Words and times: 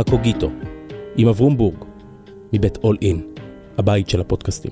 הקוגיטו, 0.00 0.50
עם 1.16 1.28
אברום 1.28 1.56
בורג, 1.56 1.84
מבית 2.52 2.76
אול 2.76 2.96
אין, 3.02 3.22
הבית 3.78 4.08
של 4.08 4.20
הפודקאסטים. 4.20 4.70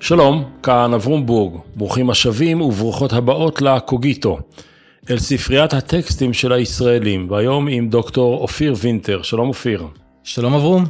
שלום, 0.00 0.44
כאן 0.62 0.94
אברום 0.94 1.26
בורג, 1.26 1.60
ברוכים 1.76 2.10
השבים 2.10 2.60
וברוכות 2.60 3.12
הבאות 3.12 3.62
לקוגיטו, 3.62 4.38
אל 5.10 5.18
ספריית 5.18 5.74
הטקסטים 5.74 6.32
של 6.32 6.52
הישראלים, 6.52 7.30
והיום 7.30 7.68
עם 7.68 7.88
דוקטור 7.88 8.38
אופיר 8.38 8.74
וינטר. 8.80 9.22
שלום 9.22 9.48
אופיר. 9.48 9.86
שלום 10.24 10.54
אברום. 10.54 10.84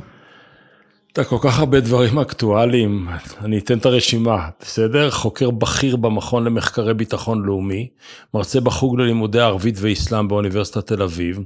אתה 1.20 1.26
כל 1.26 1.36
כך 1.40 1.58
הרבה 1.58 1.80
דברים 1.80 2.18
אקטואליים, 2.18 3.08
אני 3.44 3.58
אתן 3.58 3.78
את 3.78 3.86
הרשימה, 3.86 4.48
בסדר? 4.60 5.10
חוקר 5.10 5.50
בכיר 5.50 5.96
במכון 5.96 6.44
למחקרי 6.44 6.94
ביטחון 6.94 7.42
לאומי, 7.42 7.88
מרצה 8.34 8.60
בחוג 8.60 9.00
ללימודי 9.00 9.40
ערבית 9.40 9.74
ואסלאם 9.78 10.28
באוניברסיטת 10.28 10.86
תל 10.86 11.02
אביב, 11.02 11.40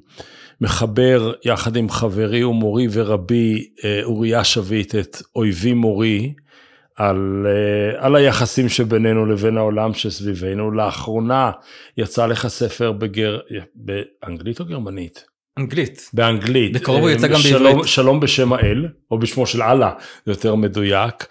מחבר 0.61 1.33
יחד 1.45 1.77
עם 1.77 1.89
חברי 1.89 2.45
ומורי 2.45 2.87
ורבי 2.91 3.69
אה, 3.85 4.01
אוריה 4.05 4.45
שביט 4.45 4.95
את 4.95 5.23
אויבי 5.37 5.73
מורי, 5.73 6.35
על, 6.97 7.47
אה, 7.47 8.07
על 8.07 8.17
היחסים 8.17 8.69
שבינינו 8.69 9.27
לבין 9.27 9.57
העולם 9.57 9.95
שסביבנו. 9.95 10.71
לאחרונה 10.71 11.51
יצא 11.97 12.27
לך 12.27 12.49
ספר 12.49 12.93
בגר... 12.93 13.39
באנגלית 13.75 14.61
או 14.61 14.65
גרמנית? 14.65 15.32
אנגלית. 15.59 16.11
באנגלית. 16.13 16.73
בקרוב 16.73 17.01
הוא 17.01 17.11
יצא 17.11 17.29
גם 17.29 17.39
שלום, 17.39 17.63
בעברית. 17.63 17.89
שלום 17.89 18.21
בשם 18.21 18.53
האל, 18.53 18.89
או 19.11 19.19
בשמו 19.19 19.47
של 19.47 19.63
אללה, 19.63 19.91
זה 20.27 20.33
יותר 20.33 20.55
מדויק. 20.55 21.27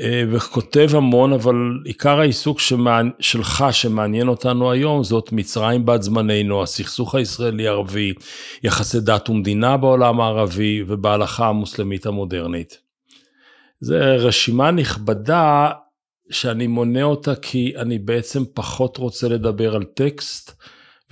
אה, 0.00 0.22
וכותב 0.30 0.88
המון, 0.92 1.32
אבל 1.32 1.54
עיקר 1.84 2.20
העיסוק 2.20 2.60
שמעני, 2.60 3.10
שלך 3.20 3.64
שמעניין 3.70 4.28
אותנו 4.28 4.70
היום 4.70 5.04
זאת 5.04 5.32
מצרים 5.32 5.86
בת 5.86 6.02
זמננו, 6.02 6.62
הסכסוך 6.62 7.14
הישראלי-ערבי, 7.14 8.12
יחסי 8.62 9.00
דת 9.00 9.28
ומדינה 9.28 9.76
בעולם 9.76 10.20
הערבי 10.20 10.84
ובהלכה 10.86 11.48
המוסלמית 11.48 12.06
המודרנית. 12.06 12.78
זו 13.80 13.94
רשימה 14.18 14.70
נכבדה 14.70 15.70
שאני 16.30 16.66
מונה 16.66 17.02
אותה 17.02 17.34
כי 17.34 17.72
אני 17.76 17.98
בעצם 17.98 18.42
פחות 18.54 18.96
רוצה 18.96 19.28
לדבר 19.28 19.74
על 19.74 19.84
טקסט 19.84 20.62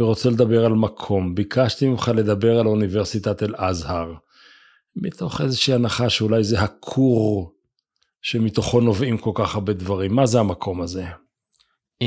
ורוצה 0.00 0.30
לדבר 0.30 0.64
על 0.64 0.72
מקום. 0.72 1.34
ביקשתי 1.34 1.88
ממך 1.88 2.10
לדבר 2.14 2.60
על 2.60 2.66
אוניברסיטת 2.66 3.42
אל-אזהר, 3.42 4.14
מתוך 4.96 5.40
איזושהי 5.40 5.74
הנחה 5.74 6.10
שאולי 6.10 6.44
זה 6.44 6.60
הכור 6.60 7.52
שמתוכו 8.22 8.80
נובעים 8.80 9.18
כל 9.18 9.30
כך 9.34 9.54
הרבה 9.54 9.72
דברים. 9.72 10.14
מה 10.14 10.26
זה 10.26 10.40
המקום 10.40 10.80
הזה? 10.80 11.04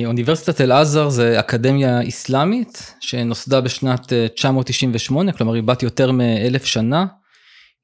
אוניברסיטת 0.06 0.62
אל-עזר 0.62 1.09
זה 1.09 1.39
אקדמיה 1.39 2.08
אסלאמית 2.08 2.94
שנוסדה 3.00 3.62
בשנת 3.62 4.14
אה, 4.14 4.28
998, 4.28 5.34
כלומר 5.34 5.53
היא 5.53 5.64
בת 5.64 5.84
יותר 5.84 6.12
מאלף 6.12 6.66
שנה. 6.66 7.06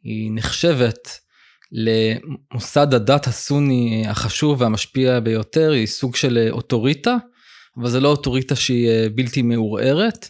היא 0.04 0.32
נחשבת 0.34 1.10
למוסד 1.72 2.94
הדת 2.94 3.28
הסוני 3.28 4.04
החשוב 4.08 4.62
והמשפיע 4.62 5.20
ביותר, 5.20 5.72
היא 5.72 5.88
סוג 5.88 6.16
של 6.16 6.48
אוטוריטה, 6.52 7.16
אבל 7.78 7.90
זה 7.90 8.00
לא 8.00 8.08
אוטוריטה 8.08 8.56
שהיא 8.56 8.90
אה, 8.90 9.08
בלתי 9.16 9.42
מעורערת. 9.42 10.30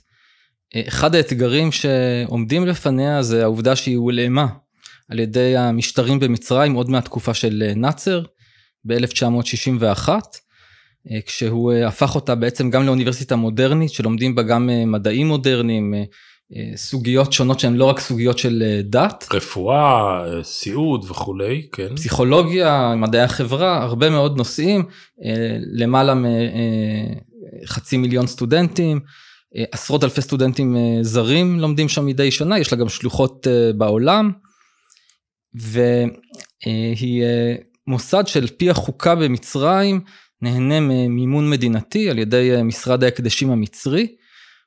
אה, 0.75 0.81
אחד 0.87 1.15
האתגרים 1.15 1.71
שעומדים 1.71 2.67
לפניה 2.67 3.23
זה 3.23 3.43
העובדה 3.43 3.75
שהיא 3.75 3.97
הולאמה 3.97 4.47
על 5.09 5.19
ידי 5.19 5.57
המשטרים 5.57 6.19
במצרים 6.19 6.73
עוד 6.73 6.89
מהתקופה 6.89 7.33
של 7.33 7.63
אה, 7.67 7.73
נאצר 7.75 8.23
ב-1961, 8.85 10.09
כשהוא 11.25 11.73
הפך 11.73 12.15
אותה 12.15 12.35
בעצם 12.35 12.69
גם 12.69 12.85
לאוניברסיטה 12.85 13.35
מודרנית 13.35 13.91
שלומדים 13.91 14.35
בה 14.35 14.43
גם 14.43 14.69
מדעים 14.85 15.27
מודרניים, 15.27 15.93
סוגיות 16.75 17.33
שונות 17.33 17.59
שהן 17.59 17.75
לא 17.75 17.85
רק 17.85 17.99
סוגיות 17.99 18.37
של 18.37 18.81
דת. 18.83 19.27
רפואה, 19.33 20.23
סיעוד 20.43 21.05
וכולי, 21.09 21.67
כן. 21.71 21.95
פסיכולוגיה, 21.95 22.93
מדעי 22.97 23.21
החברה, 23.21 23.83
הרבה 23.83 24.09
מאוד 24.09 24.37
נושאים, 24.37 24.85
למעלה 25.73 26.13
מחצי 27.63 27.97
מיליון 27.97 28.27
סטודנטים, 28.27 28.99
עשרות 29.71 30.03
אלפי 30.03 30.21
סטודנטים 30.21 30.77
זרים 31.01 31.59
לומדים 31.59 31.89
שם 31.89 32.05
מדי 32.05 32.31
שנה, 32.31 32.59
יש 32.59 32.71
לה 32.71 32.77
גם 32.77 32.89
שלוחות 32.89 33.47
בעולם, 33.77 34.31
והיא 35.53 37.23
מוסד 37.87 38.27
של 38.27 38.47
פי 38.47 38.69
החוקה 38.69 39.15
במצרים, 39.15 40.01
נהנה 40.41 40.79
ממימון 40.79 41.49
מדינתי 41.49 42.09
על 42.09 42.19
ידי 42.19 42.51
משרד 42.63 43.03
ההקדשים 43.03 43.51
המצרי. 43.51 44.07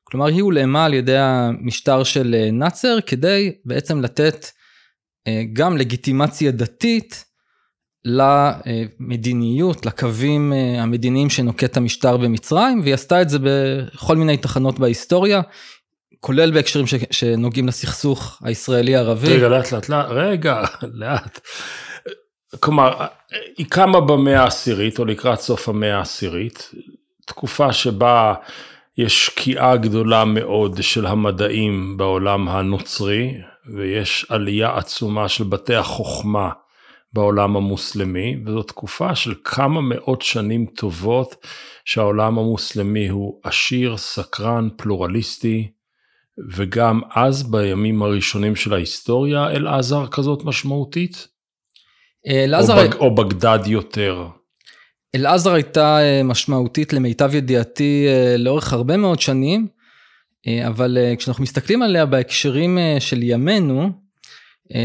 כלומר 0.04 0.26
היא 0.26 0.42
הולאמה 0.42 0.84
על 0.84 0.94
ידי 0.94 1.16
המשטר 1.16 2.04
של 2.04 2.48
נאצר 2.52 3.00
כדי 3.06 3.52
בעצם 3.64 4.00
לתת 4.00 4.46
גם 5.52 5.76
לגיטימציה 5.76 6.50
דתית 6.50 7.24
למדיניות, 8.04 9.86
לקווים 9.86 10.52
המדיניים 10.78 11.30
שנוקט 11.30 11.76
המשטר 11.76 12.16
במצרים, 12.16 12.80
והיא 12.80 12.94
עשתה 12.94 13.22
את 13.22 13.28
זה 13.28 13.38
בכל 13.42 14.16
מיני 14.16 14.36
תחנות 14.36 14.78
בהיסטוריה, 14.78 15.40
כולל 16.20 16.50
בהקשרים 16.50 16.86
ש... 16.86 16.94
שנוגעים 17.10 17.68
לסכסוך 17.68 18.38
הישראלי-ערבי. 18.42 19.28
רגע, 19.36 19.48
לאט 19.48 19.72
לאט, 19.72 19.88
לאט, 19.88 20.06
רגע, 20.08 20.62
לאט. 20.82 21.40
כלומר, 22.60 23.06
היא 23.56 23.66
קמה 23.68 24.00
במאה 24.00 24.42
העשירית, 24.42 24.98
או 24.98 25.04
לקראת 25.04 25.40
סוף 25.40 25.68
המאה 25.68 25.96
העשירית, 25.96 26.70
תקופה 27.26 27.72
שבה 27.72 28.34
יש 28.98 29.26
שקיעה 29.26 29.76
גדולה 29.76 30.24
מאוד 30.24 30.82
של 30.82 31.06
המדעים 31.06 31.96
בעולם 31.96 32.48
הנוצרי, 32.48 33.34
ויש 33.76 34.26
עלייה 34.28 34.76
עצומה 34.76 35.28
של 35.28 35.44
בתי 35.44 35.74
החוכמה 35.74 36.50
בעולם 37.12 37.56
המוסלמי, 37.56 38.36
וזו 38.46 38.62
תקופה 38.62 39.14
של 39.14 39.34
כמה 39.44 39.80
מאות 39.80 40.22
שנים 40.22 40.66
טובות 40.66 41.46
שהעולם 41.84 42.38
המוסלמי 42.38 43.08
הוא 43.08 43.40
עשיר, 43.44 43.96
סקרן, 43.96 44.68
פלורליסטי, 44.76 45.70
וגם 46.52 47.00
אז 47.14 47.50
בימים 47.50 48.02
הראשונים 48.02 48.56
של 48.56 48.74
ההיסטוריה, 48.74 49.50
אל-עזר 49.50 50.06
כזאת 50.06 50.44
משמעותית? 50.44 51.28
אל-עזר... 52.26 52.76
או, 52.82 52.88
בג... 52.88 52.94
או 52.94 53.14
בגדד 53.14 53.66
יותר? 53.66 54.26
אל-עזר 55.14 55.52
הייתה 55.52 55.98
משמעותית 56.24 56.92
למיטב 56.92 57.34
ידיעתי 57.34 58.06
לאורך 58.38 58.72
הרבה 58.72 58.96
מאוד 58.96 59.20
שנים, 59.20 59.66
אבל 60.66 60.98
כשאנחנו 61.18 61.42
מסתכלים 61.42 61.82
עליה 61.82 62.06
בהקשרים 62.06 62.78
של 62.98 63.22
ימינו, 63.22 63.90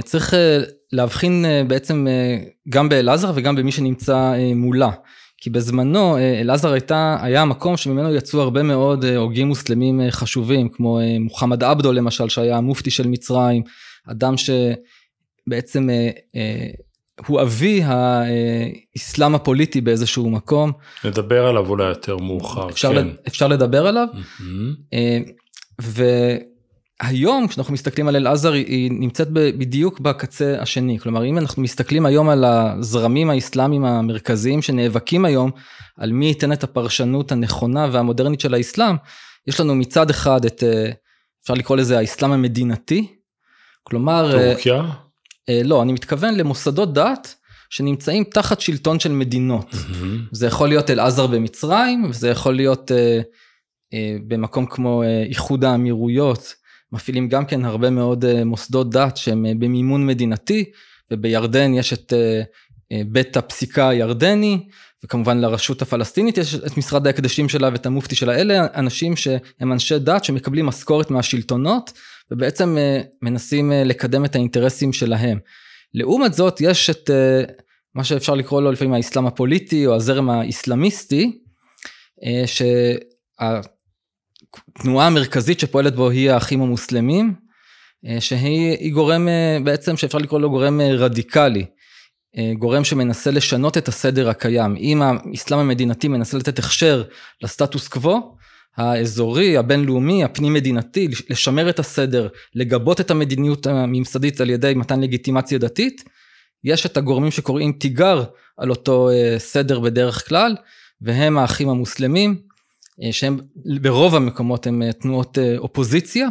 צריך 0.03 0.34
להבחין 0.95 1.45
בעצם 1.67 2.07
גם 2.69 2.89
באל-עזר 2.89 3.31
וגם 3.35 3.56
במי 3.56 3.72
שנמצא 3.72 4.33
מולה. 4.56 4.89
כי 5.38 5.50
בזמנו 5.50 6.17
אל-עזר 6.17 6.72
הייתה, 6.72 7.17
היה 7.22 7.41
המקום 7.41 7.78
שממנו 7.78 8.16
יצאו 8.16 8.41
הרבה 8.41 8.63
מאוד 8.63 9.05
הוגים 9.05 9.47
מוסלמים 9.47 10.01
חשובים, 10.09 10.69
כמו 10.69 11.00
מוחמד 11.19 11.63
עבדו 11.63 11.94
למשל, 11.94 12.29
שהיה 12.29 12.57
המופתי 12.57 12.91
של 12.91 13.07
מצרים, 13.07 13.63
אדם 14.11 14.35
שבעצם 14.38 15.89
הוא 17.28 17.41
אבי 17.41 17.81
האסלאם 17.84 19.35
הפוליטי 19.35 19.81
באיזשהו 19.81 20.29
מקום. 20.29 20.72
נדבר 21.05 21.45
עליו 21.45 21.69
אולי 21.69 21.88
יותר 21.88 22.17
מאוחר, 22.17 22.69
אפשר, 22.69 22.94
כן. 22.94 23.07
אפשר 23.28 23.47
לדבר 23.47 23.88
עליו. 23.88 24.07
Mm-hmm. 24.13 25.84
והיום 27.03 27.47
כשאנחנו 27.47 27.73
מסתכלים 27.73 28.07
על 28.07 28.16
אל-עזר 28.16 28.53
היא 28.53 28.91
נמצאת 28.91 29.28
בדיוק 29.31 30.00
בקצה 30.00 30.57
השני, 30.61 31.00
כלומר 31.00 31.25
אם 31.25 31.38
אנחנו 31.38 31.61
מסתכלים 31.61 32.06
היום 32.06 32.29
על 32.29 32.44
הזרמים 32.45 33.29
האסלאמיים 33.29 33.85
המרכזיים 33.85 34.61
שנאבקים 34.61 35.25
היום 35.25 35.52
על 35.97 36.11
מי 36.11 36.25
ייתן 36.25 36.53
את 36.53 36.64
הפרשנות 36.64 37.31
הנכונה 37.31 37.87
והמודרנית 37.91 38.40
של 38.40 38.53
האסלאם, 38.53 38.96
יש 39.47 39.59
לנו 39.59 39.75
מצד 39.75 40.09
אחד 40.09 40.46
את, 40.46 40.64
אפשר 41.43 41.53
לקרוא 41.53 41.78
לזה 41.78 41.97
האסלאם 41.97 42.31
המדינתי, 42.31 43.08
כלומר... 43.84 44.31
טורקיה? 44.31 44.84
לא, 45.64 45.81
אני 45.81 45.93
מתכוון 45.93 46.35
למוסדות 46.35 46.93
דת 46.93 47.35
שנמצאים 47.70 48.23
תחת 48.23 48.61
שלטון 48.61 48.99
של 48.99 49.11
מדינות. 49.11 49.73
Mm-hmm. 49.73 50.05
זה 50.31 50.47
יכול 50.47 50.70
להיות 50.70 50.90
אל-עזר 50.90 51.28
במצרים, 51.28 52.05
וזה 52.09 52.29
יכול 52.29 52.55
להיות 52.55 52.91
אה, 52.91 53.22
אה, 53.93 54.16
במקום 54.28 54.66
כמו 54.66 55.03
אה, 55.03 55.23
איחוד 55.23 55.64
האמירויות, 55.64 56.53
מפעילים 56.96 57.30
גם 57.30 57.46
כן 57.46 57.66
הרבה 57.66 57.90
מאוד 57.90 58.26
אה, 58.26 58.46
מוסדות 58.46 58.90
דת 58.90 59.18
שהם 59.18 59.46
אה, 59.46 59.52
במימון 59.59 60.06
מדינתי, 60.06 60.66
ובירדן 61.12 61.74
יש 61.74 61.94
את 61.94 62.14
אה, 62.14 63.02
בית 63.08 63.38
הפסיקה 63.38 63.90
הירדני, 63.90 64.68
וכמובן 65.03 65.38
לרשות 65.38 65.82
הפלסטינית 65.82 66.38
יש 66.38 66.56
את 66.56 66.78
משרד 66.78 67.08
ההקדשים 67.08 67.50
שלה 67.50 67.70
ואת 67.72 67.86
המופתי 67.86 68.16
שלה, 68.16 68.36
אלה 68.36 68.68
אנשים 68.76 69.16
שהם 69.16 69.72
אנשי 69.72 70.00
דת 70.00 70.24
שמקבלים 70.24 70.66
משכורת 70.66 71.12
מהשלטונות, 71.12 71.94
ובעצם 72.32 72.78
מנסים 73.22 73.72
לקדם 73.86 74.26
את 74.26 74.36
האינטרסים 74.36 74.94
שלהם. 74.94 75.40
לעומת 75.94 76.34
זאת 76.34 76.62
יש 76.62 76.90
את 76.90 77.09
מה 77.96 78.03
שאפשר 78.03 78.36
לקרוא 78.36 78.62
לו 78.62 78.72
לפעמים 78.72 78.94
האסלאם 78.94 79.28
הפוליטי 79.28 79.88
או 79.88 79.96
הזרם 79.96 80.30
האסלאמיסטי, 80.30 81.40
התנועה 84.75 85.07
המרכזית 85.07 85.59
שפועלת 85.59 85.96
בו 85.96 86.09
היא 86.09 86.31
האחים 86.31 86.61
המוסלמים, 86.61 87.34
שהיא 88.19 88.93
גורם 88.93 89.28
בעצם 89.63 89.97
שאפשר 89.97 90.17
לקרוא 90.17 90.40
לו 90.40 90.49
גורם 90.49 90.81
רדיקלי. 90.81 91.66
גורם 92.57 92.84
שמנסה 92.84 93.31
לשנות 93.31 93.78
את 93.78 93.87
הסדר 93.87 94.29
הקיים. 94.29 94.75
אם 94.78 95.02
האסלאם 95.02 95.59
המדינתי 95.59 96.07
מנסה 96.07 96.37
לתת 96.37 96.59
הכשר 96.59 97.03
לסטטוס 97.41 97.87
קוו, 97.87 98.35
האזורי, 98.78 99.57
הבינלאומי, 99.57 100.23
הפנים 100.23 100.53
מדינתי, 100.53 101.08
לשמר 101.29 101.69
את 101.69 101.79
הסדר, 101.79 102.28
לגבות 102.55 103.01
את 103.01 103.11
המדיניות 103.11 103.67
הממסדית 103.67 104.41
על 104.41 104.49
ידי 104.49 104.73
מתן 104.75 105.01
לגיטימציה 105.01 105.58
דתית, 105.58 106.03
יש 106.63 106.85
את 106.85 106.97
הגורמים 106.97 107.31
שקוראים 107.31 107.72
תיגר 107.72 108.23
על 108.58 108.69
אותו 108.69 109.09
אה, 109.09 109.35
סדר 109.37 109.79
בדרך 109.79 110.28
כלל, 110.28 110.55
והם 111.01 111.37
האחים 111.37 111.69
המוסלמים, 111.69 112.31
אה, 112.31 112.46
שהם 113.12 113.40
ברוב 113.82 114.16
המקומות 114.16 114.68
הם 114.68 114.82
אה, 114.82 114.94
תנועות 114.94 115.38
אופוזיציה, 115.58 116.28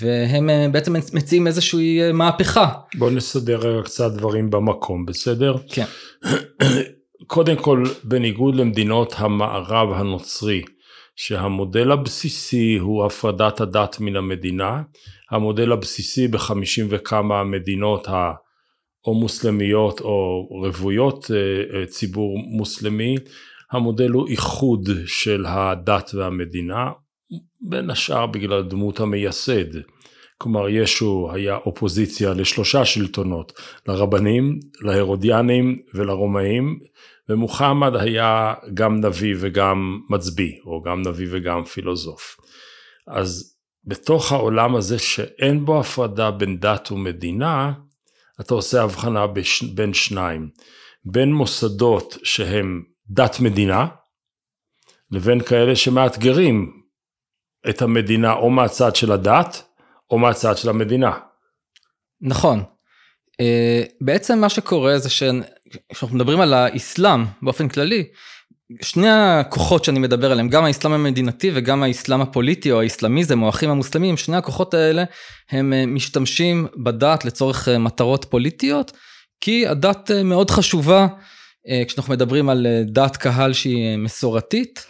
והם 0.00 0.50
בעצם 0.72 0.92
מציעים 0.92 1.46
איזושהי 1.46 2.12
מהפכה. 2.12 2.68
בוא 2.98 3.10
נסדר 3.10 3.82
קצת 3.82 4.12
דברים 4.12 4.50
במקום, 4.50 5.06
בסדר? 5.06 5.54
כן. 5.68 5.84
קודם 7.26 7.56
כל, 7.56 7.82
בניגוד 8.04 8.54
למדינות 8.54 9.14
המערב 9.16 9.92
הנוצרי, 9.92 10.62
שהמודל 11.16 11.92
הבסיסי 11.92 12.76
הוא 12.80 13.04
הפרדת 13.04 13.60
הדת 13.60 14.00
מן 14.00 14.16
המדינה, 14.16 14.82
המודל 15.30 15.72
הבסיסי 15.72 16.28
בחמישים 16.28 16.86
וכמה 16.90 17.44
מדינות 17.44 18.08
או 19.06 19.14
מוסלמיות 19.14 20.00
או 20.00 20.48
רוויות 20.50 21.30
אה, 21.30 21.80
אה, 21.80 21.86
ציבור 21.86 22.38
מוסלמי, 22.38 23.14
המודל 23.72 24.10
הוא 24.10 24.28
איחוד 24.28 24.88
של 25.06 25.44
הדת 25.48 26.10
והמדינה, 26.14 26.90
בין 27.60 27.90
השאר 27.90 28.26
בגלל 28.26 28.62
דמות 28.62 29.00
המייסד. 29.00 29.80
כלומר 30.38 30.68
ישו 30.68 31.30
היה 31.32 31.56
אופוזיציה 31.56 32.34
לשלושה 32.34 32.84
שלטונות, 32.84 33.52
לרבנים, 33.88 34.60
להרודיאנים 34.80 35.78
ולרומאים, 35.94 36.78
ומוחמד 37.28 37.96
היה 37.96 38.54
גם 38.74 39.00
נביא 39.00 39.34
וגם 39.38 40.00
מצביא, 40.10 40.52
או 40.66 40.82
גם 40.82 41.02
נביא 41.02 41.26
וגם 41.30 41.64
פילוסוף. 41.64 42.36
אז 43.08 43.56
בתוך 43.84 44.32
העולם 44.32 44.76
הזה 44.76 44.98
שאין 44.98 45.64
בו 45.64 45.80
הפרדה 45.80 46.30
בין 46.30 46.60
דת 46.60 46.92
ומדינה, 46.92 47.72
אתה 48.40 48.54
עושה 48.54 48.82
הבחנה. 48.82 49.26
בין 49.74 49.94
שניים, 49.94 50.48
בין 51.04 51.32
מוסדות 51.32 52.18
שהם 52.22 52.82
דת 53.14 53.40
מדינה, 53.40 53.86
לבין 55.10 55.40
כאלה 55.40 55.76
שמאתגרים 55.76 56.82
את 57.68 57.82
המדינה 57.82 58.32
או 58.32 58.50
מהצד 58.50 58.96
של 58.96 59.12
הדת, 59.12 59.62
או 60.10 60.18
מהצד 60.18 60.56
של 60.56 60.68
המדינה. 60.68 61.12
נכון. 62.20 62.62
אה, 63.40 63.82
בעצם 64.00 64.38
מה 64.38 64.48
שקורה 64.48 64.98
זה 64.98 65.08
כשאנחנו 65.08 66.16
מדברים 66.16 66.40
על 66.40 66.54
האסלאם 66.54 67.24
באופן 67.42 67.68
כללי, 67.68 68.04
שני 68.82 69.10
הכוחות 69.10 69.84
שאני 69.84 69.98
מדבר 69.98 70.32
עליהם, 70.32 70.48
גם 70.48 70.64
האסלאם 70.64 70.92
המדינתי 70.92 71.50
וגם 71.54 71.82
האסלאם 71.82 72.20
הפוליטי 72.20 72.72
או 72.72 72.80
האסלאמיזם 72.80 73.42
או 73.42 73.46
האחים 73.46 73.70
המוסלמים, 73.70 74.16
שני 74.16 74.36
הכוחות 74.36 74.74
האלה 74.74 75.04
הם 75.50 75.72
אה, 75.72 75.86
משתמשים 75.86 76.66
בדת 76.76 77.24
לצורך 77.24 77.68
אה, 77.68 77.78
מטרות 77.78 78.24
פוליטיות, 78.24 78.92
כי 79.40 79.66
הדת 79.66 80.10
מאוד 80.24 80.50
חשובה 80.50 81.06
כשאנחנו 81.88 82.12
מדברים 82.12 82.48
על 82.48 82.66
דת 82.84 83.16
קהל 83.16 83.52
שהיא 83.52 83.96
מסורתית, 83.96 84.86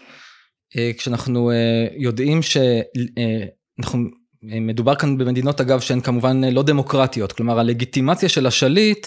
כשאנחנו 0.98 1.50
יודעים 1.96 2.40
שאנחנו 2.42 3.98
מדובר 4.42 4.94
כאן 4.94 5.18
במדינות 5.18 5.60
אגב 5.60 5.80
שהן 5.80 6.00
כמובן 6.00 6.44
לא 6.44 6.62
דמוקרטיות, 6.62 7.32
כלומר 7.32 7.58
הלגיטימציה 7.58 8.28
של 8.28 8.46
השליט 8.46 9.06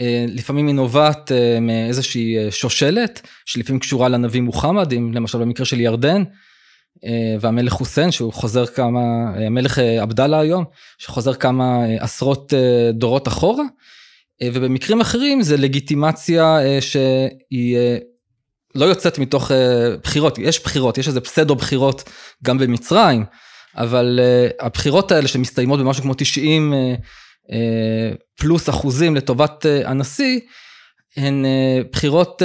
אה, 0.00 0.24
לפעמים 0.28 0.66
היא 0.66 0.74
נובעת 0.74 1.32
אה, 1.32 1.60
מאיזושהי 1.60 2.38
אה, 2.38 2.50
שושלת 2.50 3.20
שלפעמים 3.44 3.80
קשורה 3.80 4.08
לנביא 4.08 4.40
מוחמד, 4.40 4.92
אם 4.92 5.12
למשל 5.14 5.38
במקרה 5.38 5.66
של 5.66 5.80
ירדן 5.80 6.22
והמלך 7.40 7.72
חוסיין 7.72 8.10
שהוא 8.10 8.32
חוזר 8.32 8.66
כמה, 8.66 9.00
המלך 9.46 9.78
עבדאללה 9.78 10.40
היום, 10.40 10.64
שחוזר 10.98 11.34
כמה 11.34 11.84
עשרות 11.98 12.52
דורות 12.92 13.28
אחורה, 13.28 13.64
ובמקרים 14.42 15.00
אחרים 15.00 15.42
זה 15.42 15.56
לגיטימציה 15.56 16.58
שהיא 16.80 17.78
לא 18.74 18.84
יוצאת 18.84 19.18
מתוך 19.18 19.50
בחירות, 20.02 20.38
יש 20.38 20.62
בחירות, 20.62 20.98
יש 20.98 21.08
איזה 21.08 21.20
פסדו 21.20 21.54
בחירות 21.54 22.10
גם 22.44 22.58
במצרים. 22.58 23.24
אבל 23.76 24.20
הבחירות 24.60 25.12
האלה 25.12 25.28
שמסתיימות 25.28 25.80
במשהו 25.80 26.02
כמו 26.02 26.14
90 26.16 26.72
uh, 26.72 27.00
uh, 27.50 27.54
פלוס 28.38 28.68
אחוזים 28.68 29.16
לטובת 29.16 29.66
הנשיא, 29.84 30.40
הן 31.16 31.44
בחירות 31.92 32.42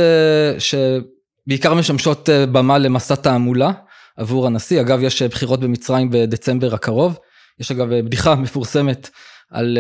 שבעיקר 0.60 1.74
משמשות 1.74 2.30
במה 2.52 2.78
למסע 2.78 3.16
תעמולה 3.16 3.72
עבור 4.18 4.48
הנשיא. 4.48 4.82
אגב, 4.82 5.04
יש 5.04 5.22
בחירות 5.22 5.60
במצרים 5.60 6.10
בדצמבר 6.10 6.74
הקרוב. 6.74 7.18
יש 7.60 7.72
אגב 7.72 7.90
בדיחה 7.90 8.36
מפורסמת 8.36 9.10
על 9.52 9.78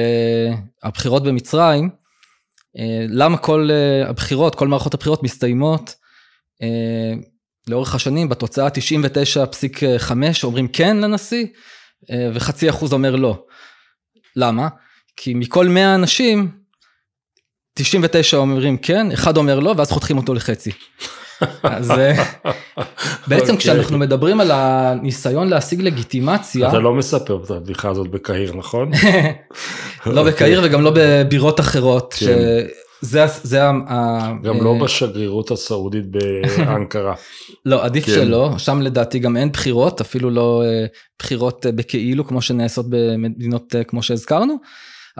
הבחירות 0.83 1.23
במצרים. 1.23 1.89
Uh, 2.77 2.81
למה 3.09 3.37
כל 3.37 3.69
uh, 3.69 4.09
הבחירות, 4.09 4.55
כל 4.55 4.67
מערכות 4.67 4.93
הבחירות 4.93 5.23
מסתיימות 5.23 5.95
uh, 6.63 7.25
לאורך 7.67 7.95
השנים 7.95 8.29
בתוצאה 8.29 8.67
99.5 8.67 10.11
אומרים 10.43 10.67
כן 10.67 10.97
לנשיא 10.97 11.45
אה, 12.11 12.29
וחצי 12.33 12.69
אחוז 12.69 12.93
אומר 12.93 13.15
לא. 13.15 13.45
למה? 14.35 14.67
כי 15.15 15.33
מכל 15.33 15.67
100 15.67 15.95
אנשים 15.95 16.51
99 17.73 18.37
אומרים 18.37 18.77
כן, 18.77 19.11
אחד 19.11 19.37
אומר 19.37 19.59
לא 19.59 19.73
ואז 19.77 19.91
חותכים 19.91 20.17
אותו 20.17 20.33
לחצי. 20.33 20.71
אז 21.63 21.91
אה, 21.91 22.23
בעצם 23.27 23.45
okay. 23.45 23.49
אוקיי. 23.51 23.57
כשאנחנו 23.57 23.97
מדברים 23.97 24.41
על 24.41 24.51
הניסיון 24.51 25.47
להשיג 25.47 25.81
לגיטימציה. 25.81 26.69
אתה 26.69 26.79
לא 26.79 26.93
מספר 26.93 27.41
את 27.45 27.51
הבדיחה 27.51 27.89
הזאת 27.89 28.07
בקהיר 28.07 28.53
נכון? 28.55 28.91
לא 30.05 30.23
בקהיר 30.23 30.61
וגם 30.63 30.81
לא 30.81 30.91
בבירות 30.95 31.59
אחרות. 31.59 32.15
כן. 32.19 32.25
זה, 33.01 33.25
זה 33.43 33.63
ה... 33.63 34.33
גם 34.43 34.63
לא 34.63 34.73
אה, 34.73 34.83
בשגרירות 34.83 35.51
הסעודית 35.51 36.05
באנקרה. 36.05 37.15
לא, 37.65 37.85
עדיף 37.85 38.05
כן. 38.05 38.11
שלא, 38.11 38.53
שם 38.57 38.81
לדעתי 38.81 39.19
גם 39.19 39.37
אין 39.37 39.51
בחירות, 39.51 40.01
אפילו 40.01 40.29
לא 40.29 40.63
אה, 40.65 40.85
בחירות 41.19 41.65
בכאילו 41.75 42.27
כמו 42.27 42.41
שנעשות 42.41 42.85
במדינות 42.89 43.75
כמו 43.87 44.03
שהזכרנו, 44.03 44.57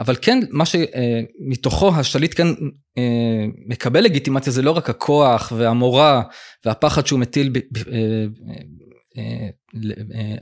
אבל 0.00 0.16
כן, 0.22 0.40
מה 0.50 0.64
שמתוכו 0.66 1.94
השליט 1.94 2.34
כן 2.36 2.46
מקבל 3.66 4.00
לגיטימציה 4.00 4.52
זה 4.52 4.62
לא 4.62 4.70
רק 4.70 4.90
הכוח 4.90 5.52
והמורא 5.56 6.20
והפחד 6.64 7.06
שהוא 7.06 7.20
מטיל 7.20 7.52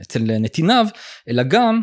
אצל 0.01 0.21
נתיניו, 0.39 0.85
אלא 1.29 1.43
גם 1.43 1.81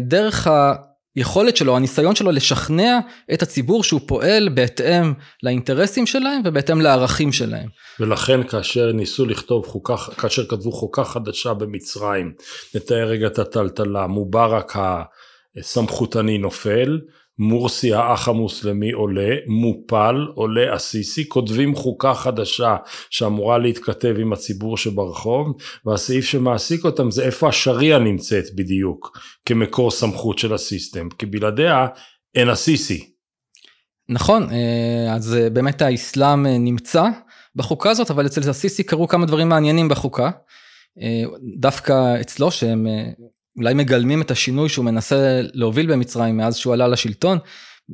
דרך 0.00 0.46
ה... 0.46 0.74
היכולת 1.16 1.56
שלו, 1.56 1.76
הניסיון 1.76 2.14
שלו 2.14 2.30
לשכנע 2.30 2.98
את 3.32 3.42
הציבור 3.42 3.84
שהוא 3.84 4.00
פועל 4.06 4.48
בהתאם 4.48 5.12
לאינטרסים 5.42 6.06
שלהם 6.06 6.42
ובהתאם 6.44 6.80
לערכים 6.80 7.32
שלהם. 7.32 7.68
ולכן 8.00 8.42
כאשר 8.42 8.92
ניסו 8.92 9.26
לכתוב 9.26 9.66
חוקה, 9.66 9.96
כאשר 9.96 10.46
כתבו 10.46 10.72
חוקה 10.72 11.04
חדשה 11.04 11.54
במצרים, 11.54 12.32
נתאר 12.74 13.08
רגע 13.08 13.26
את 13.26 13.38
הטלטלה, 13.38 14.06
מובארק 14.06 14.76
הסמכותני 15.56 16.38
נופל, 16.38 17.00
מורסי 17.38 17.94
האח 17.94 18.28
המוסלמי 18.28 18.92
עולה, 18.92 19.36
מופל, 19.46 20.26
עולה 20.34 20.74
עסיסי, 20.74 21.28
כותבים 21.28 21.74
חוקה 21.74 22.14
חדשה 22.14 22.76
שאמורה 23.10 23.58
להתכתב 23.58 24.14
עם 24.18 24.32
הציבור 24.32 24.76
שברחוב, 24.76 25.56
והסעיף 25.86 26.24
שמעסיק 26.24 26.84
אותם 26.84 27.10
זה 27.10 27.22
איפה 27.22 27.48
השריעה 27.48 27.98
נמצאת 27.98 28.44
בדיוק, 28.54 29.18
כמקור 29.46 29.90
סמכות 29.90 30.38
של 30.38 30.54
הסיסטם, 30.54 31.08
כי 31.18 31.26
בלעדיה 31.26 31.86
אין 32.34 32.48
עסיסי. 32.48 33.12
נכון, 34.08 34.48
אה, 34.50 35.14
אז 35.14 35.34
אה, 35.34 35.50
באמת 35.50 35.82
האסלאם 35.82 36.46
אה, 36.46 36.58
נמצא 36.58 37.04
בחוקה 37.56 37.90
הזאת, 37.90 38.10
אבל 38.10 38.26
אצל 38.26 38.50
הסיסי 38.50 38.82
קרו 38.82 39.08
כמה 39.08 39.26
דברים 39.26 39.48
מעניינים 39.48 39.88
בחוקה. 39.88 40.30
דווקא 41.58 42.20
אצלו 42.20 42.50
שהם 42.50 42.86
אולי 43.56 43.74
מגלמים 43.74 44.22
את 44.22 44.30
השינוי 44.30 44.68
שהוא 44.68 44.84
מנסה 44.84 45.40
להוביל 45.52 45.92
במצרים 45.92 46.36
מאז 46.36 46.56
שהוא 46.56 46.74
עלה 46.74 46.88
לשלטון. 46.88 47.38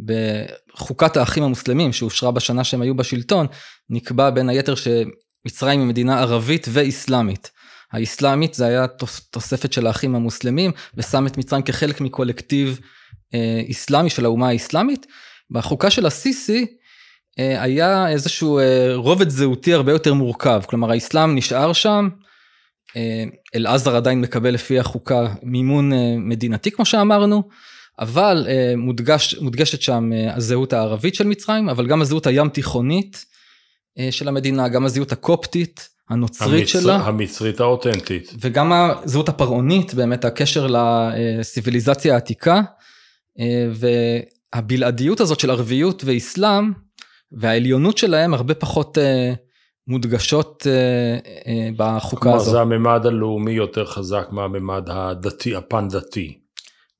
בחוקת 0.04 1.16
האחים 1.16 1.42
המוסלמים 1.42 1.92
שאושרה 1.92 2.30
בשנה 2.30 2.64
שהם 2.64 2.82
היו 2.82 2.94
בשלטון, 2.94 3.46
נקבע 3.90 4.30
בין 4.30 4.48
היתר 4.48 4.74
שמצרים 4.74 5.80
היא 5.80 5.88
מדינה 5.88 6.20
ערבית 6.20 6.66
ואיסלאמית. 6.70 7.50
האיסלאמית 7.92 8.54
זה 8.54 8.66
היה 8.66 8.86
תוספת 9.30 9.72
של 9.72 9.86
האחים 9.86 10.14
המוסלמים 10.14 10.70
ושם 10.94 11.26
את 11.26 11.38
מצרים 11.38 11.62
כחלק 11.62 12.00
מקולקטיב 12.00 12.80
אה, 13.34 13.60
איסלאמי 13.66 14.10
של 14.10 14.24
האומה 14.24 14.48
האיסלאמית. 14.48 15.06
בחוקה 15.50 15.90
של 15.90 16.06
הסיסי 16.06 16.66
אה, 17.38 17.62
היה 17.62 18.08
איזשהו 18.08 18.58
אה, 18.58 18.94
רובד 18.94 19.28
זהותי 19.28 19.74
הרבה 19.74 19.92
יותר 19.92 20.14
מורכב, 20.14 20.62
כלומר 20.66 20.90
האיסלאם 20.90 21.34
נשאר 21.34 21.72
שם, 21.72 22.08
אלעזר 23.54 23.96
עדיין 23.96 24.20
מקבל 24.20 24.54
לפי 24.54 24.78
החוקה 24.78 25.34
מימון 25.42 25.92
מדינתי 26.16 26.70
כמו 26.70 26.84
שאמרנו, 26.84 27.42
אבל 27.98 28.46
מודגש, 28.76 29.34
מודגשת 29.34 29.82
שם 29.82 30.10
הזהות 30.34 30.72
הערבית 30.72 31.14
של 31.14 31.26
מצרים, 31.26 31.68
אבל 31.68 31.86
גם 31.86 32.02
הזהות 32.02 32.26
הים 32.26 32.48
תיכונית 32.48 33.24
של 34.10 34.28
המדינה, 34.28 34.68
גם 34.68 34.84
הזהות 34.84 35.12
הקופטית, 35.12 35.88
הנוצרית 36.10 36.60
המצר, 36.60 36.80
שלה. 36.80 36.96
המצרית 36.96 37.60
האותנטית. 37.60 38.34
וגם 38.40 38.72
הזהות 38.72 39.28
הפרעונית, 39.28 39.94
באמת 39.94 40.24
הקשר 40.24 40.66
לסיביליזציה 40.70 42.14
העתיקה, 42.14 42.60
והבלעדיות 44.54 45.20
הזאת 45.20 45.40
של 45.40 45.50
ערביות 45.50 46.04
ואיסלאם, 46.04 46.72
והעליונות 47.32 47.98
שלהם 47.98 48.34
הרבה 48.34 48.54
פחות 48.54 48.98
מודגשות 49.88 50.66
בחוקה 51.76 52.22
כלומר, 52.22 52.36
הזאת. 52.36 52.52
זה 52.52 52.60
הממד 52.60 53.06
הלאומי 53.06 53.52
יותר 53.52 53.84
חזק 53.84 54.28
מהממד 54.30 54.88
הדתי, 54.90 55.56
הפן 55.56 55.88
דתי. 55.88 56.38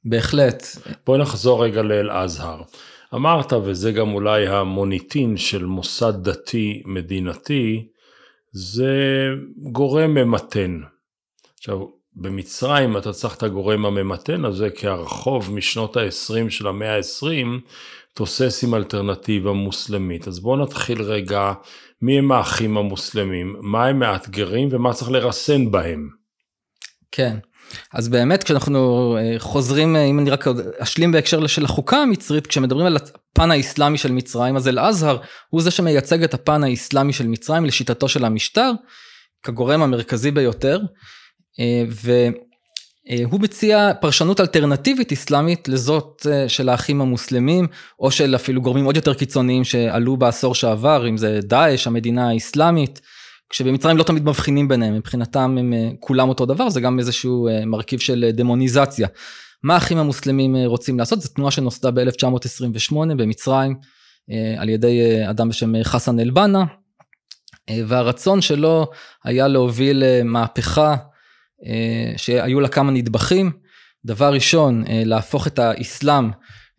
בהחלט. 0.05 0.67
בואי 1.07 1.21
נחזור 1.21 1.65
רגע 1.65 1.83
לאל-אזהר. 1.83 2.63
אמרת, 3.15 3.53
וזה 3.53 3.93
גם 3.93 4.15
אולי 4.15 4.47
המוניטין 4.47 5.37
של 5.37 5.65
מוסד 5.65 6.13
דתי 6.23 6.83
מדינתי, 6.87 7.87
זה 8.53 8.95
גורם 9.73 10.15
ממתן. 10.15 10.81
עכשיו, 11.59 11.79
במצרים 12.17 12.97
אתה 12.97 13.13
צריך 13.13 13.37
את 13.37 13.43
הגורם 13.43 13.87
הממתן 13.87 14.45
הזה, 14.45 14.71
כי 14.71 14.87
הרחוב 14.87 15.55
משנות 15.55 15.97
ה-20 15.97 16.51
של 16.51 16.67
המאה 16.67 16.97
ה-20 16.97 17.47
תוסס 18.15 18.65
עם 18.65 18.75
אלטרנטיבה 18.75 19.53
מוסלמית. 19.53 20.29
אז 20.29 20.41
בואו 20.41 20.57
נתחיל 20.57 21.03
רגע, 21.03 21.53
מי 22.03 22.19
הם 22.19 22.33
האחים 22.33 22.77
המוסלמים, 22.77 23.57
מה 23.61 23.87
הם 23.87 23.99
מאתגרים 23.99 24.69
ומה 24.73 24.93
צריך 24.93 25.11
לרסן 25.11 25.71
בהם. 25.71 26.09
כן. 27.13 27.37
אז 27.93 28.09
באמת 28.09 28.45
כשאנחנו 28.45 29.17
חוזרים, 29.39 29.97
אם 29.97 30.19
אני 30.19 30.31
רק 30.31 30.45
אשלים 30.79 31.13
בהקשר 31.13 31.47
של 31.47 31.65
החוקה 31.65 31.97
המצרית, 31.97 32.47
כשמדברים 32.47 32.87
על 32.87 32.97
הפן 32.97 33.51
האיסלאמי 33.51 33.99
של 33.99 34.13
מצרים, 34.13 34.57
אז 34.57 34.69
אל-אזהר 34.69 35.19
הוא 35.49 35.63
זה 35.63 35.71
שמייצג 35.71 36.23
את 36.23 36.35
הפן 36.35 36.65
האיסלאמי 36.65 37.13
של 37.13 37.27
מצרים 37.27 37.65
לשיטתו 37.65 38.09
של 38.09 38.25
המשטר, 38.25 38.73
כגורם 39.43 39.83
המרכזי 39.83 40.31
ביותר, 40.31 40.81
והוא 43.11 43.41
מציע 43.41 43.91
פרשנות 44.01 44.41
אלטרנטיבית 44.41 45.11
איסלאמית 45.11 45.69
לזאת 45.69 46.27
של 46.49 46.69
האחים 46.69 47.01
המוסלמים, 47.01 47.67
או 48.01 48.11
של 48.11 48.35
אפילו 48.35 48.63
גורמים 48.63 48.85
עוד 48.85 48.97
יותר 48.97 49.15
קיצוניים 49.15 49.65
שעלו 49.65 50.17
בעשור 50.17 50.55
שעבר, 50.55 51.09
אם 51.09 51.17
זה 51.17 51.41
דאעש, 51.43 51.87
המדינה 51.87 52.29
האיסלאמית. 52.29 53.01
כשבמצרים 53.51 53.97
לא 53.97 54.03
תמיד 54.03 54.25
מבחינים 54.25 54.69
ביניהם, 54.69 54.95
מבחינתם 54.95 55.57
הם 55.59 55.73
כולם 56.01 56.29
אותו 56.29 56.47
דבר, 56.47 56.69
זה 56.71 56.81
גם 56.81 56.99
איזשהו 56.99 57.49
מרכיב 57.67 58.01
של 58.01 58.31
דמוניזציה. 58.33 59.09
מה 59.63 59.75
האחים 59.75 59.99
המוסלמים 59.99 60.57
רוצים 60.65 60.99
לעשות? 60.99 61.21
זו 61.21 61.29
תנועה 61.29 61.51
שנוסדה 61.51 61.91
ב-1928 61.91 62.95
במצרים 62.95 63.75
על 64.59 64.69
ידי 64.69 65.01
אדם 65.31 65.49
בשם 65.49 65.73
חסן 65.83 66.21
אל-בנה, 66.21 66.65
והרצון 67.87 68.41
שלו 68.41 68.87
היה 69.25 69.49
להוביל 69.49 70.03
מהפכה 70.25 70.97
שהיו 72.17 72.61
לה 72.61 72.69
כמה 72.69 72.91
נדבכים. 72.91 73.51
דבר 74.05 74.33
ראשון, 74.33 74.85
להפוך 74.89 75.47
את 75.47 75.59
האסלאם 75.59 76.31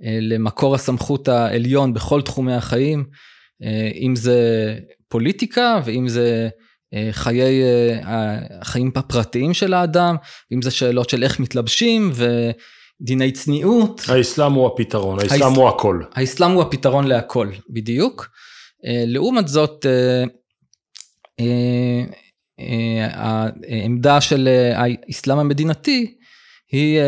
למקור 0.02 0.76
הסמכות 0.76 1.28
העליון 1.28 1.94
בכל 1.94 2.22
תחומי 2.22 2.54
החיים, 2.54 3.06
אם 4.02 4.14
זה 4.16 4.76
פוליטיקה 5.08 5.82
ואם 5.86 6.08
זה 6.08 6.50
חיי, 7.12 7.62
החיים 8.04 8.92
הפרטיים 8.96 9.54
של 9.54 9.74
האדם, 9.74 10.16
אם 10.54 10.62
זה 10.62 10.72
שאלות 10.72 11.10
של 11.10 11.24
איך 11.24 11.40
מתלבשים 11.40 12.12
ודיני 13.02 13.32
צניעות. 13.32 14.02
האסלאם 14.08 14.54
הוא 14.54 14.68
הפתרון, 14.68 15.20
האסלאם 15.20 15.50
האס... 15.50 15.58
הוא 15.58 15.70
הכל. 15.70 16.02
האסלאם 16.14 16.52
הוא 16.52 16.62
הפתרון 16.62 17.08
להכל, 17.08 17.50
בדיוק. 17.70 18.30
לעומת 18.84 19.48
זאת, 19.48 19.86
העמדה 23.12 24.22
של 24.22 24.50
האסלאם 24.76 25.40
המדינתי 25.40 26.16
היא 26.72 27.00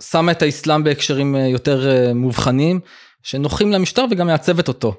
שמה 0.00 0.32
את 0.32 0.42
האסלאם 0.42 0.84
בהקשרים 0.84 1.34
יותר 1.34 2.12
מובחנים, 2.14 2.80
שנוחים 3.22 3.72
למשטר 3.72 4.04
וגם 4.10 4.26
מעצבת 4.26 4.68
אותו. 4.68 4.94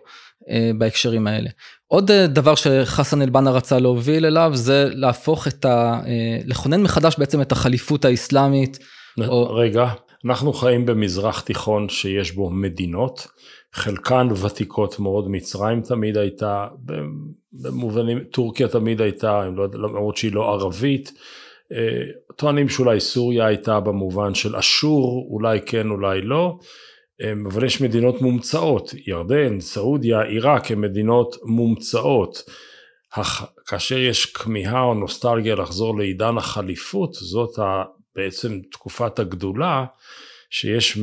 בהקשרים 0.78 1.28
האלה. 1.28 1.50
עוד 1.88 2.12
דבר 2.12 2.56
שחסן 2.56 3.22
אל-בנה 3.22 3.52
רצה 3.52 3.80
להוביל 3.80 4.26
אליו 4.26 4.52
זה 4.54 4.90
להפוך 4.94 5.48
את 5.48 5.66
ה... 5.66 6.02
לכונן 6.46 6.82
מחדש 6.82 7.16
בעצם 7.18 7.42
את 7.42 7.52
החליפות 7.52 8.06
האסלאמית. 8.06 8.80
או... 9.28 9.54
רגע, 9.56 9.88
אנחנו 10.26 10.54
חיים 10.54 10.86
במזרח 10.86 11.40
תיכון 11.40 11.90
שיש 11.90 12.32
בו 12.32 12.50
מדינות, 12.50 13.28
חלקן 13.74 14.28
ותיקות 14.46 15.00
מאוד, 15.00 15.30
מצרים 15.30 15.82
תמיד 15.82 16.18
הייתה, 16.18 16.68
במובנים, 17.54 18.20
טורקיה 18.20 18.68
תמיד 18.68 19.02
הייתה, 19.02 19.50
לא 19.56 19.68
למרות 19.74 20.18
שהיא 20.18 20.34
לא 20.34 20.54
ערבית, 20.54 21.14
טוענים 22.36 22.70
שאולי 22.70 23.00
סוריה 23.00 23.46
הייתה 23.46 23.80
במובן 23.80 24.34
של 24.34 24.56
אשור, 24.56 25.28
אולי 25.32 25.62
כן 25.66 25.90
אולי 25.90 26.22
לא. 26.22 26.60
אבל 27.48 27.66
יש 27.66 27.82
מדינות 27.82 28.22
מומצאות, 28.22 28.94
ירדן, 29.08 29.60
סעודיה, 29.60 30.22
עיראק 30.22 30.72
הן 30.72 30.82
מדינות 30.82 31.36
מומצאות. 31.46 32.44
כאשר 33.66 33.98
יש 33.98 34.26
כמיהה 34.26 34.82
או 34.82 34.94
נוסטלגיה 34.94 35.56
לחזור 35.56 35.98
לעידן 35.98 36.38
החליפות, 36.38 37.14
זאת 37.14 37.60
בעצם 38.16 38.60
תקופת 38.72 39.20
הגדולה, 39.20 39.86
שיש 40.50 40.98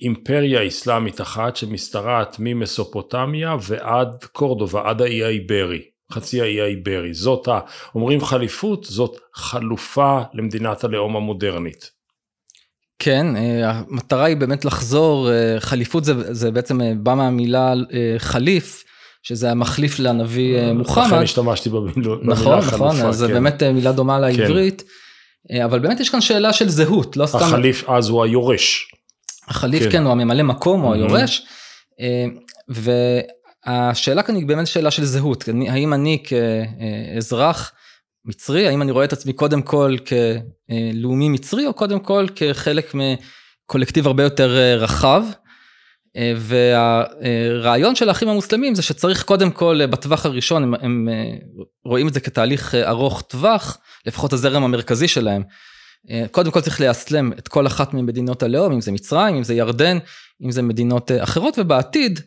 אימפריה 0.00 0.66
אסלאמית 0.66 1.20
אחת 1.20 1.56
שמשתרעת 1.56 2.36
ממסופוטמיה 2.38 3.56
ועד 3.62 4.24
קורדובה, 4.32 4.82
עד 4.84 5.02
האי 5.02 5.24
האיברי, 5.24 5.82
חצי 6.12 6.40
האי 6.42 6.60
האיברי. 6.60 7.14
זאת, 7.14 7.48
ה, 7.48 7.60
אומרים 7.94 8.24
חליפות, 8.24 8.84
זאת 8.84 9.16
חלופה 9.34 10.20
למדינת 10.34 10.84
הלאום 10.84 11.16
המודרנית. 11.16 11.90
כן, 12.98 13.26
המטרה 13.64 14.24
היא 14.24 14.36
באמת 14.36 14.64
לחזור, 14.64 15.28
חליפות 15.58 16.04
זה, 16.04 16.34
זה 16.34 16.50
בעצם 16.50 16.80
בא 17.02 17.14
מהמילה 17.14 17.74
חליף, 18.18 18.84
שזה 19.22 19.50
המחליף 19.50 19.98
לנביא 19.98 20.72
מוחמד. 20.72 21.06
לכן 21.06 21.22
השתמשתי 21.22 21.68
במילה 21.68 22.14
נכון, 22.22 22.60
חלופה. 22.60 22.76
נכון, 22.76 22.88
אז 22.90 23.04
כן. 23.04 23.12
זה 23.12 23.28
באמת 23.28 23.62
מילה 23.62 23.92
דומה 23.92 24.18
לעברית, 24.18 24.80
כן. 24.82 24.88
אבל 25.64 25.78
באמת 25.78 26.00
יש 26.00 26.10
כאן 26.10 26.20
שאלה 26.20 26.52
של 26.52 26.68
זהות, 26.68 27.16
לא 27.16 27.26
סתם... 27.26 27.38
החליף 27.38 27.88
אז 27.88 28.08
הוא 28.08 28.24
היורש. 28.24 28.92
החליף 29.48 29.82
כן, 29.82 29.90
כן 29.90 30.02
הוא 30.02 30.12
הממלא 30.12 30.42
מקום, 30.42 30.80
הוא 30.80 30.94
היורש, 30.94 31.46
והשאלה 32.68 34.22
כאן 34.22 34.34
היא 34.34 34.46
באמת 34.46 34.66
שאלה 34.66 34.90
של 34.90 35.04
זהות, 35.04 35.44
האם 35.68 35.94
אני 35.94 36.22
כאזרח, 36.24 37.72
מצרי, 38.24 38.68
האם 38.68 38.82
אני 38.82 38.92
רואה 38.92 39.04
את 39.04 39.12
עצמי 39.12 39.32
קודם 39.32 39.62
כל 39.62 39.96
כלאומי 40.06 41.28
מצרי 41.28 41.66
או 41.66 41.72
קודם 41.72 42.00
כל 42.00 42.26
כחלק 42.34 42.94
מקולקטיב 42.94 44.06
הרבה 44.06 44.22
יותר 44.22 44.76
רחב. 44.78 45.24
והרעיון 46.36 47.94
של 47.94 48.08
האחים 48.08 48.28
המוסלמים 48.28 48.74
זה 48.74 48.82
שצריך 48.82 49.22
קודם 49.22 49.50
כל 49.50 49.86
בטווח 49.86 50.26
הראשון 50.26 50.62
הם, 50.62 50.74
הם 50.74 51.08
רואים 51.84 52.08
את 52.08 52.14
זה 52.14 52.20
כתהליך 52.20 52.74
ארוך 52.74 53.22
טווח 53.22 53.78
לפחות 54.06 54.32
הזרם 54.32 54.64
המרכזי 54.64 55.08
שלהם. 55.08 55.42
קודם 56.30 56.50
כל 56.50 56.60
צריך 56.60 56.80
לאסלם 56.80 57.32
את 57.32 57.48
כל 57.48 57.66
אחת 57.66 57.94
ממדינות 57.94 58.42
הלאום 58.42 58.72
אם 58.72 58.80
זה 58.80 58.92
מצרים 58.92 59.36
אם 59.36 59.44
זה 59.44 59.54
ירדן 59.54 59.98
אם 60.44 60.50
זה 60.50 60.62
מדינות 60.62 61.10
אחרות 61.18 61.58
ובעתיד 61.58 62.20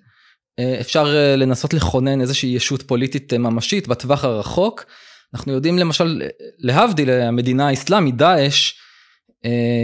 אפשר 0.82 1.16
לנסות 1.38 1.74
לכונן 1.74 2.22
איזושהי 2.22 2.50
ישות 2.50 2.82
פוליטית 2.82 3.34
ממשית 3.34 3.88
בטווח 3.88 4.24
הרחוק. 4.24 4.86
אנחנו 5.34 5.54
יודעים 5.54 5.80
למשל, 5.80 6.22
להבדיל, 6.60 7.10
המדינה 7.10 7.68
האסלאמית, 7.68 8.16
דאעש, 8.18 8.74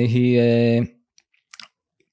היא 0.08 0.40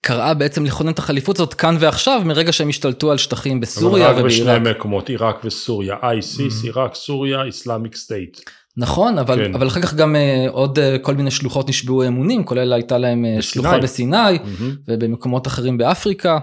קראה 0.05 0.35
בעצם 0.35 0.65
לכונן 0.65 0.93
את 0.93 0.99
החליפות 0.99 1.37
הזאת 1.37 1.55
כאן 1.55 1.77
ועכשיו, 1.81 2.23
מרגע 2.25 2.53
שהם 2.53 2.69
השתלטו 2.69 3.11
על 3.11 3.19
שטחים 3.19 3.61
בסוריה 3.61 4.11
ובעיראק. 4.11 4.19
אבל 4.19 4.21
רק 4.21 4.61
בשני 4.61 4.71
מקומות, 4.71 5.09
עיראק 5.09 5.45
וסוריה, 5.45 5.97
ISIS, 6.03 6.65
עיראק, 6.65 6.95
סוריה, 6.95 7.43
Islamic 7.43 7.97
State. 7.97 8.41
נכון, 8.77 9.19
אבל, 9.19 9.37
כן. 9.37 9.55
אבל 9.55 9.67
אחר 9.67 9.83
כך 9.83 9.95
גם 9.95 10.17
עוד 10.49 10.79
כל 11.03 11.15
מיני 11.15 11.31
שלוחות 11.31 11.69
נשבעו 11.69 12.07
אמונים, 12.07 12.45
כולל 12.45 12.73
הייתה 12.73 12.99
להם 12.99 13.23
בסיני. 13.23 13.43
שלוחה 13.43 13.79
בסיני 13.79 14.17
אמהמ. 14.37 14.63
ובמקומות 14.89 15.47
אחרים 15.47 15.79
באפריקה. 15.79 16.39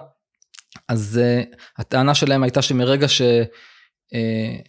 אז 0.88 1.22
הטענה 1.78 2.16
שלהם 2.16 2.44
הייתה 2.44 2.62
שמרגע 2.62 3.08
ש... 3.08 3.22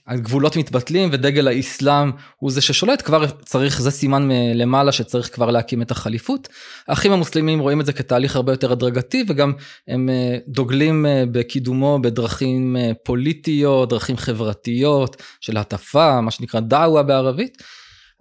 הגבולות 0.07 0.57
מתבטלים 0.57 1.09
ודגל 1.13 1.49
האסלאם 1.49 2.11
הוא 2.37 2.51
זה 2.51 2.61
ששולט 2.61 3.03
כבר 3.03 3.27
צריך 3.27 3.81
זה 3.81 3.91
סימן 3.91 4.29
למעלה 4.55 4.93
שצריך 4.93 5.35
כבר 5.35 5.51
להקים 5.51 5.83
את 5.83 5.91
החליפות. 5.91 6.49
האחים 6.89 7.13
המוסלמים 7.13 7.59
רואים 7.59 7.81
את 7.81 7.87
זה 7.87 7.93
כתהליך 7.93 8.37
הרבה 8.37 8.53
יותר 8.53 8.73
הדרגתי 8.73 9.25
וגם 9.29 9.53
הם 9.89 10.09
דוגלים 10.49 11.07
בקידומו 11.33 11.99
בדרכים 12.03 12.77
פוליטיות 13.05 13.89
דרכים 13.89 14.17
חברתיות 14.17 15.23
של 15.41 15.57
הטפה 15.57 16.21
מה 16.21 16.31
שנקרא 16.31 16.61
דאווה 16.61 17.03
בערבית. 17.03 17.63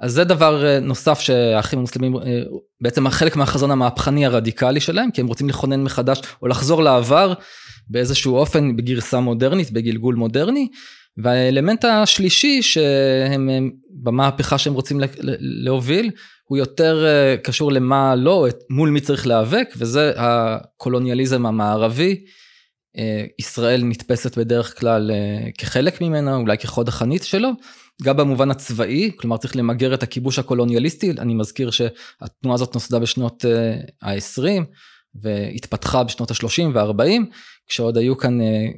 אז 0.01 0.13
זה 0.13 0.23
דבר 0.23 0.65
אה, 0.65 0.79
נוסף 0.79 1.19
שהאחים 1.19 1.79
המוסלמים, 1.79 2.17
אה, 2.17 2.21
בעצם 2.81 3.09
חלק 3.09 3.35
מהחזון 3.35 3.71
המהפכני 3.71 4.25
הרדיקלי 4.25 4.79
שלהם, 4.79 5.11
כי 5.11 5.21
הם 5.21 5.27
רוצים 5.27 5.49
לכונן 5.49 5.83
מחדש 5.83 6.21
או 6.41 6.47
לחזור 6.47 6.83
לעבר 6.83 7.33
באיזשהו 7.87 8.35
אופן 8.35 8.75
בגרסה 8.75 9.19
מודרנית, 9.19 9.71
בגלגול 9.71 10.15
מודרני. 10.15 10.67
והאלמנט 11.23 11.85
השלישי 11.85 12.61
שהם 12.61 13.49
במהפכה 13.89 14.57
שהם 14.57 14.73
רוצים 14.73 14.99
להוביל, 15.39 16.11
הוא 16.43 16.57
יותר 16.57 17.05
אה, 17.05 17.37
קשור 17.37 17.71
למה 17.71 18.15
לא, 18.15 18.47
מול 18.69 18.89
מי 18.89 19.01
צריך 19.01 19.27
להיאבק, 19.27 19.67
וזה 19.77 20.13
הקולוניאליזם 20.17 21.45
המערבי. 21.45 22.23
ישראל 23.39 23.83
נתפסת 23.83 24.37
בדרך 24.37 24.79
כלל 24.79 25.11
כחלק 25.57 26.01
ממנה, 26.01 26.35
אולי 26.35 26.57
כחוד 26.57 26.87
החנית 26.87 27.23
שלו, 27.23 27.49
גם 28.03 28.17
במובן 28.17 28.51
הצבאי, 28.51 29.11
כלומר 29.15 29.37
צריך 29.37 29.55
למגר 29.55 29.93
את 29.93 30.03
הכיבוש 30.03 30.39
הקולוניאליסטי, 30.39 31.11
אני 31.11 31.33
מזכיר 31.33 31.71
שהתנועה 31.71 32.55
הזאת 32.55 32.73
נוסדה 32.73 32.99
בשנות 32.99 33.45
ה-20 34.01 34.43
אה, 34.47 34.57
והתפתחה 35.15 36.03
בשנות 36.03 36.31
ה-30 36.31 36.63
וה-40, 36.73 37.21
כשעוד 37.67 37.97
היו 37.97 38.17
כאן 38.17 38.41
אה, 38.41 38.45
אה, 38.45 38.69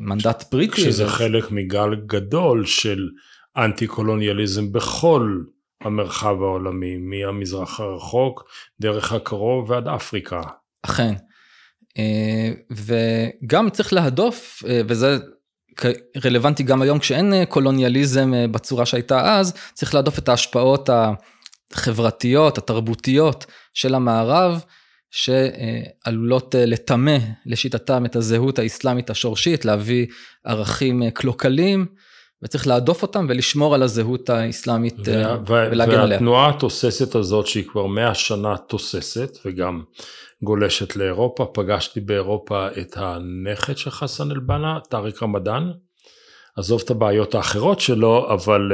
מנדט 0.00 0.44
בריטי. 0.52 0.80
שזה 0.80 1.06
ו... 1.06 1.08
חלק 1.08 1.50
מגל 1.50 1.94
גדול 2.06 2.66
של 2.66 3.08
אנטי 3.56 3.86
קולוניאליזם 3.86 4.72
בכל 4.72 5.38
המרחב 5.80 6.42
העולמי, 6.42 6.96
מהמזרח 6.96 7.80
הרחוק, 7.80 8.50
דרך 8.80 9.12
הקרוב 9.12 9.70
ועד 9.70 9.88
אפריקה. 9.88 10.40
אכן. 10.82 11.14
וגם 12.70 13.70
צריך 13.70 13.92
להדוף, 13.92 14.62
וזה 14.88 15.18
רלוונטי 16.24 16.62
גם 16.62 16.82
היום 16.82 16.98
כשאין 16.98 17.32
אה, 17.32 17.46
קולוניאליזם 17.46 18.34
אה, 18.34 18.46
בצורה 18.48 18.86
שהייתה 18.86 19.38
אז, 19.38 19.54
צריך 19.74 19.94
להדוף 19.94 20.18
את 20.18 20.28
ההשפעות 20.28 20.90
החברתיות, 21.72 22.58
התרבותיות 22.58 23.46
של 23.74 23.94
המערב, 23.94 24.64
שעלולות 25.10 26.54
אה, 26.54 26.66
לטמא 26.66 27.18
לשיטתם 27.46 28.06
את 28.06 28.16
הזהות 28.16 28.58
האסלאמית 28.58 29.10
השורשית, 29.10 29.64
להביא 29.64 30.06
ערכים 30.44 31.10
קלוקלים. 31.10 31.86
וצריך 32.42 32.66
להדוף 32.66 33.02
אותם 33.02 33.26
ולשמור 33.28 33.74
על 33.74 33.82
הזהות 33.82 34.30
האסלאמית 34.30 34.94
ולהגן 35.46 35.92
עליה. 35.92 36.14
והתנועה 36.14 36.48
התוססת 36.48 37.14
הזאת 37.14 37.46
שהיא 37.46 37.64
כבר 37.68 37.86
מאה 37.86 38.14
שנה 38.14 38.56
תוססת 38.56 39.38
וגם 39.44 39.82
גולשת 40.42 40.96
לאירופה, 40.96 41.46
פגשתי 41.54 42.00
באירופה 42.00 42.68
את 42.68 42.96
הנכד 42.96 43.76
של 43.76 43.90
חסן 43.90 44.30
אל-בנה, 44.30 44.78
טאריק 44.90 45.22
רמדאן, 45.22 45.70
עזוב 46.56 46.80
את 46.84 46.90
הבעיות 46.90 47.34
האחרות 47.34 47.80
שלו, 47.80 48.32
אבל 48.32 48.72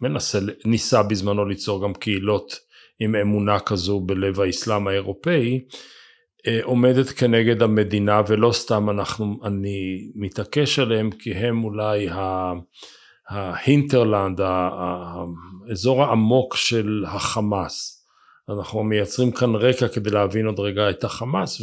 מנסה, 0.00 0.38
ניסה 0.64 1.02
בזמנו 1.02 1.44
ליצור 1.44 1.82
גם 1.82 1.94
קהילות 1.94 2.56
עם 3.00 3.16
אמונה 3.16 3.60
כזו 3.60 4.00
בלב 4.00 4.40
האסלאם 4.40 4.88
האירופאי, 4.88 5.60
uh, 5.68 6.50
עומדת 6.62 7.08
כנגד 7.08 7.62
המדינה 7.62 8.22
ולא 8.28 8.52
סתם 8.52 8.90
אנחנו, 8.90 9.40
אני 9.44 10.10
מתעקש 10.14 10.78
עליהם 10.78 11.10
כי 11.10 11.34
הם 11.34 11.64
אולי 11.64 12.08
ההינטרלנד, 13.28 14.40
האזור 14.42 16.04
העמוק 16.04 16.56
של 16.56 17.04
החמאס. 17.08 18.06
אנחנו 18.48 18.84
מייצרים 18.84 19.32
כאן 19.32 19.54
רקע 19.54 19.88
כדי 19.88 20.10
להבין 20.10 20.46
עוד 20.46 20.60
רגע 20.60 20.90
את 20.90 21.04
החמאס 21.04 21.62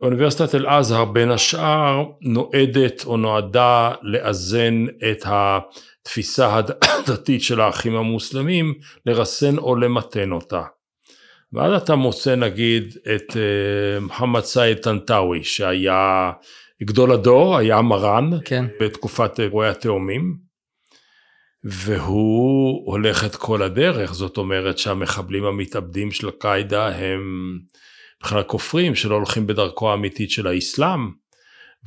ואוניברסיטת 0.00 0.54
אל-עזהר 0.54 1.04
בין 1.04 1.30
השאר 1.30 2.04
נועדת 2.20 3.04
או 3.04 3.16
נועדה 3.16 3.92
לאזן 4.02 4.86
את 5.10 5.22
התפיסה 6.06 6.60
הדתית 6.82 7.42
של 7.42 7.60
האחים 7.60 7.96
המוסלמים, 7.96 8.74
לרסן 9.06 9.58
או 9.58 9.76
למתן 9.76 10.32
אותה. 10.32 10.62
ואז 11.52 11.82
אתה 11.82 11.94
מוצא 11.94 12.34
נגיד 12.34 12.96
את 13.14 13.36
אה, 13.36 14.00
מוחמד 14.00 14.40
סייד 14.40 14.78
טנטאווי 14.78 15.44
שהיה 15.44 16.32
גדול 16.82 17.12
הדור, 17.12 17.56
היה 17.56 17.82
מרן 17.82 18.30
כן. 18.44 18.64
בתקופת 18.80 19.40
אירועי 19.40 19.68
התאומים 19.68 20.36
והוא 21.64 22.92
הולך 22.92 23.24
את 23.24 23.36
כל 23.36 23.62
הדרך, 23.62 24.14
זאת 24.14 24.36
אומרת 24.36 24.78
שהמחבלים 24.78 25.44
המתאבדים 25.44 26.10
של 26.10 26.30
קאידה 26.30 26.88
הם 26.88 27.58
בכלל 28.22 28.42
כופרים 28.42 28.94
שלא 28.94 29.14
הולכים 29.14 29.46
בדרכו 29.46 29.90
האמיתית 29.90 30.30
של 30.30 30.46
האסלאם, 30.46 31.10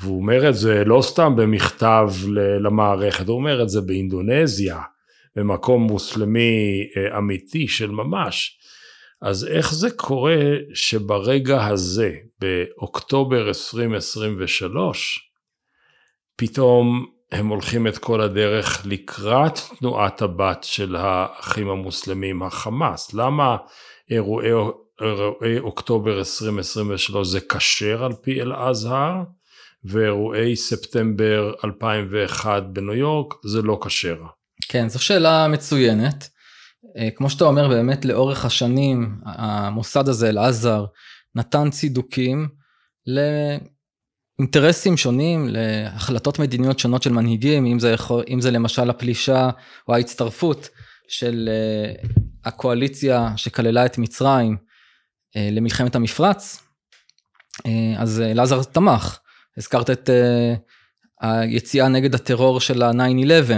והוא 0.02 0.22
אומר 0.22 0.50
את 0.50 0.56
זה 0.56 0.84
לא 0.86 1.02
סתם 1.02 1.36
במכתב 1.36 2.10
למערכת, 2.64 3.28
הוא 3.28 3.36
אומר 3.36 3.62
את 3.62 3.70
זה 3.70 3.82
באינדונזיה, 3.82 4.82
במקום 5.36 5.84
מוסלמי 5.84 6.84
אה, 6.98 7.18
אמיתי 7.18 7.68
של 7.68 7.92
ממש. 7.92 8.60
אז 9.22 9.48
איך 9.48 9.74
זה 9.74 9.92
קורה 9.92 10.42
שברגע 10.74 11.66
הזה, 11.66 12.14
באוקטובר 12.40 13.48
2023, 13.48 15.32
פתאום 16.36 17.06
הם 17.32 17.48
הולכים 17.48 17.88
את 17.88 17.98
כל 17.98 18.22
הדרך 18.22 18.86
לקראת 18.86 19.60
תנועת 19.80 20.22
הבת 20.22 20.64
של 20.64 20.96
האחים 20.96 21.70
המוסלמים, 21.70 22.44
החמאס. 22.44 23.14
למה 23.14 23.58
אירועי, 24.10 24.50
אירועי 25.02 25.60
אוקטובר 25.60 26.18
2023 26.18 27.28
זה 27.28 27.40
כשר 27.40 28.04
על 28.04 28.14
פי 28.14 28.42
אל-אזהר, 28.42 29.24
ואירועי 29.84 30.56
ספטמבר 30.56 31.54
2001 31.66 32.64
בניו 32.64 32.94
יורק 32.94 33.34
זה 33.46 33.62
לא 33.62 33.80
כשר? 33.86 34.18
כן, 34.70 34.90
זו 34.90 35.04
שאלה 35.04 35.48
מצוינת. 35.48 36.30
אה, 36.98 37.10
כמו 37.16 37.30
שאתה 37.30 37.46
אומר, 37.46 37.68
באמת 37.68 38.06
לאורך 38.06 38.46
השנים 38.46 39.16
המוסד 39.26 40.10
הזה, 40.10 40.30
אל-אזהר, 40.30 40.86
נתן 41.36 41.70
צידוקים 41.70 42.48
אינטרסים 44.40 44.98
שונים 44.98 45.48
להחלטות 45.50 46.40
מדיניות 46.40 46.80
שונות 46.80 47.04
של 47.04 47.12
מנהיגים, 47.12 47.66
אם 47.66 47.80
זה, 47.80 47.96
אם 48.30 48.42
זה 48.42 48.52
למשל 48.52 48.90
הפלישה 48.90 49.50
או 49.88 49.96
ההצטרפות 49.96 50.70
של 51.08 51.50
אה, 51.52 52.10
הקואליציה 52.46 53.34
שכללה 53.36 53.86
את 53.86 53.98
מצרים 53.98 54.58
אה, 55.36 55.50
למלחמת 55.52 55.96
המפרץ, 55.96 56.64
אז 57.98 58.22
אלעזר 58.22 58.64
תמך. 58.64 59.20
הזכרת 59.58 59.90
את 59.90 60.10
היציאה 61.22 61.88
נגד 61.88 62.16
הטרור 62.16 62.60
של 62.60 62.84
ה-9-11, 62.84 63.52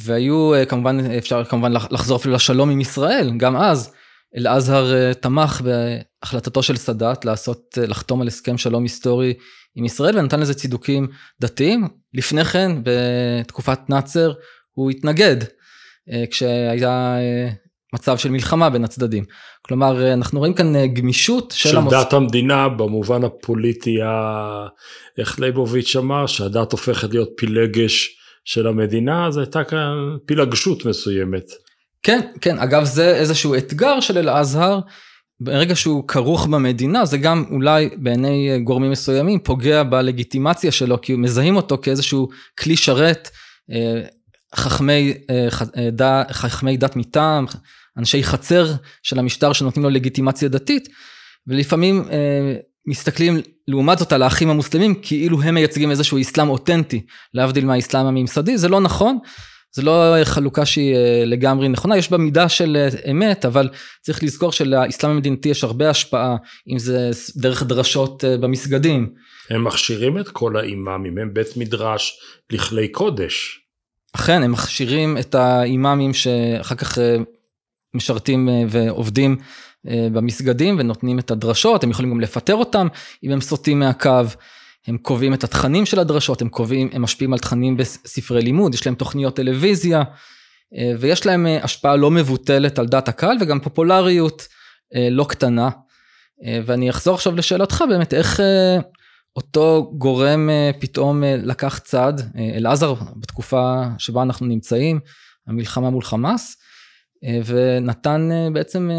והיו 0.00 0.52
כמובן, 0.68 1.10
אפשר 1.10 1.44
כמובן 1.44 1.72
לחזור 1.72 2.16
אפילו 2.16 2.34
לשלום 2.34 2.70
עם 2.70 2.80
ישראל, 2.80 3.30
גם 3.36 3.56
אז 3.56 3.92
אל-אזהר 4.36 5.12
תמך 5.12 5.62
החלטתו 6.22 6.62
של 6.62 6.76
סאדאת 6.76 7.24
לעשות, 7.24 7.78
לחתום 7.88 8.20
על 8.20 8.28
הסכם 8.28 8.58
שלום 8.58 8.82
היסטורי 8.82 9.34
עם 9.74 9.84
ישראל 9.84 10.18
ונתן 10.18 10.40
לזה 10.40 10.54
צידוקים 10.54 11.08
דתיים. 11.40 11.88
לפני 12.14 12.44
כן, 12.44 12.72
בתקופת 12.82 13.90
נאצר, 13.90 14.32
הוא 14.72 14.90
התנגד 14.90 15.36
אה, 16.12 16.24
כשהיה 16.30 17.18
אה, 17.18 17.48
מצב 17.96 18.18
של 18.18 18.30
מלחמה 18.30 18.70
בין 18.70 18.84
הצדדים. 18.84 19.24
כלומר, 19.62 20.12
אנחנו 20.12 20.38
רואים 20.38 20.54
כאן 20.54 20.86
גמישות 20.86 21.54
של, 21.56 21.68
של 21.68 21.76
המוס... 21.76 21.92
דת 21.92 22.12
המדינה 22.12 22.68
במובן 22.68 23.24
הפוליטי, 23.24 24.02
ה... 24.02 24.66
איך 25.18 25.40
ליבוביץ' 25.40 25.96
אמר, 25.96 26.26
שהדת 26.26 26.72
הופכת 26.72 27.10
להיות 27.10 27.30
פילגש 27.36 28.16
של 28.44 28.66
המדינה, 28.66 29.26
אז 29.26 29.36
הייתה 29.36 29.64
כאן 29.64 30.16
פילגשות 30.26 30.86
מסוימת. 30.86 31.44
כן, 32.02 32.20
כן, 32.40 32.58
אגב 32.58 32.84
זה 32.84 33.16
איזשהו 33.16 33.54
אתגר 33.54 34.00
של 34.00 34.18
אל-אזהר, 34.18 34.80
ברגע 35.40 35.76
שהוא 35.76 36.08
כרוך 36.08 36.46
במדינה 36.46 37.04
זה 37.04 37.18
גם 37.18 37.44
אולי 37.50 37.88
בעיני 37.96 38.50
אה, 38.50 38.58
גורמים 38.58 38.90
מסוימים 38.90 39.38
פוגע 39.38 39.82
בלגיטימציה 39.82 40.72
שלו 40.72 41.00
כי 41.00 41.16
מזהים 41.16 41.56
אותו 41.56 41.78
כאיזשהו 41.82 42.28
כלי 42.58 42.76
שרת 42.76 43.30
אה, 43.72 44.02
חכמי, 44.56 45.14
אה, 45.30 46.24
חכמי 46.32 46.76
דת 46.76 46.96
מטעם, 46.96 47.46
אנשי 47.98 48.24
חצר 48.24 48.72
של 49.02 49.18
המשטר 49.18 49.52
שנותנים 49.52 49.84
לו 49.84 49.90
לגיטימציה 49.90 50.48
דתית 50.48 50.88
ולפעמים 51.46 52.04
מסתכלים 52.86 53.40
לעומת 53.68 53.98
זאת 53.98 54.12
על 54.12 54.22
האחים 54.22 54.50
המוסלמים 54.50 54.94
כאילו 55.02 55.42
הם 55.42 55.54
מייצגים 55.54 55.90
איזשהו 55.90 56.20
אסלאם 56.20 56.48
אותנטי 56.48 57.06
להבדיל 57.34 57.64
מהאסלאם 57.64 58.06
הממסדי 58.06 58.58
זה 58.58 58.68
לא 58.68 58.80
נכון 58.80 59.18
זה 59.76 59.82
לא 59.82 60.14
חלוקה 60.24 60.66
שהיא 60.66 60.94
אה, 60.94 61.22
לגמרי 61.26 61.68
נכונה, 61.68 61.96
יש 61.96 62.10
בה 62.10 62.18
מידה 62.18 62.48
של 62.48 62.76
אה, 62.76 63.10
אמת, 63.10 63.44
אבל 63.44 63.68
צריך 64.02 64.22
לזכור 64.22 64.52
שלאסלאם 64.52 65.12
המדינתי 65.12 65.48
יש 65.48 65.64
הרבה 65.64 65.90
השפעה, 65.90 66.36
אם 66.72 66.78
זה 66.78 67.10
דרך 67.36 67.62
דרשות 67.62 68.24
אה, 68.24 68.36
במסגדים. 68.36 69.12
הם 69.50 69.64
מכשירים 69.64 70.18
את 70.18 70.28
כל 70.28 70.56
האימאמים, 70.56 71.18
הם 71.18 71.34
בית 71.34 71.56
מדרש 71.56 72.18
לכלי 72.50 72.88
קודש. 72.88 73.60
אכן, 74.12 74.42
הם 74.42 74.52
מכשירים 74.52 75.18
את 75.18 75.34
האימאמים 75.34 76.14
שאחר 76.14 76.74
כך 76.74 76.98
משרתים 77.96 78.48
ועובדים 78.68 79.36
במסגדים 79.84 80.76
ונותנים 80.78 81.18
את 81.18 81.30
הדרשות, 81.30 81.84
הם 81.84 81.90
יכולים 81.90 82.10
גם 82.10 82.20
לפטר 82.20 82.54
אותם 82.54 82.88
אם 83.24 83.30
הם 83.30 83.40
סוטים 83.40 83.78
מהקו. 83.78 84.10
הם 84.86 84.98
קובעים 84.98 85.34
את 85.34 85.44
התכנים 85.44 85.86
של 85.86 85.98
הדרשות, 85.98 86.42
הם 86.42 86.48
קובעים, 86.48 86.88
הם 86.92 87.02
משפיעים 87.02 87.32
על 87.32 87.38
תכנים 87.38 87.76
בספרי 87.76 88.42
לימוד, 88.42 88.74
יש 88.74 88.86
להם 88.86 88.94
תוכניות 88.94 89.36
טלוויזיה, 89.36 90.02
ויש 90.98 91.26
להם 91.26 91.46
השפעה 91.62 91.96
לא 91.96 92.10
מבוטלת 92.10 92.78
על 92.78 92.86
דעת 92.86 93.08
הקהל 93.08 93.36
וגם 93.40 93.60
פופולריות 93.60 94.48
לא 95.10 95.24
קטנה. 95.28 95.68
ואני 96.66 96.90
אחזור 96.90 97.14
עכשיו 97.14 97.36
לשאלתך 97.36 97.84
באמת, 97.88 98.14
איך 98.14 98.40
אותו 99.36 99.92
גורם 99.98 100.50
פתאום 100.80 101.22
לקח 101.22 101.78
צד, 101.78 102.12
אלעזר 102.56 102.94
בתקופה 103.16 103.82
שבה 103.98 104.22
אנחנו 104.22 104.46
נמצאים, 104.46 105.00
המלחמה 105.46 105.90
מול 105.90 106.02
חמאס, 106.02 106.56
ונתן 107.44 108.28
בעצם 108.52 108.90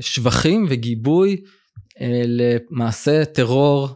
שבחים 0.00 0.66
וגיבוי 0.68 1.36
למעשה 2.26 3.24
טרור 3.24 3.88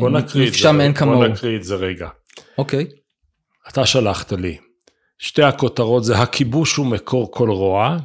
בוא 0.00 0.10
נקריא 0.10 0.48
את 0.48 0.54
זה. 0.54 0.72
בוא 1.04 1.26
נקריא 1.26 1.56
את 1.56 1.64
זה 1.64 1.74
רגע. 1.74 2.08
אוקיי. 2.58 2.86
אתה 3.68 3.86
שלחת 3.86 4.32
לי. 4.32 4.58
שתי 5.18 5.42
הכותרות 5.42 6.04
זה 6.04 6.18
הכיבוש 6.18 6.76
הוא 6.76 6.86
מקור 6.86 7.30
כל 7.32 7.50
רוע, 7.50 7.96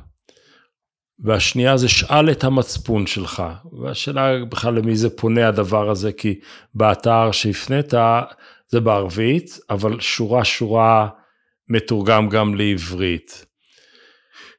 והשנייה 1.20 1.78
זה 1.78 1.90
שאל 1.90 2.32
את 2.32 2.44
המצפון 2.44 3.08
שלך. 3.08 3.44
והשאלה 3.82 4.46
בכלל 4.46 4.74
למי 4.74 4.96
זה 4.96 5.10
פונה 5.10 5.48
הדבר 5.48 5.90
הזה, 5.90 6.12
כי 6.12 6.40
באתר 6.74 7.32
שהפנית 7.32 7.94
זה 8.68 8.80
בערבית, 8.80 9.60
אבל 9.70 10.00
שורה 10.00 10.46
שורה 10.46 11.08
מתורגם 11.70 12.30
גם 12.30 12.56
לעברית. 12.56 13.46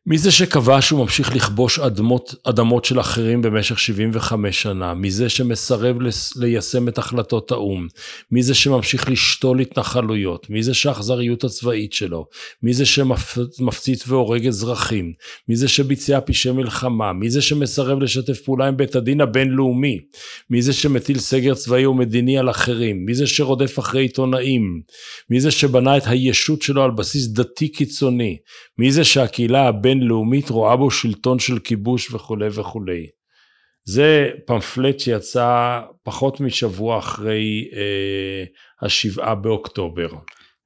מי 0.09 0.19
זה 0.19 0.31
שקבע 0.31 0.83
שהוא 0.83 1.01
ממשיך 1.01 1.37
לכבוש 1.37 1.79
אדמות, 1.79 2.35
אדמות 2.45 2.85
של 2.85 3.01
אחרים 3.01 3.43
במשך 3.43 3.79
75 3.79 4.63
שנה? 4.63 4.95
מי 4.95 5.11
זה 5.11 5.29
שמסרב 5.29 5.97
ליישם 6.37 6.89
את 6.89 6.99
החלטות 6.99 7.51
האו"ם? 7.51 7.87
מי 8.31 8.43
זה 8.43 8.55
שממשיך 8.55 9.11
לשתול 9.11 9.61
התנחלויות? 9.61 10.51
מי 10.51 10.63
זה 10.63 10.75
שהאכזריות 10.75 11.45
הצבאית 11.45 11.93
שלו? 11.93 12.27
מי 12.63 12.75
זה 12.75 12.87
שמפציץ 12.87 14.09
והורג 14.09 14.47
אזרחים? 14.47 15.13
מי 15.49 15.57
זה 15.57 15.69
שביצע 15.69 16.19
פשעי 16.27 16.53
מלחמה? 16.53 17.13
מי 17.13 17.31
זה 17.31 17.43
שמסרב 17.43 18.03
לשתף 18.03 18.41
פעולה 18.41 18.69
עם 18.69 18.77
בית 18.77 18.97
הדין 18.97 19.21
הבינלאומי? 19.21 19.99
מי 20.51 20.63
זה 20.63 20.73
שמטיל 20.73 21.19
סגר 21.19 21.55
צבאי 21.55 21.87
ומדיני 21.87 22.39
על 22.39 22.51
אחרים? 22.51 23.07
מי 23.07 23.15
זה 23.15 23.27
שרודף 23.27 23.79
אחרי 23.79 24.03
עיתונאים? 24.03 24.81
מי 25.31 25.41
זה 25.41 25.51
שבנה 25.51 25.97
את 25.97 26.03
הישות 26.07 26.63
שלו 26.63 26.85
על 26.85 26.91
בסיס 26.91 27.27
דתי 27.27 27.69
קיצוני? 27.69 28.37
מי 28.79 28.93
זה 28.93 29.05
שהקהילה 29.05 29.69
הבינלאומית 29.97 30.51
רואה 30.51 30.77
בו 30.77 30.91
שלטון 30.91 31.39
של 31.39 31.59
כיבוש 31.59 32.15
וכולי 32.15 32.49
וכולי. 32.49 33.07
זה 33.85 34.29
פמפלט 34.47 35.01
שיצא 35.01 35.81
פחות 36.03 36.41
משבוע 36.41 36.99
אחרי 36.99 37.71
אה, 37.73 38.45
השבעה 38.83 39.35
באוקטובר. 39.35 40.09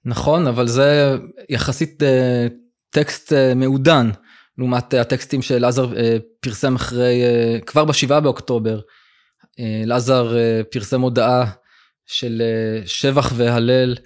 נכון, 0.05 0.47
אבל 0.47 0.67
זה 0.67 1.17
יחסית 1.49 2.03
אה, 2.03 2.47
טקסט 2.91 3.33
אה, 3.33 3.55
מעודן, 3.55 4.11
לעומת 4.59 4.95
אה, 4.95 5.01
הטקסטים 5.01 5.43
שלעזר 5.43 5.97
אה, 5.97 6.17
פרסם 6.41 6.75
אחרי, 6.75 7.23
אה, 7.23 7.61
כבר 7.67 7.85
בשבעה 7.85 8.21
באוקטובר. 8.21 8.81
אה, 9.61 9.83
לעזר 9.87 10.37
אה, 10.37 10.61
פרסם 10.71 11.01
הודעה 11.01 11.51
של 12.07 12.43
אה, 12.45 12.87
שבח 12.87 13.33
והלל 13.37 13.97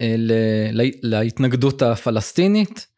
אה, 0.00 0.16
להתנגדות 1.02 1.82
הפלסטינית. 1.82 2.89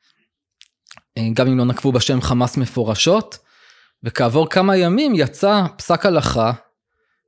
אה, 1.19 1.29
גם 1.35 1.49
אם 1.49 1.59
לא 1.59 1.65
נקבו 1.65 1.93
בשם 1.93 2.21
חמאס 2.21 2.57
מפורשות, 2.57 3.39
וכעבור 4.05 4.49
כמה 4.51 4.77
ימים 4.77 5.13
יצא 5.15 5.63
פסק 5.77 6.07
הלכה 6.07 6.53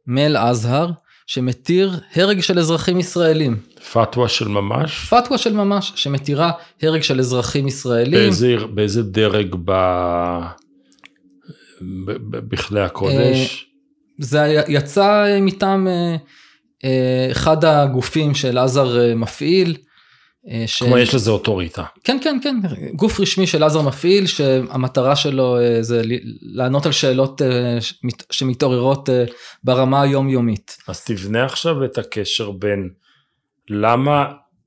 מאל-אזהר, 0.07 0.91
שמתיר 1.27 2.01
הרג 2.17 2.41
של 2.41 2.59
אזרחים 2.59 3.01
ישראלים. 3.01 3.57
פתווה 3.93 4.29
של 4.29 4.49
ממש? 4.49 5.09
פתווה 5.11 5.39
של 5.39 5.53
ממש, 5.53 5.93
שמתירה 5.97 6.53
הרג 6.83 7.03
של 7.03 7.21
אזרחים 7.21 7.69
ישראלים. 7.69 8.21
באיזה, 8.21 8.57
באיזה 8.75 9.03
דרג 9.03 9.55
ב... 9.65 9.73
בכלי 12.31 12.81
הקודש? 12.81 13.67
אה, 13.71 14.25
זה 14.25 14.63
יצא 14.69 15.39
מטעם 15.41 15.89
אה, 16.85 17.29
אחד 17.31 17.65
הגופים 17.65 18.35
שאלעזר 18.35 19.15
מפעיל. 19.17 19.77
אה, 20.51 20.65
ש... 20.67 20.83
כלומר 20.83 20.99
יש 20.99 21.15
לזה 21.15 21.31
אוטוריטה. 21.31 21.85
כן 22.05 22.19
כן 22.23 22.39
כן 22.43 22.57
גוף 22.95 23.21
רשמי 23.21 23.47
של 23.47 23.63
עזר 23.63 23.83
מפעיל 23.83 24.27
שהמטרה 24.27 25.17
שלו 25.17 25.59
אה, 25.59 25.83
זה 25.83 26.03
לענות 26.43 26.87
על 26.87 26.93
שאלות 26.93 27.43
אה, 27.43 27.79
שמתעוררות 28.31 29.09
ברמה 29.65 30.03
היומיומית. 30.03 30.77
אז 30.89 31.05
תבנה 31.05 31.45
עכשיו 31.45 31.85
את 31.85 31.99
הקשר 31.99 32.51
בין 32.51 32.91
למה 33.69 34.27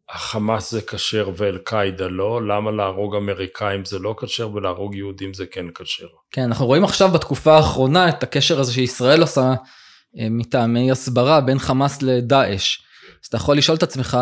החמאס 0.09 0.71
זה 0.71 0.81
כשר 0.81 1.29
ואל-קאעידה 1.37 2.07
לא, 2.07 2.47
למה 2.47 2.71
להרוג 2.71 3.15
אמריקאים 3.15 3.85
זה 3.85 3.99
לא 3.99 4.15
כשר 4.19 4.53
ולהרוג 4.53 4.95
יהודים 4.95 5.33
זה 5.33 5.45
כן 5.45 5.65
כשר. 5.75 6.07
כן 6.31 6.41
אנחנו 6.41 6.65
רואים 6.65 6.83
עכשיו 6.83 7.09
בתקופה 7.09 7.55
האחרונה 7.55 8.09
את 8.09 8.23
הקשר 8.23 8.59
הזה 8.59 8.73
שישראל 8.73 9.21
עושה 9.21 9.53
מטעמי 10.13 10.91
הסברה 10.91 11.41
בין 11.41 11.59
חמאס 11.59 12.01
לדאעש. 12.01 12.77
אז 13.23 13.27
אתה 13.27 13.37
יכול 13.37 13.57
לשאול 13.57 13.77
את 13.77 13.83
עצמך 13.83 14.17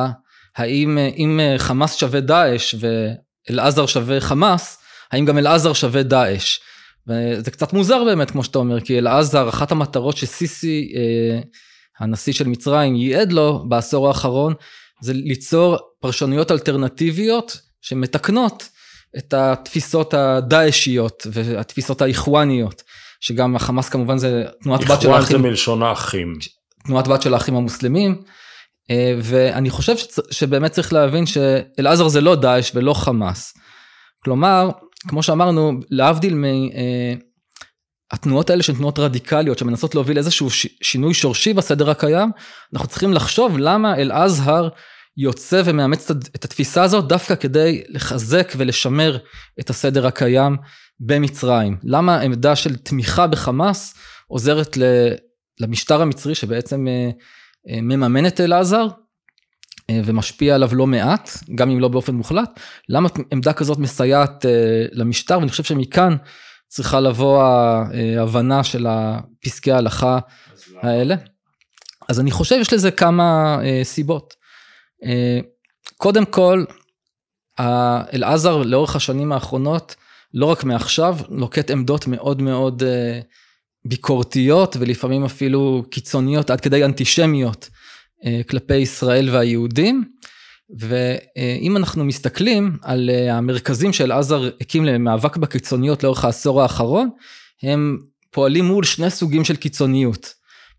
האם 0.58 0.98
אם 1.18 1.40
אה, 1.40 1.56
חמאס 1.58 1.96
שווה 1.96 2.20
דאעש 2.20 2.76
ואלעזר 2.80 3.86
שווה 3.86 4.22
חמאס, 4.22 4.78
האם 5.12 5.26
גם 5.26 5.38
אלעזר 5.38 5.74
שווה 5.74 6.04
דאעש? 6.04 6.60
וזה 7.08 7.52
קצת 7.52 7.74
מוזר 7.74 8.04
באמת 8.04 8.32
כמו 8.32 8.44
שאתה 8.44 8.60
אומר, 8.60 8.82
כי 8.82 9.00
אלעזר, 9.00 9.50
אחת 9.50 9.72
המטרות 9.72 10.18
שסיסי, 10.18 10.94
אה, 10.96 11.40
הנשיא 12.00 12.34
של 12.34 12.48
מצרים, 12.48 12.96
ייעד 12.96 13.32
לו 13.32 13.66
בעשור 13.70 14.08
האחרון, 14.08 14.54
זה 15.02 15.14
ליצור 15.14 15.78
פרשנויות 16.00 16.52
אלטרנטיביות 16.52 17.58
שמתקנות 17.82 18.70
את 19.18 19.34
התפיסות 19.34 20.14
הדאעשיות 20.14 21.28
והתפיסות 21.32 22.02
האיחואניות, 22.02 22.84
שגם 23.20 23.56
החמאס 23.56 23.90
כמובן 23.90 24.18
זה 24.18 24.44
תנועת 24.64 24.82
בת 24.82 24.88
של 24.88 24.94
האחים. 24.94 25.08
איחואן 25.08 25.22
זה 25.26 25.38
מלשון 25.38 25.84
האחים. 25.84 26.38
תנועת 26.86 27.08
בת 27.08 27.22
של 27.22 27.34
האחים 27.34 27.56
המוסלמים. 27.56 28.22
אה, 28.92 29.16
ואני 29.22 29.70
חושב 29.70 29.96
שבאמת 30.32 30.72
צריך 30.72 30.94
להבין 30.94 31.26
שאלעזר 31.26 32.08
זה 32.08 32.22
לא 32.22 32.36
דאעש 32.36 32.72
ולא 32.76 32.94
חמאס. 32.94 33.54
כלומר, 34.24 34.70
כמו 35.08 35.24
שאמרנו, 35.24 35.72
להבדיל 35.90 36.36
מהתנועות 38.12 38.50
האלה 38.50 38.64
שהן 38.64 38.76
תנועות 38.76 39.00
רדיקליות 39.00 39.58
שמנסות 39.60 39.96
להוביל 39.96 40.18
איזשהו 40.18 40.50
שינוי 40.82 41.14
שורשי 41.14 41.54
בסדר 41.54 41.90
הקיים, 41.90 42.32
אנחנו 42.74 42.88
צריכים 42.88 43.14
לחשוב 43.14 43.58
למה 43.58 43.96
אלעזר 43.96 44.70
יוצא 45.18 45.62
ומאמץ 45.66 46.12
את 46.12 46.46
התפיסה 46.46 46.84
הזאת 46.84 47.08
דווקא 47.08 47.36
כדי 47.36 47.84
לחזק 47.90 48.54
ולשמר 48.58 49.18
את 49.60 49.70
הסדר 49.70 50.08
הקיים 50.08 50.58
במצרים. 51.00 51.78
למה 51.84 52.20
עמדה 52.20 52.56
של 52.56 52.76
תמיכה 52.76 53.28
בחמאס 53.28 53.96
עוזרת 54.28 54.78
למשטר 55.60 56.02
המצרי 56.02 56.36
שבעצם 56.36 56.88
אה, 56.88 56.94
אה, 56.94 57.10
מממן 57.66 58.28
את 58.28 58.40
אלעזר 58.40 58.88
אה, 59.90 60.02
ומשפיע 60.06 60.56
עליו 60.56 60.76
לא 60.76 60.88
מעט, 60.88 61.30
גם 61.56 61.70
אם 61.70 61.80
לא 61.80 61.88
באופן 61.88 62.16
מוחלט, 62.16 62.60
למה 62.90 63.10
עמדה 63.32 63.54
כזאת 63.54 63.78
מסייעת 63.78 64.46
אה, 64.46 64.86
למשטר, 64.92 65.40
ואני 65.40 65.50
חושב 65.50 65.64
שמכאן 65.64 66.16
צריכה 66.68 67.00
לבוא 67.00 67.44
ההבנה 67.44 68.64
של 68.64 68.88
פסקי 69.44 69.72
ההלכה 69.72 70.20
האלה. 70.82 71.16
אז 72.10 72.20
אני 72.20 72.32
חושב 72.32 72.56
יש 72.62 72.74
לזה 72.74 72.92
כמה 72.92 73.60
סיבות. 73.84 74.34
קודם 75.98 76.26
כל, 76.26 76.66
אלעזר 78.14 78.58
לאורך 78.58 78.96
השנים 78.96 79.32
האחרונות, 79.32 79.96
לא 80.34 80.46
רק 80.46 80.64
מעכשיו, 80.64 81.18
נוקט 81.30 81.72
עמדות 81.72 82.08
מאוד 82.08 82.42
מאוד 82.42 82.84
ביקורתיות 83.86 84.78
ולפעמים 84.80 85.24
אפילו 85.24 85.84
קיצוניות 85.92 86.50
עד 86.50 86.62
כדי 86.62 86.86
אנטישמיות 86.86 87.70
אה, 88.26 88.42
כלפי 88.50 88.76
ישראל 88.76 89.30
והיהודים. 89.30 90.04
ואם 90.80 91.78
אנחנו 91.78 92.06
מסתכלים 92.06 92.78
על 92.82 93.10
אה, 93.10 93.38
המרכזים 93.38 93.94
שאלעזר 93.94 94.50
הקים 94.62 94.86
למאבק 94.86 95.38
בקיצוניות 95.38 96.04
לאורך 96.04 96.26
העשור 96.26 96.62
האחרון, 96.62 97.10
הם 97.64 97.98
פועלים 98.32 98.66
מול 98.66 98.84
שני 98.84 99.10
סוגים 99.10 99.46
של 99.46 99.56
קיצוניות. 99.56 100.34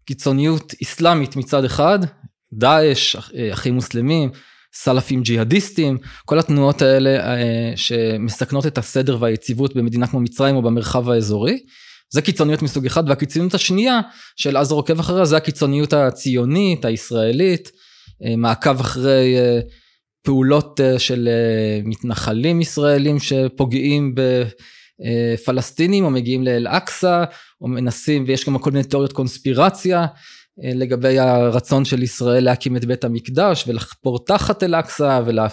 קיצוניות 0.06 0.74
אסלאמית 0.82 1.36
מצד 1.36 1.64
אחד, 1.64 1.98
דאעש, 2.52 3.16
אה, 3.16 3.52
אחים 3.52 3.74
מוסלמים, 3.74 4.30
סלאפים 4.74 5.22
ג'יהאדיסטים, 5.22 5.98
כל 6.24 6.38
התנועות 6.38 6.82
האלה 6.82 7.36
שמסכנות 7.76 8.66
את 8.66 8.78
הסדר 8.78 9.16
והיציבות 9.20 9.76
במדינה 9.76 10.06
כמו 10.06 10.20
מצרים 10.20 10.56
או 10.56 10.62
במרחב 10.62 11.10
האזורי. 11.10 11.58
זה 12.10 12.22
קיצוניות 12.22 12.62
מסוג 12.62 12.86
אחד 12.86 13.08
והקיצוניות 13.08 13.54
השנייה 13.54 14.00
של 14.36 14.56
עזר 14.56 14.74
עוקב 14.74 15.00
אחריה 15.00 15.24
זה 15.24 15.36
הקיצוניות 15.36 15.92
הציונית 15.92 16.84
הישראלית 16.84 17.70
אה, 18.24 18.36
מעקב 18.36 18.80
אחרי 18.80 19.36
אה, 19.38 19.60
פעולות 20.22 20.80
אה, 20.80 20.98
של 20.98 21.28
מתנחלים 21.84 22.60
ישראלים 22.60 23.18
שפוגעים 23.18 24.14
בפלסטינים 25.44 26.04
או 26.04 26.10
מגיעים 26.10 26.44
לאל-אקצא 26.44 27.24
או 27.60 27.68
מנסים 27.68 28.24
ויש 28.26 28.46
גם 28.46 28.58
כל 28.58 28.70
מיני 28.70 28.84
תיאוריות 28.84 29.12
קונספירציה 29.12 30.06
לגבי 30.58 31.18
הרצון 31.18 31.84
של 31.84 32.02
ישראל 32.02 32.44
להקים 32.44 32.76
את 32.76 32.84
בית 32.84 33.04
המקדש 33.04 33.64
ולחפור 33.66 34.24
תחת 34.24 34.62
אל-אקצא 34.62 35.20
ולה... 35.26 35.46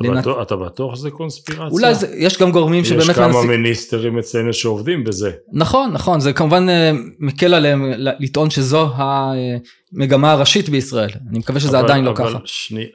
אתה, 0.00 0.08
לנת... 0.08 0.18
בטוח, 0.18 0.42
אתה 0.42 0.56
בטוח 0.56 0.94
שזה 0.94 1.10
קונספירציה? 1.10 1.66
אולי 1.66 1.94
זה, 1.94 2.14
יש 2.16 2.38
גם 2.38 2.52
גורמים 2.52 2.82
יש 2.82 2.88
שבאמת... 2.88 3.02
יש 3.02 3.10
כמה 3.10 3.26
מנסים... 3.26 3.50
מיניסטרים 3.50 4.18
אצלנו 4.18 4.52
שעובדים 4.52 5.04
בזה. 5.04 5.32
נכון, 5.52 5.92
נכון, 5.92 6.20
זה 6.20 6.32
כמובן 6.32 6.68
אה, 6.68 6.90
מקל 7.18 7.54
עליהם 7.54 7.92
לטעון 7.96 8.50
שזו 8.50 8.88
המגמה 8.96 10.32
הראשית 10.32 10.68
בישראל. 10.68 11.10
אני 11.30 11.38
מקווה 11.38 11.60
שזה 11.60 11.78
אבל, 11.78 11.86
עדיין 11.86 12.04
לא 12.04 12.10
אבל 12.10 12.28
ככה. 12.28 12.38
שני, 12.44 12.86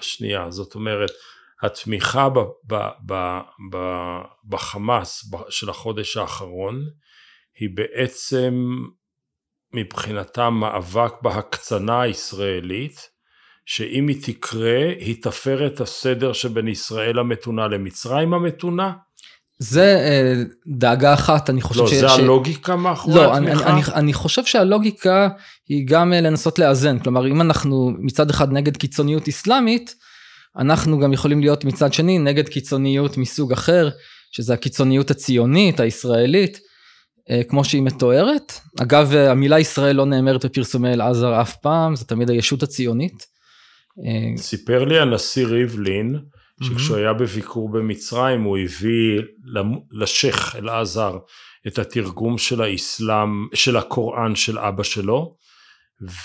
שנייה, 0.00 0.50
זאת 0.50 0.74
אומרת, 0.74 1.10
התמיכה 1.62 2.28
ב, 2.28 2.38
ב, 2.66 2.74
ב, 3.06 3.14
ב, 3.72 3.78
בחמאס 4.48 5.30
של 5.48 5.70
החודש 5.70 6.16
האחרון 6.16 6.84
היא 7.58 7.68
בעצם 7.74 8.66
מבחינתם 9.74 10.54
מאבק 10.60 11.12
בהקצנה 11.22 12.00
הישראלית, 12.00 13.08
שאם 13.66 14.08
היא 14.08 14.16
תקרה, 14.22 14.92
היא 14.98 15.22
תפר 15.22 15.66
את 15.66 15.80
הסדר 15.80 16.32
שבין 16.32 16.68
ישראל 16.68 17.18
המתונה 17.18 17.68
למצרים 17.68 18.34
המתונה? 18.34 18.92
זה 19.58 19.82
אה, 19.82 20.42
דאגה 20.66 21.14
אחת, 21.14 21.50
אני 21.50 21.60
חושב 21.60 21.80
לא, 21.80 21.86
ש... 21.86 21.92
לא, 21.92 22.00
זה 22.00 22.08
ש... 22.08 22.18
הלוגיקה 22.18 22.76
מאחורי 22.76 23.16
לא, 23.16 23.34
התמיכה? 23.34 23.52
אני, 23.52 23.72
אני, 23.72 23.82
אני 23.94 24.12
חושב 24.12 24.44
שהלוגיקה 24.44 25.28
היא 25.68 25.86
גם 25.86 26.12
אה, 26.12 26.20
לנסות 26.20 26.58
לאזן, 26.58 26.98
כלומר 26.98 27.26
אם 27.26 27.40
אנחנו 27.40 27.92
מצד 27.98 28.30
אחד 28.30 28.52
נגד 28.52 28.76
קיצוניות 28.76 29.28
אסלאמית, 29.28 29.94
אנחנו 30.58 30.98
גם 30.98 31.12
יכולים 31.12 31.40
להיות 31.40 31.64
מצד 31.64 31.92
שני 31.92 32.18
נגד 32.18 32.48
קיצוניות 32.48 33.16
מסוג 33.16 33.52
אחר, 33.52 33.88
שזה 34.32 34.54
הקיצוניות 34.54 35.10
הציונית, 35.10 35.80
הישראלית, 35.80 36.60
אה, 37.30 37.40
כמו 37.48 37.64
שהיא 37.64 37.82
מתוארת. 37.82 38.52
אגב, 38.80 39.12
המילה 39.14 39.58
ישראל 39.58 39.96
לא 39.96 40.06
נאמרת 40.06 40.44
בפרסומי 40.44 40.92
אל-עזר 40.92 41.40
אף 41.40 41.56
פעם, 41.56 41.96
זה 41.96 42.04
תמיד 42.04 42.30
הישות 42.30 42.62
הציונית. 42.62 43.35
סיפר 44.36 44.84
לי 44.84 44.98
הנשיא 44.98 45.46
ריבלין, 45.46 46.18
שכשהוא 46.62 46.96
היה 46.96 47.12
בביקור 47.12 47.68
במצרים 47.68 48.42
הוא 48.42 48.58
הביא 48.58 49.20
לשייח' 49.92 50.56
אל-עזר 50.56 51.18
את 51.66 51.78
התרגום 51.78 52.38
של 52.38 52.62
האסלאם, 52.62 53.46
של 53.54 53.76
הקוראן 53.76 54.34
של 54.34 54.58
אבא 54.58 54.82
שלו, 54.82 55.36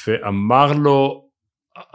ואמר 0.07 0.71
לו, 0.73 1.29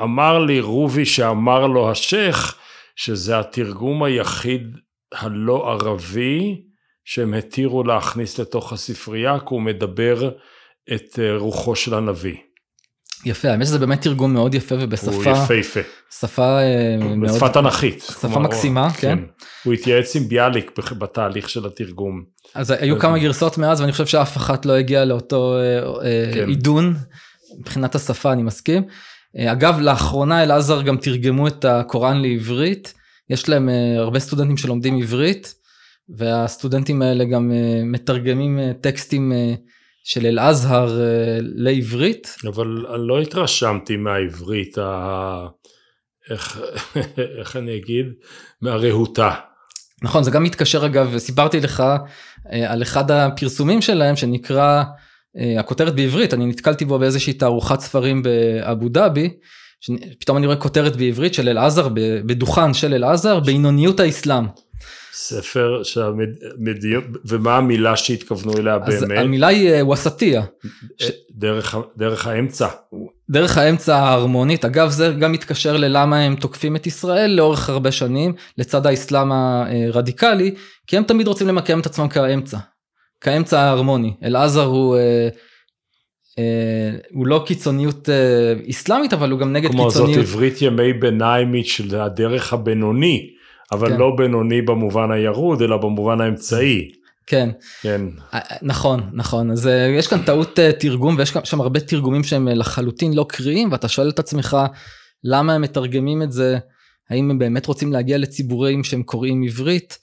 אמר 0.02 0.38
לי 0.38 0.60
רובי 0.60 1.04
שאמר 1.04 1.66
לו 1.66 1.90
השייח' 1.90 2.58
שזה 2.96 3.38
התרגום 3.38 4.02
היחיד 4.02 4.76
הלא 5.12 5.70
ערבי 5.70 6.62
שהם 7.04 7.34
התירו 7.34 7.84
להכניס 7.84 8.40
לתוך 8.40 8.72
הספרייה, 8.72 9.38
כי 9.38 9.46
הוא 9.50 9.62
מדבר 9.62 10.30
את 10.94 11.18
רוחו 11.38 11.76
של 11.76 11.94
הנביא. 11.94 12.36
יפה, 13.24 13.48
האמת 13.48 13.66
שזה 13.66 13.78
באמת 13.78 14.02
תרגום 14.02 14.32
מאוד 14.32 14.54
יפה 14.54 14.74
ובשפה... 14.80 15.10
הוא 15.10 15.24
יפהפה. 15.24 15.80
שפה 16.20 16.58
אה, 16.60 16.96
מאוד... 17.00 17.30
בשפה 17.30 17.48
תנכית. 17.48 18.02
שפה 18.02 18.38
מקסימה, 18.38 18.90
כן. 18.90 19.16
כן. 19.16 19.24
הוא 19.64 19.72
התייעץ 19.74 20.16
עם 20.16 20.28
ביאליק 20.28 20.78
בתהליך 20.98 21.48
של 21.48 21.66
התרגום. 21.66 22.24
אז 22.54 22.70
היו 22.70 22.98
כמה 22.98 23.18
גרסאות 23.18 23.58
מאז 23.58 23.80
ואני 23.80 23.92
חושב 23.92 24.06
שאף 24.06 24.36
אחת 24.36 24.66
לא 24.66 24.72
הגיעה 24.72 25.04
לאותו 25.04 25.56
אה, 25.56 25.78
אה, 25.78 26.30
כן. 26.34 26.48
עידון, 26.48 26.94
מבחינת 27.60 27.94
השפה 27.94 28.32
אני 28.32 28.42
מסכים. 28.42 28.82
אגב, 29.38 29.80
לאחרונה 29.80 30.42
אלעזר 30.42 30.82
גם 30.82 30.96
תרגמו 30.96 31.46
את 31.46 31.64
הקוראן 31.64 32.22
לעברית, 32.22 32.94
יש 33.30 33.48
להם 33.48 33.68
הרבה 33.98 34.18
סטודנטים 34.18 34.56
שלומדים 34.56 34.98
עברית, 34.98 35.54
והסטודנטים 36.16 37.02
האלה 37.02 37.24
גם 37.24 37.52
מתרגמים 37.84 38.58
טקסטים 38.80 39.32
של 40.08 40.26
אל-אזהר 40.26 41.00
אה, 41.00 41.38
לעברית. 41.40 42.36
אבל 42.46 42.66
לא 42.98 43.20
התרשמתי 43.20 43.96
מהעברית, 43.96 44.78
ה... 44.78 45.46
איך, 46.30 46.60
איך 47.38 47.56
אני 47.56 47.76
אגיד? 47.76 48.06
מהרהוטה. 48.62 49.34
נכון, 50.02 50.24
זה 50.24 50.30
גם 50.30 50.42
מתקשר 50.42 50.86
אגב, 50.86 51.18
סיפרתי 51.18 51.60
לך 51.60 51.80
אה, 52.52 52.72
על 52.72 52.82
אחד 52.82 53.10
הפרסומים 53.10 53.82
שלהם 53.82 54.16
שנקרא, 54.16 54.82
אה, 55.38 55.60
הכותרת 55.60 55.94
בעברית, 55.94 56.34
אני 56.34 56.46
נתקלתי 56.46 56.84
בו 56.84 56.98
באיזושהי 56.98 57.32
תערוכת 57.32 57.80
ספרים 57.80 58.22
באבו 58.22 58.88
דאבי, 58.88 59.30
פתאום 60.20 60.38
אני 60.38 60.46
רואה 60.46 60.58
כותרת 60.58 60.96
בעברית 60.96 61.34
של 61.34 61.48
אל-עזר, 61.48 61.88
בדוכן 62.26 62.74
של 62.74 62.94
אל-עזר, 62.94 63.40
בינוניות 63.40 64.00
האסלאם. 64.00 64.44
ספר 65.18 65.82
שהמדיוק, 65.82 67.04
ומה 67.24 67.56
המילה 67.56 67.96
שהתכוונו 67.96 68.56
אליה 68.56 68.78
אז 68.82 69.04
באמת? 69.04 69.18
המילה 69.18 69.46
היא 69.46 69.70
אה, 69.70 69.86
ווסטיה. 69.86 70.42
ש... 70.98 71.10
דרך, 71.30 71.76
דרך 71.96 72.26
האמצע. 72.26 72.68
דרך 73.30 73.58
האמצע 73.58 73.96
ההרמונית, 73.96 74.64
אגב 74.64 74.90
זה 74.90 75.12
גם 75.20 75.32
מתקשר 75.32 75.76
ללמה 75.76 76.18
הם 76.18 76.36
תוקפים 76.36 76.76
את 76.76 76.86
ישראל 76.86 77.30
לאורך 77.30 77.68
הרבה 77.68 77.92
שנים, 77.92 78.34
לצד 78.58 78.86
האסלאם 78.86 79.32
הרדיקלי, 79.32 80.54
כי 80.86 80.96
הם 80.96 81.02
תמיד 81.02 81.26
רוצים 81.26 81.46
למקם 81.48 81.80
את 81.80 81.86
עצמם 81.86 82.08
כאמצע, 82.08 82.58
כאמצע 83.20 83.60
ההרמוני. 83.60 84.14
אלעזר 84.24 84.64
הוא... 84.64 84.96
אה, 84.96 85.28
אה, 86.38 86.98
הוא 87.10 87.26
לא 87.26 87.44
קיצוניות 87.46 88.08
אסלאמית 88.70 89.12
אבל 89.12 89.30
הוא 89.30 89.40
גם 89.40 89.52
נגד 89.52 89.70
כמו 89.70 89.88
קיצוניות. 89.88 90.14
כמו 90.14 90.24
זאת 90.24 90.34
עברית 90.34 90.62
ימי 90.62 90.92
ביניימית 90.92 91.66
של 91.66 92.00
הדרך 92.00 92.52
הבינוני. 92.52 93.35
אבל 93.72 93.88
כן. 93.88 93.96
לא 93.96 94.16
בינוני 94.16 94.62
במובן 94.62 95.10
הירוד, 95.10 95.62
אלא 95.62 95.76
במובן 95.76 96.20
האמצעי. 96.20 96.90
כן. 97.26 97.50
כן. 97.82 98.00
אה, 98.34 98.40
נכון, 98.62 99.10
נכון. 99.12 99.50
אז 99.50 99.66
אה, 99.66 99.86
יש 99.98 100.06
כאן 100.06 100.22
טעות 100.22 100.58
אה, 100.58 100.72
תרגום, 100.72 101.16
ויש 101.18 101.34
שם 101.44 101.60
הרבה 101.60 101.80
תרגומים 101.80 102.24
שהם 102.24 102.48
לחלוטין 102.48 103.14
לא 103.14 103.26
קריאים, 103.28 103.72
ואתה 103.72 103.88
שואל 103.88 104.08
את 104.08 104.18
עצמך, 104.18 104.56
למה 105.24 105.54
הם 105.54 105.62
מתרגמים 105.62 106.22
את 106.22 106.32
זה? 106.32 106.58
האם 107.10 107.30
הם 107.30 107.38
באמת 107.38 107.66
רוצים 107.66 107.92
להגיע 107.92 108.18
לציבורים 108.18 108.84
שהם 108.84 109.02
קוראים 109.02 109.42
עברית? 109.42 109.98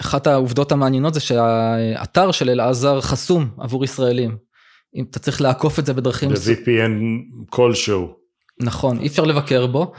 אחת 0.00 0.26
העובדות 0.26 0.72
המעניינות 0.72 1.14
זה 1.14 1.20
שהאתר 1.20 2.32
של 2.32 2.50
אלעזר 2.50 3.00
חסום 3.00 3.48
עבור 3.58 3.84
ישראלים. 3.84 4.36
אם 4.96 5.04
אתה 5.10 5.18
צריך 5.18 5.40
לעקוף 5.40 5.78
את 5.78 5.86
זה 5.86 5.92
בדרכים... 5.92 6.30
ב-VPN 6.30 6.92
כלשהו. 7.50 8.14
נכון, 8.60 8.98
אי 8.98 9.06
אפשר 9.06 9.24
לבקר 9.24 9.66
בו. 9.66 9.92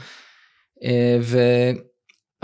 ו... 1.20 1.38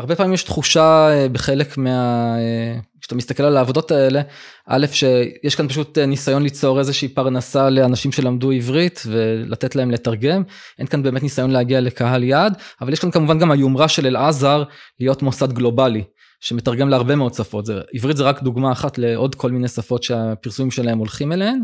הרבה 0.01 0.17
פעמים 0.17 0.33
יש 0.33 0.43
תחושה 0.43 1.09
אה, 1.11 1.29
בחלק 1.29 1.79
מה... 1.79 2.35
אה, 2.39 2.79
כשאתה 3.01 3.15
מסתכל 3.15 3.43
על 3.43 3.57
העבודות 3.57 3.91
האלה, 3.91 4.21
א', 4.67 4.87
שיש 4.93 5.55
כאן 5.55 5.69
פשוט 5.69 5.99
אה, 5.99 6.07
ניסיון 6.07 6.43
ליצור 6.43 6.79
איזושהי 6.79 7.09
פרנסה 7.09 7.71
לאנשים 7.71 8.13
שלמדו 8.13 8.51
עברית 8.51 9.03
ולתת 9.07 9.77
להם 9.77 9.91
לתרגם, 9.91 10.43
אין 10.79 10.87
כאן 10.87 11.03
באמת 11.03 11.23
ניסיון 11.23 11.51
להגיע 11.51 11.81
לקהל 11.81 12.25
יעד, 12.25 12.55
אבל 12.81 12.93
יש 12.93 12.99
כאן 12.99 13.11
כמובן 13.11 13.39
גם 13.39 13.51
היומרה 13.51 13.89
של 13.89 14.07
אלעזר 14.07 14.63
להיות 15.01 15.23
מוסד 15.23 15.53
גלובלי, 15.53 16.05
שמתרגם 16.41 16.89
להרבה 16.89 17.17
מאוד 17.17 17.35
שפות, 17.35 17.67
זה, 17.67 17.81
עברית 17.95 18.17
זה 18.17 18.25
רק 18.25 18.43
דוגמה 18.43 18.73
אחת 18.73 18.99
לעוד 18.99 19.35
כל 19.35 19.51
מיני 19.51 19.69
שפות 19.69 20.03
שהפרסומים 20.03 20.71
שלהם 20.71 20.99
הולכים 20.99 21.33
אליהן. 21.33 21.61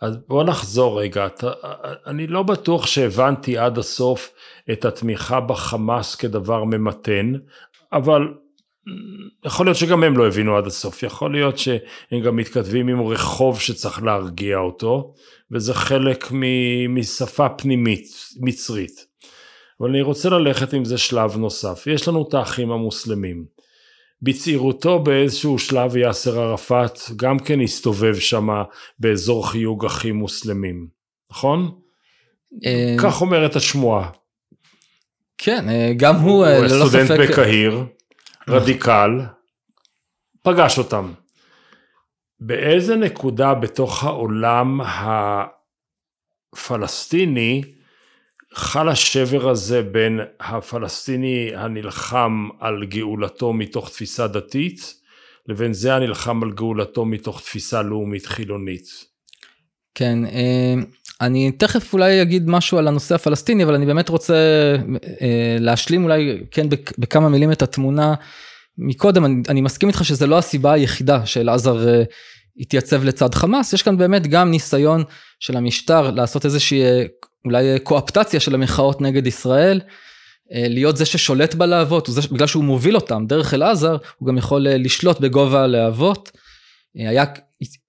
אז 0.00 0.16
בוא 0.28 0.44
נחזור 0.44 1.00
רגע, 1.00 1.26
אתה, 1.26 1.50
אני 2.06 2.26
לא 2.26 2.42
בטוח 2.42 2.86
שהבנתי 2.86 3.58
עד 3.58 3.78
הסוף 3.78 4.32
את 4.72 4.84
התמיכה 4.84 5.40
בחמאס 5.40 6.14
כדבר 6.14 6.64
ממתן, 6.64 7.32
אבל 7.92 8.22
יכול 9.44 9.66
להיות 9.66 9.76
שגם 9.76 10.04
הם 10.04 10.16
לא 10.16 10.26
הבינו 10.26 10.56
עד 10.56 10.66
הסוף, 10.66 11.02
יכול 11.02 11.32
להיות 11.32 11.58
שהם 11.58 12.20
גם 12.24 12.36
מתכתבים 12.36 12.88
עם 12.88 13.00
רחוב 13.00 13.60
שצריך 13.60 14.02
להרגיע 14.02 14.58
אותו, 14.58 15.14
וזה 15.50 15.74
חלק 15.74 16.28
משפה 16.88 17.48
פנימית, 17.48 18.06
מצרית. 18.40 19.06
אבל 19.80 19.88
אני 19.88 20.02
רוצה 20.02 20.28
ללכת 20.28 20.72
עם 20.72 20.84
זה 20.84 20.98
שלב 20.98 21.36
נוסף, 21.36 21.86
יש 21.86 22.08
לנו 22.08 22.24
את 22.28 22.34
האחים 22.34 22.70
המוסלמים. 22.70 23.44
בצעירותו 24.22 24.98
באיזשהו 24.98 25.58
שלב 25.58 25.96
יאסר 25.96 26.40
ערפאת 26.40 26.98
גם 27.16 27.38
כן 27.38 27.60
הסתובב 27.60 28.14
שם 28.14 28.48
באזור 28.98 29.50
חיוג 29.50 29.84
אחים 29.84 30.16
מוסלמים, 30.16 30.88
נכון? 31.30 31.70
אה, 32.66 32.96
כך 32.98 33.20
אומרת 33.20 33.56
השמועה. 33.56 34.10
כן, 35.38 35.68
אה, 35.68 35.92
גם 35.96 36.16
הוא, 36.16 36.44
אה, 36.44 36.58
ללא 36.58 36.68
ספק... 36.68 36.74
הוא 36.74 36.88
סטודנט 36.88 37.10
בקהיר, 37.30 37.84
רדיקל, 38.48 39.10
פגש 40.42 40.78
אותם. 40.78 41.12
באיזה 42.40 42.96
נקודה 42.96 43.54
בתוך 43.54 44.04
העולם 44.04 44.80
הפלסטיני 46.52 47.62
חל 48.54 48.88
השבר 48.88 49.48
הזה 49.48 49.82
בין 49.82 50.20
הפלסטיני 50.40 51.50
הנלחם 51.54 52.48
על 52.60 52.84
גאולתו 52.84 53.52
מתוך 53.52 53.88
תפיסה 53.88 54.28
דתית 54.28 54.94
לבין 55.48 55.72
זה 55.72 55.94
הנלחם 55.94 56.42
על 56.42 56.52
גאולתו 56.52 57.04
מתוך 57.04 57.40
תפיסה 57.40 57.82
לאומית 57.82 58.26
חילונית. 58.26 59.10
כן, 59.94 60.24
אה, 60.24 60.74
אני 61.20 61.52
תכף 61.52 61.92
אולי 61.92 62.22
אגיד 62.22 62.48
משהו 62.48 62.78
על 62.78 62.88
הנושא 62.88 63.14
הפלסטיני, 63.14 63.64
אבל 63.64 63.74
אני 63.74 63.86
באמת 63.86 64.08
רוצה 64.08 64.34
אה, 65.22 65.56
להשלים 65.60 66.04
אולי 66.04 66.40
כן 66.50 66.66
בכמה 66.98 67.28
מילים 67.28 67.52
את 67.52 67.62
התמונה. 67.62 68.14
מקודם 68.78 69.24
אני, 69.24 69.42
אני 69.48 69.60
מסכים 69.60 69.88
איתך 69.88 70.04
שזה 70.04 70.26
לא 70.26 70.38
הסיבה 70.38 70.72
היחידה 70.72 71.26
שאלעזר 71.26 71.88
אה, 71.88 72.02
התייצב 72.60 73.04
לצד 73.04 73.34
חמאס, 73.34 73.72
יש 73.72 73.82
כאן 73.82 73.96
באמת 73.96 74.26
גם 74.26 74.50
ניסיון 74.50 75.04
של 75.40 75.56
המשטר 75.56 76.10
לעשות 76.10 76.44
איזושהי 76.44 76.82
אולי 77.44 77.78
קואפטציה 77.82 78.40
של 78.40 78.54
המחאות 78.54 79.00
נגד 79.00 79.26
ישראל, 79.26 79.80
להיות 80.50 80.96
זה 80.96 81.06
ששולט 81.06 81.54
בלהבות, 81.54 82.08
בגלל 82.32 82.46
שהוא 82.46 82.64
מוביל 82.64 82.96
אותם 82.96 83.24
דרך 83.26 83.54
אל-עזר, 83.54 83.96
הוא 84.18 84.28
גם 84.28 84.38
יכול 84.38 84.66
לשלוט 84.68 85.20
בגובה 85.20 85.62
הלהבות. 85.62 86.30
היה 86.94 87.24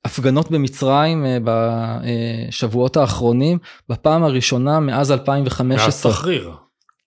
הפגנות 0.06 0.52
במצרים 0.52 1.26
בשבועות 1.44 2.98
האחרונים, 2.98 3.58
בפעם 3.90 4.24
הראשונה 4.24 4.80
מאז 4.80 5.12
2015. 5.12 6.12
מאז 6.12 6.18
תחריר. 6.18 6.52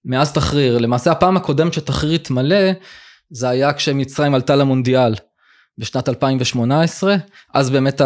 מאז 0.05 0.33
תחריר, 0.33 0.79
למעשה 0.79 1.11
הפעם 1.11 1.37
הקודמת 1.37 1.73
שתחריר 1.73 2.13
התמלא, 2.13 2.71
זה 3.31 3.49
היה 3.49 3.73
כשמצרים 3.73 4.35
עלתה 4.35 4.57
למונדיאל 4.57 5.15
בשנת 5.79 6.09
2018, 6.09 7.17
אז 7.55 7.71
באמת 7.71 8.01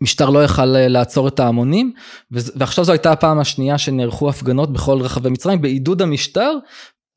המשטר 0.00 0.30
לא 0.30 0.44
יכל 0.44 0.64
לעצור 0.64 1.28
את 1.28 1.40
ההמונים, 1.40 1.92
ועכשיו 2.30 2.84
זו 2.84 2.92
הייתה 2.92 3.12
הפעם 3.12 3.38
השנייה 3.38 3.78
שנערכו 3.78 4.28
הפגנות 4.28 4.72
בכל 4.72 5.00
רחבי 5.00 5.30
מצרים 5.30 5.60
בעידוד 5.60 6.02
המשטר, 6.02 6.52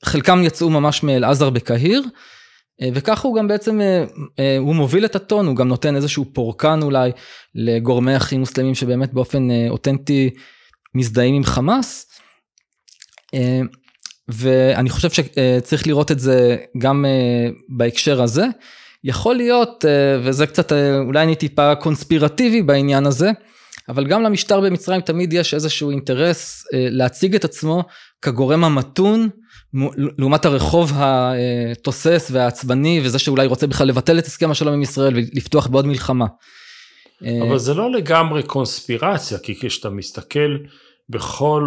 חלקם 0.06 0.44
יצאו 0.44 0.70
ממש 0.70 1.04
מאל-עזר 1.04 1.50
בקהיר, 1.50 2.04
וככה 2.94 3.28
הוא 3.28 3.38
גם 3.38 3.48
בעצם, 3.48 3.82
הוא 4.60 4.76
מוביל 4.76 5.06
את 5.06 5.16
הטון, 5.16 5.48
הוא 5.48 5.56
גם 5.56 5.68
נותן 5.68 5.96
איזשהו 5.96 6.26
פורקן 6.34 6.80
אולי 6.82 7.12
לגורמי 7.56 8.18
אחים 8.18 8.40
מוסלמים 8.40 8.76
שבאמת 8.76 9.14
באופן 9.14 9.48
אותנטי 9.70 10.30
מזדהים 10.96 11.36
עם 11.36 11.44
חמאס. 11.44 12.06
ואני 14.28 14.90
חושב 14.90 15.10
שצריך 15.10 15.88
לראות 15.88 16.12
את 16.12 16.20
זה 16.20 16.58
גם 16.78 17.06
בהקשר 17.70 18.22
הזה. 18.22 18.46
יכול 19.04 19.36
להיות, 19.36 19.86
וזה 20.24 20.48
קצת, 20.48 20.72
אולי 21.06 21.24
אני 21.24 21.36
טיפה 21.36 21.76
קונספירטיבי 21.76 22.62
בעניין 22.62 23.06
הזה, 23.06 23.32
אבל 23.90 24.08
גם 24.08 24.24
למשטר 24.24 24.62
במצרים 24.62 25.02
תמיד 25.02 25.34
יש 25.34 25.54
איזשהו 25.54 25.90
אינטרס 25.90 26.64
להציג 26.74 27.36
את 27.36 27.46
עצמו 27.46 27.84
כגורם 28.22 28.64
המתון, 28.64 29.30
לעומת 30.18 30.46
הרחוב 30.46 30.92
התוסס 30.96 32.30
והעצבני, 32.32 33.02
וזה 33.04 33.20
שאולי 33.20 33.48
רוצה 33.48 33.68
בכלל 33.68 33.88
לבטל 33.88 34.20
את 34.20 34.26
הסכם 34.26 34.52
השלום 34.52 34.74
עם 34.74 34.82
ישראל 34.82 35.16
ולפתוח 35.16 35.68
בעוד 35.68 35.86
מלחמה. 35.86 36.26
אבל 37.48 37.58
זה 37.58 37.74
לא 37.74 37.92
לגמרי 37.92 38.44
קונספירציה, 38.44 39.38
כי 39.38 39.60
כשאתה 39.60 39.90
מסתכל 39.90 40.58
בכל 41.10 41.64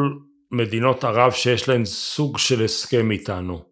מדינות 0.53 1.05
ערב 1.05 1.33
שיש 1.33 1.69
להן 1.69 1.85
סוג 1.85 2.39
של 2.39 2.65
הסכם 2.65 3.11
איתנו. 3.11 3.72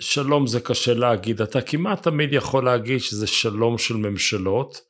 שלום 0.00 0.46
זה 0.46 0.60
קשה 0.60 0.94
להגיד, 0.94 1.42
אתה 1.42 1.60
כמעט 1.60 2.02
תמיד 2.02 2.32
יכול 2.32 2.64
להגיד 2.64 3.00
שזה 3.00 3.26
שלום 3.26 3.78
של 3.78 3.96
ממשלות, 3.96 4.80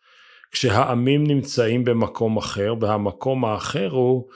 כשהעמים 0.51 1.27
נמצאים 1.27 1.85
במקום 1.85 2.37
אחר, 2.37 2.75
והמקום 2.81 3.45
האחר 3.45 3.91
הוא, 3.91 4.29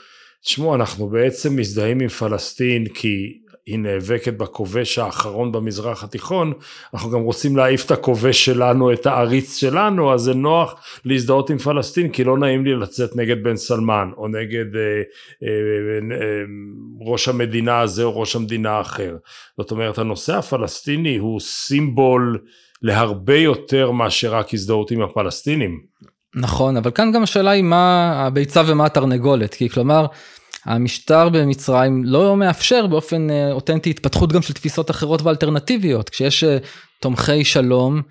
תשמעו, 0.44 0.74
אנחנו 0.74 1.08
בעצם 1.08 1.56
מזדהים 1.56 2.00
עם 2.00 2.08
פלסטין 2.08 2.86
כי 2.88 3.41
היא 3.66 3.78
נאבקת 3.78 4.34
בכובש 4.34 4.98
האחרון 4.98 5.52
במזרח 5.52 6.04
התיכון, 6.04 6.52
אנחנו 6.94 7.10
גם 7.10 7.20
רוצים 7.20 7.56
להעיף 7.56 7.86
את 7.86 7.90
הכובש 7.90 8.44
שלנו, 8.44 8.92
את 8.92 9.06
העריץ 9.06 9.56
שלנו, 9.56 10.14
אז 10.14 10.20
זה 10.20 10.34
נוח 10.34 10.74
להזדהות 11.04 11.50
עם 11.50 11.58
פלסטין, 11.58 12.08
כי 12.08 12.24
לא 12.24 12.38
נעים 12.38 12.64
לי 12.64 12.74
לצאת 12.74 13.16
נגד 13.16 13.42
בן 13.42 13.56
סלמן, 13.56 14.10
או 14.16 14.28
נגד 14.28 14.76
אה, 14.76 15.02
אה, 15.42 16.18
אה, 16.20 16.42
ראש 17.00 17.28
המדינה 17.28 17.80
הזה 17.80 18.02
או 18.02 18.20
ראש 18.20 18.36
המדינה 18.36 18.70
האחר. 18.70 19.16
זאת 19.58 19.70
אומרת, 19.70 19.98
הנושא 19.98 20.36
הפלסטיני 20.36 21.16
הוא 21.16 21.40
סימבול 21.40 22.38
להרבה 22.82 23.36
יותר 23.36 23.90
מאשר 23.90 24.34
רק 24.34 24.54
הזדהות 24.54 24.90
עם 24.90 25.02
הפלסטינים. 25.02 25.80
נכון, 26.34 26.76
אבל 26.76 26.90
כאן 26.90 27.12
גם 27.12 27.22
השאלה 27.22 27.50
היא 27.50 27.62
מה 27.62 28.12
הביצה 28.26 28.62
ומה 28.66 28.86
התרנגולת, 28.86 29.54
כי 29.54 29.68
כלומר, 29.68 30.06
המשטר 30.66 31.28
במצרים 31.28 32.04
לא 32.04 32.36
מאפשר 32.36 32.86
באופן 32.86 33.30
אה, 33.30 33.52
אותנטי 33.52 33.90
התפתחות 33.90 34.32
גם 34.32 34.42
של 34.42 34.52
תפיסות 34.52 34.90
אחרות 34.90 35.22
ואלטרנטיביות. 35.22 36.08
כשיש 36.08 36.44
אה, 36.44 36.58
תומכי 37.00 37.44
שלום, 37.44 38.02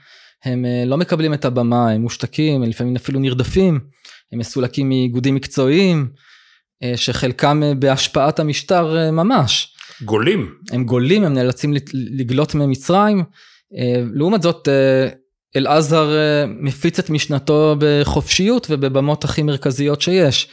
הם 0.46 0.66
אה, 0.66 0.84
לא 0.86 0.98
מקבלים 0.98 1.34
את 1.34 1.46
הבמה, 1.46 1.90
הם 1.90 2.02
מושתקים, 2.02 2.62
הם 2.62 2.70
לפעמים 2.70 2.96
אפילו 2.96 3.20
נרדפים, 3.20 3.80
הם 4.32 4.40
מסולקים 4.40 4.90
מאיגודים 4.90 5.36
מקצועיים, 5.36 6.10
שחלקם 6.96 7.62
בהשפעת 7.80 8.40
המשטר 8.40 9.12
ממש. 9.12 9.74
גולים. 10.06 10.54
הם 10.72 10.84
גולים, 10.84 11.24
הם 11.24 11.34
נאלצים 11.34 11.74
לגלות 11.94 12.56
ממצרים. 12.56 13.24
לעומת 14.14 14.42
זאת, 14.42 14.68
אל-עזר 15.56 16.10
מפיץ 16.48 17.00
את 17.00 17.10
משנתו 17.10 17.76
בחופשיות 17.80 18.68
ובבמות 18.70 19.24
הכי 19.24 19.44
מרכזיות 19.44 20.02
שיש. 20.02 20.48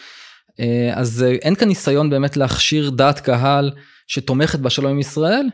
אה, 0.60 0.90
אז 0.94 1.22
אה, 1.22 1.32
אין 1.42 1.54
כאן 1.54 1.68
ניסיון 1.68 2.10
באמת 2.10 2.36
להכשיר 2.36 2.90
דעת 2.90 3.20
קהל 3.20 3.70
שתומכת 4.06 4.58
בשלום 4.58 4.90
עם 4.90 5.00
ישראל, 5.00 5.46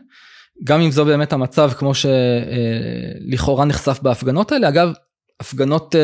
גם 0.63 0.81
אם 0.81 0.91
זו 0.91 1.05
באמת 1.05 1.33
המצב 1.33 1.71
כמו 1.77 1.91
שלכאורה 1.95 3.63
אה, 3.63 3.67
נחשף 3.67 3.99
בהפגנות 4.01 4.51
האלה. 4.51 4.69
אגב, 4.69 4.93
הפגנות 5.39 5.95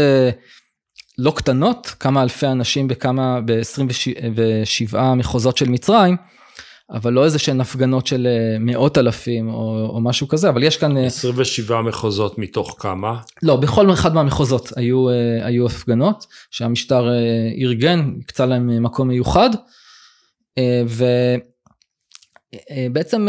לא 1.17 1.33
קטנות, 1.35 1.95
כמה 1.99 2.23
אלפי 2.23 2.47
אנשים 2.47 2.87
בכמה, 2.87 3.39
ב-27 3.45 4.97
מחוזות 5.15 5.57
של 5.57 5.69
מצרים, 5.69 6.17
אבל 6.93 7.13
לא 7.13 7.25
איזה 7.25 7.39
שהן 7.39 7.62
הפגנות 7.62 8.08
של 8.08 8.27
אה, 8.27 8.58
מאות 8.60 8.97
אלפים 8.97 9.49
או, 9.49 9.89
או 9.89 10.01
משהו 10.01 10.27
כזה, 10.27 10.49
אבל 10.49 10.63
יש 10.63 10.77
כאן... 10.77 10.97
27 10.97 11.75
אה, 11.75 11.82
מחוזות 11.82 12.38
מתוך 12.38 12.75
כמה? 12.80 13.17
לא, 13.43 13.56
בכל 13.56 13.93
אחד 13.93 14.13
מהמחוזות 14.13 14.71
היו, 14.75 15.10
אה, 15.10 15.45
היו 15.45 15.65
הפגנות 15.65 16.25
שהמשטר 16.51 17.10
ארגן, 17.62 18.12
הקצה 18.23 18.45
להם 18.45 18.84
מקום 18.84 19.08
מיוחד, 19.08 19.49
ובעצם 22.88 23.27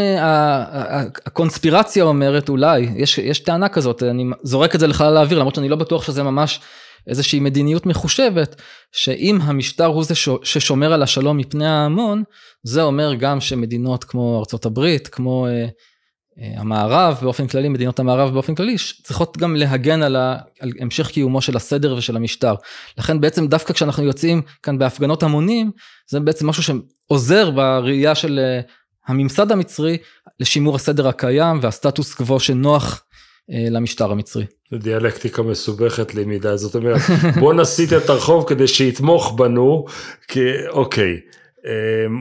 הקונספירציה 1.25 2.03
אומרת 2.03 2.49
אולי, 2.49 2.89
יש, 2.95 3.17
יש 3.17 3.39
טענה 3.39 3.69
כזאת, 3.69 4.03
אני 4.03 4.25
זורק 4.43 4.75
את 4.75 4.79
זה 4.79 4.87
לחלל 4.87 5.17
האוויר, 5.17 5.39
למרות 5.39 5.55
שאני 5.55 5.69
לא 5.69 5.75
בטוח 5.75 6.03
שזה 6.03 6.23
ממש 6.23 6.59
איזושהי 7.07 7.39
מדיניות 7.39 7.85
מחושבת, 7.85 8.61
שאם 8.91 9.39
המשטר 9.41 9.85
הוא 9.85 10.03
זה 10.03 10.15
ששומר 10.43 10.93
על 10.93 11.03
השלום 11.03 11.37
מפני 11.37 11.67
ההמון, 11.67 12.23
זה 12.63 12.83
אומר 12.83 13.13
גם 13.13 13.41
שמדינות 13.41 14.03
כמו 14.03 14.39
ארצות 14.39 14.65
הברית, 14.65 15.07
כמו 15.07 15.47
אה, 15.47 15.67
אה, 16.39 16.53
המערב 16.57 17.17
באופן 17.21 17.47
כללי, 17.47 17.69
מדינות 17.69 17.99
המערב 17.99 18.33
באופן 18.33 18.55
כללי, 18.55 18.75
צריכות 19.03 19.37
גם 19.37 19.55
להגן 19.55 20.01
על, 20.01 20.15
ה, 20.15 20.37
על 20.59 20.71
המשך 20.79 21.07
קיומו 21.07 21.41
של 21.41 21.55
הסדר 21.55 21.95
ושל 21.95 22.15
המשטר. 22.15 22.55
לכן 22.97 23.21
בעצם 23.21 23.47
דווקא 23.47 23.73
כשאנחנו 23.73 24.03
יוצאים 24.03 24.41
כאן 24.63 24.77
בהפגנות 24.77 25.23
המונים, 25.23 25.71
זה 26.09 26.19
בעצם 26.19 26.47
משהו 26.47 26.63
שעוזר 26.63 27.51
בראייה 27.51 28.15
של 28.15 28.39
אה, 28.39 28.61
הממסד 29.07 29.51
המצרי 29.51 29.97
לשימור 30.39 30.75
הסדר 30.75 31.07
הקיים 31.07 31.59
והסטטוס 31.61 32.13
קוו 32.13 32.39
שנוח 32.39 33.03
למשטר 33.49 34.11
המצרי. 34.11 34.45
זה 34.71 34.77
דיאלקטיקה 34.77 35.41
מסובכת 35.41 36.15
לי 36.15 36.25
מדי, 36.25 36.57
זאת 36.57 36.75
אומרת, 36.75 37.01
בוא 37.39 37.53
נסיט 37.53 37.93
את 37.93 38.09
הרחוב 38.09 38.45
כדי 38.47 38.67
שיתמוך 38.67 39.33
בנו, 39.37 39.85
כי 40.27 40.39
אוקיי, 40.69 41.19
אה, 41.65 41.71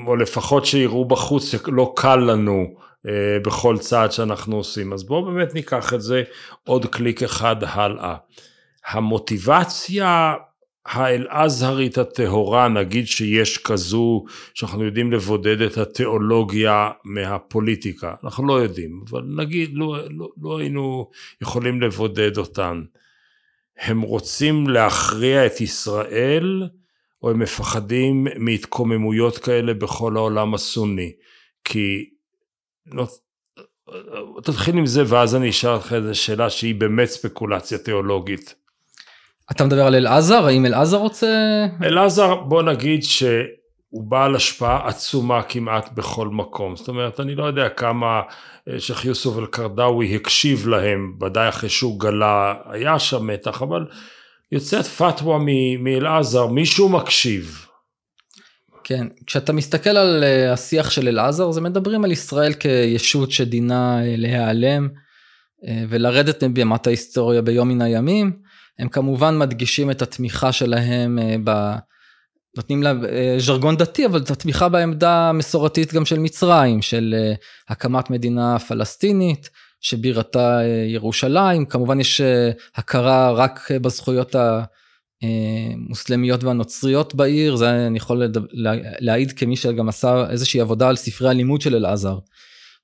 או 0.07 0.17
לפחות 0.17 0.67
שיראו 0.67 1.05
בחוץ 1.05 1.45
שלא 1.51 1.93
קל 1.97 2.17
לנו 2.17 2.67
אה, 3.09 3.39
בכל 3.45 3.79
צעד 3.79 4.13
שאנחנו 4.13 4.57
עושים. 4.57 4.93
אז 4.93 5.05
בואו 5.05 5.25
באמת 5.25 5.55
ניקח 5.55 5.95
את 5.95 6.01
זה 6.01 6.23
עוד 6.65 6.87
קליק 6.87 7.23
אחד 7.23 7.57
הלאה. 7.61 8.15
המוטיבציה 8.87 10.35
האל-אזהרית 10.87 11.99
הטהורה, 11.99 12.69
נגיד 12.69 13.07
שיש 13.07 13.59
כזו, 13.59 14.25
שאנחנו 14.55 14.85
יודעים 14.85 15.13
לבודד 15.13 15.61
את 15.61 15.79
התיאולוגיה 15.79 16.91
מהפוליטיקה, 17.05 18.15
אנחנו 18.25 18.47
לא 18.47 18.63
יודעים, 18.63 19.05
אבל 19.11 19.23
נגיד 19.37 19.71
לא, 19.73 19.97
לא, 20.11 20.29
לא 20.43 20.59
היינו 20.59 21.11
יכולים 21.43 21.81
לבודד 21.81 22.39
אותן. 22.39 22.83
הם 23.79 24.01
רוצים 24.01 24.69
להכריע 24.69 25.47
את 25.47 25.61
ישראל, 25.61 26.69
או 27.23 27.31
הם 27.31 27.39
מפחדים 27.39 28.27
מהתקוממויות 28.37 29.39
כאלה 29.39 29.75
בכל 29.75 30.17
העולם 30.17 30.55
הסוני, 30.55 31.13
כי 31.65 32.11
לא, 32.87 33.07
תתחיל 34.43 34.77
עם 34.79 34.87
זה 34.87 35.03
ואז 35.07 35.35
אני 35.35 35.51
אשאל 35.51 35.71
אותך 35.71 35.93
איזו 35.93 36.21
שאלה 36.21 36.51
שהיא 36.51 36.75
באמת 36.75 37.09
ספקולציה 37.09 37.79
תיאולוגית. 37.79 38.62
אתה 39.51 39.65
מדבר 39.65 39.87
על 39.87 39.95
אלעזר? 39.95 40.47
האם 40.47 40.67
אלעזר 40.67 40.97
רוצה... 40.97 41.67
אלעזר, 41.85 42.35
בוא 42.35 42.63
נגיד 42.63 43.03
שהוא 43.03 44.03
בעל 44.05 44.37
השפעה 44.37 44.89
עצומה 44.89 45.43
כמעט 45.43 45.93
בכל 45.95 46.29
מקום. 46.29 46.77
זאת 46.77 46.89
אומרת, 46.89 47.21
אני 47.21 47.35
לא 47.35 47.45
יודע 47.45 47.69
כמה 47.69 48.21
אה, 48.69 48.81
שייח' 48.81 49.05
יוסוף 49.05 49.39
אל-קרדאווי 49.39 50.17
הקשיב 50.17 50.69
להם, 50.69 51.13
ודאי 51.21 51.49
אחרי 51.49 51.69
שהוא 51.69 52.01
גלה, 52.01 52.55
היה 52.67 52.99
שם 52.99 53.27
מתח, 53.27 53.63
אבל 53.63 53.87
יוצאת 54.53 54.85
פתווה 54.85 55.39
מאלעזר, 55.79 56.47
מישהו 56.47 56.89
מקשיב. 56.89 57.67
כן, 58.85 59.07
כשאתה 59.27 59.53
מסתכל 59.53 59.91
על 59.91 60.25
אה, 60.25 60.53
השיח 60.53 60.91
של 60.91 61.09
אלעזר, 61.09 61.51
זה 61.51 61.61
מדברים 61.61 62.05
על 62.05 62.13
ישראל 62.13 62.53
כישות 62.53 63.31
שדינה 63.31 64.05
אה, 64.05 64.15
להיעלם 64.17 64.89
ולרדת 65.89 66.45
מבימת 66.45 66.87
ההיסטוריה 66.87 67.43
ביום 67.43 67.69
מן 67.69 67.83
הימים. 67.83 68.33
הם 68.79 68.89
כמובן 68.89 69.39
מדגישים 69.39 69.91
את 69.91 70.03
התמיכה 70.03 70.53
שלהם 70.53 71.19
ב... 71.45 71.75
נותנים 72.57 72.83
לה 72.83 72.93
ז'רגון 73.39 73.77
דתי, 73.77 74.07
אבל 74.07 74.21
את 74.21 74.31
התמיכה 74.31 74.69
בעמדה 74.69 75.29
המסורתית 75.29 75.95
גם 75.95 76.05
של 76.05 76.19
מצרים, 76.19 76.83
של 76.83 77.15
הקמת 77.69 78.11
מדינה 78.11 78.59
פלסטינית, 78.59 79.51
שבירתה 79.81 80.61
ירושלים, 80.89 81.67
כמובן 81.67 82.01
יש 82.01 82.21
הכרה 82.77 83.33
רק 83.33 83.71
בזכויות 83.83 84.37
המוסלמיות 85.23 86.45
והנוצריות 86.45 87.15
בעיר, 87.15 87.57
זה 87.57 87.87
אני 87.87 87.97
יכול 87.97 88.23
להעיד 89.01 89.33
כמי 89.33 89.57
שגם 89.57 89.89
עשה 89.89 90.31
איזושהי 90.31 90.61
עבודה 90.61 90.89
על 90.89 90.97
ספרי 90.97 91.29
הלימוד 91.29 91.61
של 91.61 91.75
אלעזר. 91.77 92.19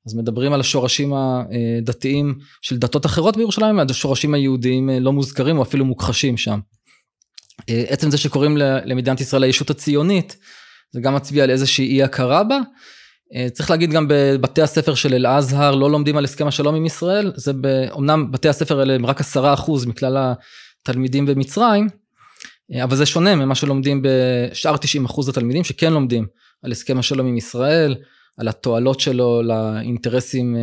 אז 0.08 0.14
מדברים 0.14 0.52
על 0.52 0.60
השורשים 0.60 1.12
הדתיים 1.14 2.38
של 2.60 2.78
דתות 2.78 3.06
אחרות 3.06 3.36
בירושלים, 3.36 3.80
השורשים 3.80 4.34
היהודיים 4.34 4.90
לא 4.90 5.12
מוזכרים 5.12 5.58
או 5.58 5.62
אפילו 5.62 5.84
מוכחשים 5.84 6.36
שם. 6.36 6.60
עצם 7.68 8.10
זה 8.10 8.18
שקוראים 8.18 8.56
למדינת 8.56 9.20
ישראל 9.20 9.42
הישות 9.42 9.70
הציונית, 9.70 10.36
זה 10.92 11.00
גם 11.00 11.14
מצביע 11.14 11.44
על 11.44 11.50
איזושהי 11.50 11.86
אי 11.86 12.02
הכרה 12.02 12.44
בה. 12.44 12.58
צריך 13.52 13.70
להגיד 13.70 13.90
גם 13.90 14.06
בבתי 14.08 14.62
הספר 14.62 14.94
של 14.94 15.14
אל-אזהר 15.14 15.74
לא 15.74 15.90
לומדים 15.90 16.16
על 16.16 16.24
הסכם 16.24 16.46
השלום 16.46 16.74
עם 16.74 16.86
ישראל, 16.86 17.32
זה 17.36 17.52
אמנם 17.96 18.32
בתי 18.32 18.48
הספר 18.48 18.80
האלה 18.80 18.94
הם 18.94 19.06
רק 19.06 19.20
עשרה 19.20 19.54
אחוז 19.54 19.86
מכלל 19.86 20.32
התלמידים 20.82 21.26
במצרים, 21.26 21.88
אבל 22.84 22.96
זה 22.96 23.06
שונה 23.06 23.34
ממה 23.34 23.54
שלומדים 23.54 24.02
בשאר 24.04 24.76
90 24.76 25.04
אחוז 25.04 25.28
התלמידים 25.28 25.64
שכן 25.64 25.92
לומדים 25.92 26.26
על 26.62 26.72
הסכם 26.72 26.98
השלום 26.98 27.26
עם 27.26 27.36
ישראל, 27.36 27.94
על 28.38 28.48
התועלות 28.48 29.00
שלו 29.00 29.42
לאינטרסים 29.42 30.56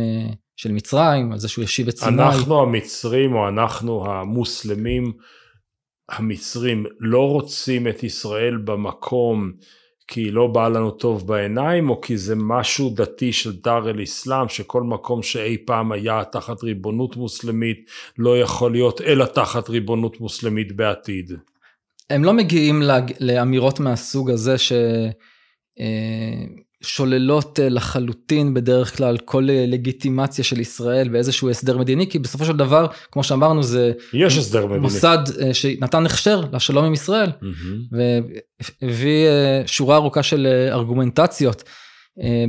של 0.56 0.72
מצרים, 0.72 1.32
על 1.32 1.38
זה 1.38 1.48
שהוא 1.48 1.64
ישיב 1.64 1.88
את 1.88 1.96
סיני. 1.96 2.22
אנחנו 2.22 2.62
המצרים 2.62 3.34
או 3.34 3.48
אנחנו 3.48 4.06
המוסלמים 4.06 5.12
המצרים 6.08 6.86
לא 7.00 7.28
רוצים 7.30 7.88
את 7.88 8.02
ישראל 8.02 8.56
במקום 8.56 9.52
כי 10.08 10.20
היא 10.20 10.32
לא 10.32 10.46
באה 10.46 10.68
לנו 10.68 10.90
טוב 10.90 11.26
בעיניים 11.26 11.90
או 11.90 12.00
כי 12.00 12.16
זה 12.16 12.34
משהו 12.36 12.90
דתי 12.90 13.32
של 13.32 13.56
דאר 13.56 13.90
אל 13.90 14.02
אסלאם 14.02 14.48
שכל 14.48 14.82
מקום 14.82 15.22
שאי 15.22 15.58
פעם 15.66 15.92
היה 15.92 16.24
תחת 16.24 16.62
ריבונות 16.62 17.16
מוסלמית 17.16 17.90
לא 18.18 18.38
יכול 18.38 18.72
להיות 18.72 19.00
אלא 19.00 19.24
תחת 19.24 19.68
ריבונות 19.68 20.20
מוסלמית 20.20 20.76
בעתיד. 20.76 21.32
הם 22.10 22.24
לא 22.24 22.32
מגיעים 22.32 22.82
לאמירות 23.20 23.80
מהסוג 23.80 24.30
הזה 24.30 24.58
ש... 24.58 24.72
שוללות 26.82 27.58
לחלוטין 27.62 28.54
בדרך 28.54 28.96
כלל 28.96 29.18
כל 29.18 29.48
לגיטימציה 29.48 30.44
של 30.44 30.60
ישראל 30.60 31.08
באיזשהו 31.08 31.50
הסדר 31.50 31.78
מדיני, 31.78 32.10
כי 32.10 32.18
בסופו 32.18 32.44
של 32.44 32.56
דבר, 32.56 32.86
כמו 33.12 33.24
שאמרנו, 33.24 33.62
זה 33.62 33.92
יש 34.12 34.38
הסדר 34.38 34.66
מדיני. 34.66 34.80
מוסד 34.80 35.18
שנתן 35.52 36.06
הכשר 36.06 36.44
לשלום 36.52 36.84
עם 36.84 36.92
ישראל, 36.92 37.30
mm-hmm. 37.30 37.96
והביא 38.82 39.26
שורה 39.66 39.96
ארוכה 39.96 40.22
של 40.22 40.46
ארגומנטציות 40.70 41.62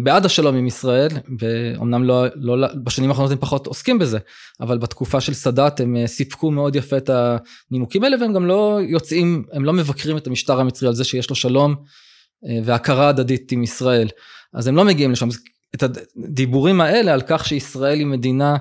בעד 0.04 0.26
השלום 0.26 0.56
עם 0.56 0.68
ישראל, 0.68 1.10
ואומנם 1.40 2.04
לא, 2.04 2.26
לא, 2.36 2.68
בשנים 2.84 3.10
האחרונות 3.10 3.32
הם 3.32 3.38
פחות 3.38 3.68
עוסקים 3.68 4.00
בזה, 4.00 4.18
אבל 4.62 4.78
בתקופה 4.78 5.22
של 5.22 5.34
סאדאת 5.34 5.80
הם 5.80 5.98
סיפקו 6.06 6.52
מאוד 6.52 6.76
יפה 6.76 6.98
את 6.98 7.10
הנימוקים 7.72 8.04
האלה, 8.04 8.18
והם 8.22 8.34
גם 8.34 8.46
לא 8.46 8.80
יוצאים, 8.88 9.44
הם 9.54 9.66
לא 9.66 9.74
מבקרים 9.74 10.18
את 10.18 10.28
המשטר 10.28 10.60
המצרי 10.60 10.88
על 10.90 10.96
זה 10.96 11.04
שיש 11.04 11.30
לו 11.30 11.36
שלום. 11.36 11.76
והכרה 12.64 13.10
הדדית 13.10 13.52
עם 13.52 13.64
ישראל. 13.64 14.08
אז 14.54 14.68
הם 14.68 14.76
לא 14.76 14.86
מגיעים 14.86 15.12
לשם. 15.12 15.28
את 15.76 15.84
הדיבורים 15.84 16.82
האלה 16.82 17.14
על 17.14 17.22
כך 17.28 17.48
שישראל 17.48 18.00
היא 18.00 18.06
מדינה 18.06 18.58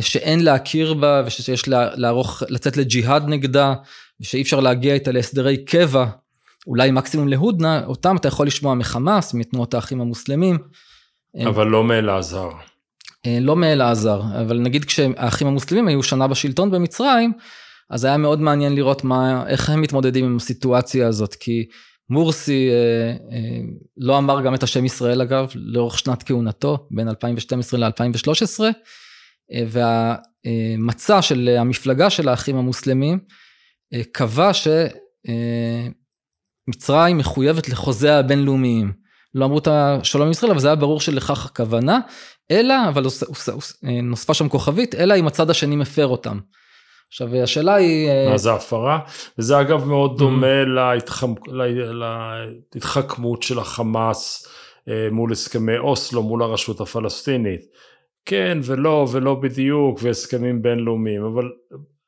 שאין 0.00 0.44
להכיר 0.44 0.94
בה 0.94 1.22
ושיש 1.26 1.68
לערוך, 1.68 2.42
לצאת 2.48 2.76
לג'יהאד 2.76 3.28
נגדה 3.28 3.74
ושאי 4.20 4.42
אפשר 4.42 4.60
להגיע 4.60 4.94
איתה 4.94 5.12
להסדרי 5.12 5.64
קבע, 5.64 6.06
אולי 6.66 6.90
מקסימום 6.90 7.28
להודנה, 7.28 7.84
אותם 7.84 8.16
אתה 8.16 8.28
יכול 8.28 8.46
לשמוע 8.46 8.74
מחמאס, 8.74 9.34
מתנועות 9.34 9.74
האחים 9.74 10.00
המוסלמים. 10.00 10.58
אבל 11.46 11.66
לא 11.66 11.84
מאלעזר. 11.84 12.48
לא 13.40 13.56
מאלעזר, 13.56 14.20
אבל 14.40 14.58
נגיד 14.58 14.84
כשהאחים 14.84 15.46
המוסלמים 15.46 15.88
היו 15.88 16.02
שנה 16.02 16.26
בשלטון 16.26 16.70
במצרים, 16.70 17.32
אז 17.90 18.04
היה 18.04 18.16
מאוד 18.16 18.40
מעניין 18.40 18.74
לראות 18.74 19.04
מה, 19.04 19.44
איך 19.48 19.70
הם 19.70 19.80
מתמודדים 19.80 20.24
עם 20.24 20.36
הסיטואציה 20.36 21.08
הזאת, 21.08 21.34
כי 21.34 21.66
מורסי 22.10 22.68
אה, 22.70 23.10
אה, 23.32 23.60
לא 23.96 24.18
אמר 24.18 24.42
גם 24.42 24.54
את 24.54 24.62
השם 24.62 24.84
ישראל 24.84 25.22
אגב, 25.22 25.52
לאורך 25.54 25.98
שנת 25.98 26.22
כהונתו, 26.22 26.86
בין 26.90 27.08
2012 27.08 27.80
ל-2013, 27.80 28.64
אה, 29.52 29.64
והמצע 30.46 31.22
של 31.22 31.56
המפלגה 31.58 32.10
של 32.10 32.28
האחים 32.28 32.56
המוסלמים 32.56 33.18
קבע 34.12 34.50
שמצרים 36.68 37.18
מחויבת 37.18 37.68
לחוזיה 37.68 38.18
הבינלאומיים. 38.18 38.92
לא 39.34 39.44
אמרו 39.44 39.58
את 39.58 39.68
השלום 39.70 40.26
עם 40.26 40.30
ישראל, 40.30 40.50
אבל 40.50 40.60
זה 40.60 40.68
היה 40.68 40.76
ברור 40.76 41.00
שלכך 41.00 41.46
הכוונה, 41.46 42.00
אלא, 42.50 42.74
אבל 42.88 43.04
נוספה 44.02 44.34
שם 44.34 44.48
כוכבית, 44.48 44.94
אלא 44.94 45.16
אם 45.16 45.26
הצד 45.26 45.50
השני 45.50 45.76
מפר 45.76 46.06
אותם. 46.06 46.38
עכשיו 47.08 47.34
השאלה 47.34 47.74
היא... 47.74 48.08
אה, 48.08 48.30
מה 48.30 48.38
זה 48.38 48.52
הפרה? 48.52 48.98
וזה 49.38 49.60
אגב 49.60 49.84
מאוד 49.84 50.14
mm-hmm. 50.14 50.18
דומה 50.18 50.64
להתחכמות 52.74 53.42
של 53.42 53.58
החמאס 53.58 54.46
אה, 54.88 55.08
מול 55.10 55.32
הסכמי 55.32 55.78
אוסלו, 55.78 56.22
מול 56.22 56.42
הרשות 56.42 56.80
הפלסטינית. 56.80 57.60
כן 58.24 58.58
ולא 58.64 59.06
ולא 59.12 59.34
בדיוק 59.34 59.98
והסכמים 60.02 60.62
בינלאומיים, 60.62 61.24
אבל 61.24 61.50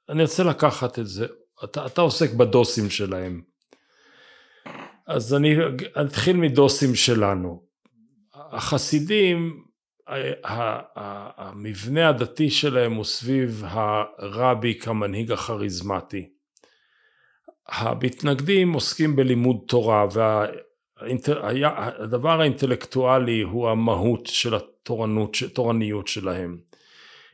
אני 0.08 0.22
רוצה 0.22 0.44
לקחת 0.44 0.98
את 0.98 1.06
זה, 1.06 1.26
אתה, 1.64 1.86
אתה 1.86 2.00
עוסק 2.00 2.32
בדוסים 2.32 2.90
שלהם. 2.90 3.40
אז 5.06 5.34
אני 5.34 5.56
אתחיל 6.00 6.36
מדוסים 6.36 6.94
שלנו. 6.94 7.62
החסידים 8.34 9.62
המבנה 11.36 12.08
הדתי 12.08 12.50
שלהם 12.50 12.94
הוא 12.94 13.04
סביב 13.04 13.62
הרבי 13.66 14.78
כמנהיג 14.78 15.32
הכריזמטי. 15.32 16.28
המתנגדים 17.68 18.72
עוסקים 18.72 19.16
בלימוד 19.16 19.56
תורה 19.68 20.06
והדבר 21.00 22.40
האינטלקטואלי 22.40 23.40
הוא 23.42 23.68
המהות 23.68 24.26
של 24.26 24.54
התורניות 24.54 26.08
שלהם. 26.08 26.58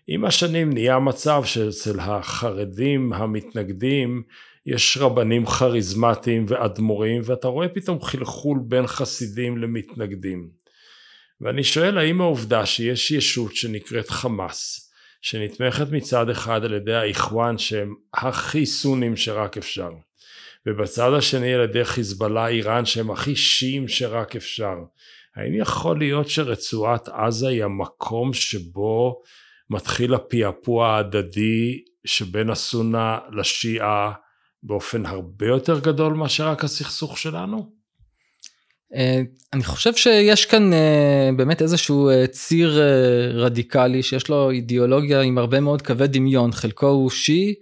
עם 0.09 0.24
השנים 0.24 0.72
נהיה 0.72 0.99
מצב 0.99 1.43
שאצל 1.45 2.01
החרדים 2.01 3.12
המתנגדים 3.12 4.22
יש 4.66 4.99
רבנים 5.01 5.47
כריזמטיים 5.47 6.45
ואדמו"רים 6.49 7.22
ואתה 7.24 7.49
רואה 7.49 7.68
פתאום 7.68 8.01
חלחול 8.01 8.59
בין 8.68 8.87
חסידים 8.87 9.59
למתנגדים. 9.59 10.66
ואני 11.41 11.64
שואל 11.64 11.99
האם 11.99 12.20
העובדה 12.20 12.66
שיש 12.66 13.11
ישות 13.11 13.57
שנקראת 13.57 14.11
חמאס, 14.11 14.93
שנתמכת 15.22 15.87
מצד 15.91 16.30
אחד 16.30 16.64
על 16.64 16.74
ידי 16.74 16.95
האיחואן 16.95 17.59
שהם 17.59 17.95
הכי 18.14 18.66
סונים 18.66 19.16
שרק 19.16 19.57
אפשר, 19.57 19.91
ובצד 20.66 21.12
השני 21.12 21.55
על 21.55 21.61
ידי 21.61 21.84
חיזבאללה 21.84 22.49
איראן 22.49 22.84
שהם 22.84 23.11
הכי 23.11 23.37
שיעים 23.37 23.89
שרק 23.89 24.37
אפשר, 24.37 24.74
האם 25.37 25.55
יכול 25.55 25.99
להיות 25.99 26.28
שרצועת 26.28 27.09
עזה 27.09 27.49
היא 27.49 27.64
המקום 27.64 28.32
שבו 28.32 29.22
מתחיל 29.70 30.14
הפעפוע 30.14 30.89
ההדדי 30.89 31.84
שבין 32.05 32.51
הסונה 32.51 33.18
לשיעה 33.32 34.12
באופן 34.62 35.07
הרבה 35.07 35.47
יותר 35.47 35.80
גדול 35.80 36.14
מאשר 36.14 36.49
רק 36.49 36.64
הסכסוך 36.64 37.18
שלנו? 37.18 37.76
אה, 38.95 39.20
אני 39.53 39.64
חושב 39.64 39.95
שיש 39.95 40.47
כאן 40.47 40.72
אה, 40.72 41.30
באמת 41.37 41.62
איזשהו 41.62 42.09
אה, 42.09 42.26
ציר 42.26 42.80
רדיקלי 43.34 44.03
שיש 44.03 44.28
לו 44.28 44.51
אידיאולוגיה 44.51 45.20
עם 45.20 45.39
הרבה 45.39 45.61
מאוד 45.61 45.82
קווי 45.82 46.09
דמיון, 46.09 46.53
חלקו 46.53 46.89
הוא 46.89 47.11
שיעי 47.11 47.55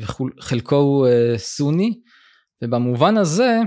וחלקו 0.00 0.76
הוא 0.76 1.06
סוני, 1.36 2.00
ובמובן 2.62 3.16
הזה 3.16 3.58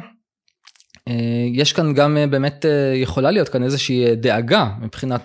יש 1.54 1.74
כאן 1.74 1.94
גם 1.94 2.18
באמת 2.30 2.66
יכולה 2.96 3.32
להיות 3.32 3.50
כאן 3.50 3.64
איזושהי 3.64 4.16
דאגה 4.16 4.70
מבחינת 4.82 5.22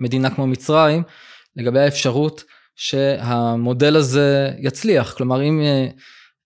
מדינה 0.00 0.30
כמו 0.30 0.46
מצרים 0.46 1.02
לגבי 1.56 1.80
האפשרות 1.80 2.44
שהמודל 2.76 3.96
הזה 3.96 4.50
יצליח, 4.58 5.12
כלומר 5.12 5.42
אם 5.42 5.62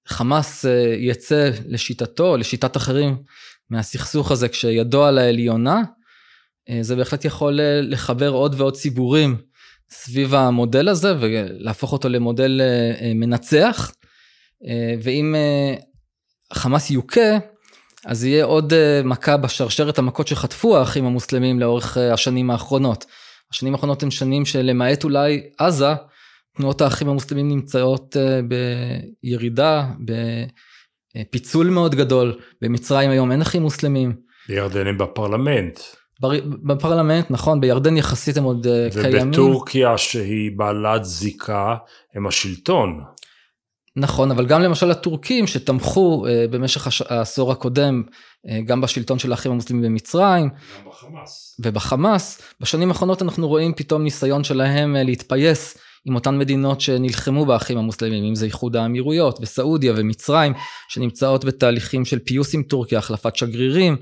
חמאס 0.08 0.64
יצא 0.98 1.50
לשיטתו, 1.66 2.36
לשיטת 2.36 2.76
אחרים, 2.76 3.16
מהסכסוך 3.70 4.30
הזה 4.30 4.48
כשידו 4.48 5.04
על 5.04 5.18
העליונה, 5.18 5.82
אה, 6.70 6.78
זה 6.82 6.96
בהחלט 6.96 7.24
יכול 7.24 7.60
אה, 7.60 7.80
לחבר 7.82 8.28
עוד 8.28 8.60
ועוד 8.60 8.76
ציבורים 8.76 9.36
סביב 9.90 10.34
המודל 10.34 10.88
הזה 10.88 11.14
ולהפוך 11.20 11.92
אותו 11.92 12.08
למודל 12.08 12.60
אה, 12.60 13.12
מנצח. 13.14 13.92
ואם 15.02 15.34
חמאס 16.52 16.90
יוכה, 16.90 17.38
אז 18.06 18.24
יהיה 18.24 18.44
עוד 18.44 18.72
מכה 19.04 19.36
בשרשרת 19.36 19.98
המכות 19.98 20.28
שחטפו 20.28 20.76
האחים 20.76 21.04
המוסלמים 21.04 21.60
לאורך 21.60 21.96
השנים 21.96 22.50
האחרונות. 22.50 23.04
השנים 23.52 23.74
האחרונות 23.74 24.02
הן 24.02 24.10
שנים 24.10 24.44
שלמעט 24.44 25.04
אולי 25.04 25.42
עזה, 25.58 25.94
תנועות 26.56 26.80
האחים 26.80 27.08
המוסלמים 27.08 27.48
נמצאות 27.48 28.16
בירידה, 29.22 29.86
בפיצול 31.16 31.70
מאוד 31.70 31.94
גדול. 31.94 32.38
במצרים 32.62 33.10
היום 33.10 33.32
אין 33.32 33.40
אחים 33.40 33.62
מוסלמים. 33.62 34.12
בירדן 34.48 34.86
הם 34.86 34.98
בפרלמנט. 34.98 35.80
בפרלמנט, 36.66 37.30
נכון, 37.30 37.60
בירדן 37.60 37.96
יחסית 37.96 38.36
הם 38.36 38.44
עוד 38.44 38.66
קיימים. 39.02 39.28
ובטורקיה 39.28 39.98
שהיא 39.98 40.50
בעלת 40.56 41.04
זיקה, 41.04 41.76
הם 42.14 42.26
השלטון. 42.26 43.00
נכון, 43.96 44.30
אבל 44.30 44.46
גם 44.46 44.62
למשל 44.62 44.90
הטורקים 44.90 45.46
שתמכו 45.46 46.26
uh, 46.26 46.50
במשך 46.50 46.86
הש... 46.86 47.02
העשור 47.02 47.52
הקודם, 47.52 48.02
גם 48.64 48.80
בשלטון 48.80 49.18
של 49.18 49.30
האחים 49.32 49.52
המוסלמים 49.52 49.82
במצרים. 49.82 50.48
גם 50.48 50.90
בחמאס. 50.90 51.60
ובחמאס. 51.64 52.42
בשנים 52.60 52.88
האחרונות 52.88 53.22
אנחנו 53.22 53.48
רואים 53.48 53.74
פתאום 53.74 54.02
ניסיון 54.02 54.44
שלהם 54.44 54.96
להתפייס 54.98 55.78
עם 56.04 56.14
אותן 56.14 56.38
מדינות 56.38 56.80
שנלחמו 56.80 57.46
באחים 57.46 57.78
המוסלמים, 57.78 58.24
אם 58.24 58.34
זה 58.34 58.44
איחוד 58.46 58.76
האמירויות 58.76 59.38
וסעודיה 59.42 59.92
ומצרים, 59.96 60.52
שנמצאות 60.88 61.44
בתהליכים 61.44 62.04
של 62.04 62.18
פיוס 62.18 62.54
עם 62.54 62.62
טורקיה, 62.62 62.98
החלפת 62.98 63.36
שגרירים. 63.36 63.96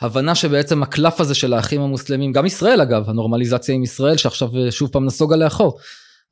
הבנה 0.00 0.34
שבעצם 0.34 0.82
הקלף 0.82 1.20
הזה 1.20 1.34
של 1.34 1.52
האחים 1.52 1.80
המוסלמים, 1.80 2.32
גם 2.32 2.46
ישראל 2.46 2.80
אגב, 2.80 3.10
הנורמליזציה 3.10 3.74
עם 3.74 3.82
ישראל 3.82 4.16
שעכשיו 4.16 4.48
שוב 4.70 4.90
פעם 4.90 5.04
נסוגה 5.04 5.36
לאחור. 5.36 5.78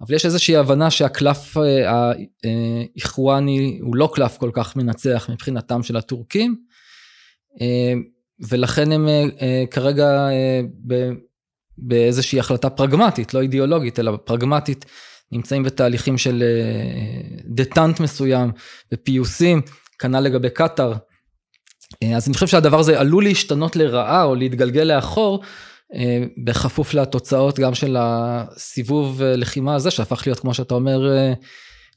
אבל 0.00 0.14
יש 0.14 0.24
איזושהי 0.24 0.56
הבנה 0.56 0.90
שהקלף 0.90 1.56
אה, 1.56 2.12
האיחואני 2.94 3.78
הוא 3.82 3.96
לא 3.96 4.10
קלף 4.14 4.36
כל 4.36 4.50
כך 4.52 4.76
מנצח 4.76 5.26
מבחינתם 5.32 5.82
של 5.82 5.96
הטורקים, 5.96 6.56
אה, 7.60 7.92
ולכן 8.48 8.92
הם 8.92 9.08
אה, 9.08 9.64
כרגע 9.70 10.28
באיזושהי 11.78 12.40
החלטה 12.40 12.70
פרגמטית, 12.70 13.34
לא 13.34 13.40
אידיאולוגית, 13.40 13.98
אלא 13.98 14.18
פרגמטית, 14.24 14.84
נמצאים 15.32 15.62
בתהליכים 15.62 16.18
של 16.18 16.44
דטנט 17.44 18.00
מסוים 18.00 18.50
ופיוסים, 18.94 19.62
כנ"ל 19.98 20.20
לגבי 20.20 20.50
קטאר. 20.50 20.92
אז 22.16 22.28
אני 22.28 22.34
חושב 22.34 22.46
שהדבר 22.46 22.78
הזה 22.78 23.00
עלול 23.00 23.24
להשתנות 23.24 23.76
לרעה 23.76 24.24
או 24.24 24.34
להתגלגל 24.34 24.82
לאחור, 24.82 25.42
אה, 25.94 26.24
בכפוף 26.44 26.94
לתוצאות 26.94 27.58
גם 27.58 27.74
של 27.74 27.96
הסיבוב 27.98 29.22
אה, 29.22 29.36
לחימה 29.36 29.74
הזה, 29.74 29.90
שהפך 29.90 30.26
להיות, 30.26 30.40
כמו 30.40 30.54
שאתה 30.54 30.74
אומר, 30.74 31.16
אה, 31.16 31.32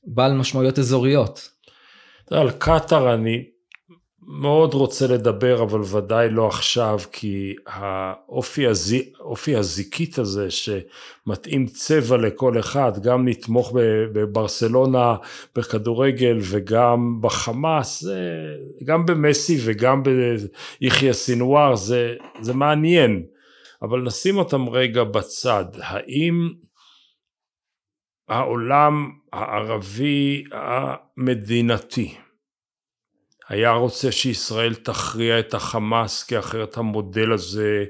בעל 0.04 0.34
משמעויות 0.34 0.80
אזוריות. 0.80 1.50
על 2.32 2.52
קטאר 2.52 3.14
אני 3.14 3.44
מאוד 4.28 4.74
רוצה 4.74 5.08
לדבר, 5.08 5.64
אבל 5.64 5.80
ודאי 5.98 6.30
לא 6.30 6.48
עכשיו, 6.48 7.00
כי 7.12 7.56
האופי 7.66 8.68
הז... 8.68 8.96
הזיקית 9.58 10.18
הזה, 10.18 10.48
שמתאים 10.52 11.66
צבע 11.66 12.18
לכל 12.18 12.60
אחד, 12.60 13.04
גם 13.04 13.28
נתמוך 13.28 13.72
בברסלונה 14.14 15.16
בכדורגל 15.56 16.38
וגם 16.42 17.18
בחמאס, 17.22 18.04
גם 18.84 19.06
במסי 19.06 19.58
וגם 19.66 20.04
ביחיא 20.04 21.14
סינואר, 21.14 21.76
זה, 21.76 22.16
זה 22.42 22.54
מעניין. 22.54 23.24
אבל 23.82 24.02
נשים 24.02 24.38
אותם 24.38 24.70
רגע 24.70 25.04
בצד. 25.04 25.66
האם 25.82 26.50
העולם 28.30 29.12
הערבי 29.34 30.44
המדינתי 30.52 32.16
היה 33.50 33.72
רוצה 33.72 34.12
שישראל 34.12 34.76
תכריע 34.76 35.40
את 35.40 35.54
החמאס 35.54 36.24
כי 36.24 36.40
אחרת 36.40 36.78
המודל 36.78 37.32
הזה 37.32 37.84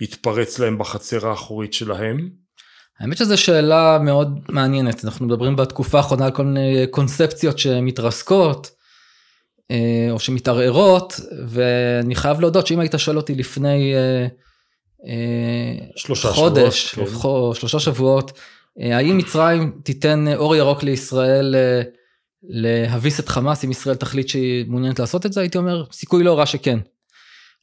יתפרץ 0.00 0.58
להם 0.58 0.78
בחצר 0.78 1.28
האחורית 1.28 1.72
שלהם? 1.72 2.30
האמת 3.00 3.16
שזו 3.16 3.38
שאלה 3.38 3.98
מאוד 3.98 4.38
מעניינת, 4.48 5.04
אנחנו 5.04 5.26
מדברים 5.26 5.56
בתקופה 5.56 5.98
האחרונה 5.98 6.24
על 6.24 6.30
כל 6.30 6.44
מיני 6.44 6.86
קונספציות 6.90 7.58
שמתרסקות 7.58 8.70
אה, 9.70 10.08
או 10.10 10.20
שמתערערות, 10.20 11.20
ואני 11.48 12.14
חייב 12.14 12.40
להודות 12.40 12.66
שאם 12.66 12.80
היית 12.80 12.94
שואל 12.96 13.16
אותי 13.16 13.34
לפני 13.34 13.94
אה, 15.06 15.86
שלושה 15.96 16.28
חודש 16.28 16.90
שבועות, 16.90 17.08
כן. 17.22 17.28
או 17.28 17.54
שלושה 17.54 17.80
שבועות, 17.80 18.32
אה, 18.80 18.96
האם 18.96 19.18
מצרים 19.18 19.72
תיתן 19.84 20.24
אור 20.36 20.56
ירוק 20.56 20.82
לישראל 20.82 21.54
אה, 21.54 21.82
להביס 22.42 23.20
את 23.20 23.28
חמאס 23.28 23.64
אם 23.64 23.70
ישראל 23.70 23.96
תחליט 23.96 24.28
שהיא 24.28 24.64
מעוניינת 24.68 24.98
לעשות 24.98 25.26
את 25.26 25.32
זה 25.32 25.40
הייתי 25.40 25.58
אומר 25.58 25.84
סיכוי 25.92 26.24
לא 26.24 26.38
רע 26.38 26.46
שכן. 26.46 26.78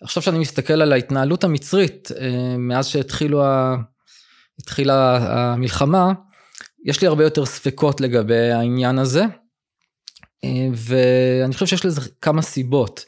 עכשיו 0.02 0.24
שאני 0.24 0.40
מסתכל 0.40 0.82
על 0.82 0.92
ההתנהלות 0.92 1.44
המצרית 1.44 2.10
אה, 2.20 2.56
מאז 2.58 2.88
שהתחילו 2.88 3.46
ה... 3.46 3.76
המלחמה 4.88 6.12
יש 6.86 7.02
לי 7.02 7.08
הרבה 7.08 7.24
יותר 7.24 7.46
ספקות 7.46 8.02
לגבי 8.02 8.52
העניין 8.52 9.00
הזה 9.00 9.24
ואני 10.74 11.54
חושב 11.54 11.66
שיש 11.66 11.86
לזה 11.86 12.02
כמה 12.22 12.42
סיבות. 12.42 13.06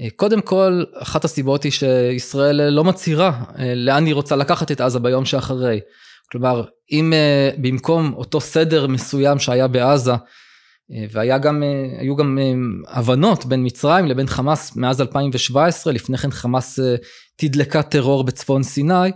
אה, 0.00 0.08
קודם 0.16 0.40
כל, 0.40 0.84
אחת 0.94 1.24
הסיבות 1.24 1.62
היא 1.62 1.72
שישראל 1.72 2.68
לא 2.68 2.84
מצהירה 2.84 3.44
אה, 3.58 3.74
לאן 3.74 4.06
היא 4.06 4.14
רוצה 4.14 4.36
לקחת 4.36 4.72
את 4.72 4.80
עזה 4.80 4.98
ביום 4.98 5.24
שאחרי. 5.24 5.80
כלומר, 6.30 6.64
אם 6.92 7.12
אה, 7.12 7.50
במקום 7.58 8.12
אותו 8.16 8.40
סדר 8.40 8.86
מסוים 8.86 9.38
שהיה 9.38 9.68
בעזה, 9.68 10.12
והיה 11.10 11.38
גם, 11.38 11.62
היו 11.98 12.16
גם 12.16 12.38
הבנות 12.88 13.46
בין 13.46 13.66
מצרים 13.66 14.06
לבין 14.06 14.26
חמאס 14.26 14.76
מאז 14.76 15.00
2017, 15.00 15.92
לפני 15.92 16.18
כן 16.18 16.30
חמאס 16.30 16.78
תדלקה 17.36 17.82
טרור 17.82 18.24
בצפון 18.24 18.62
סיני, 18.62 19.10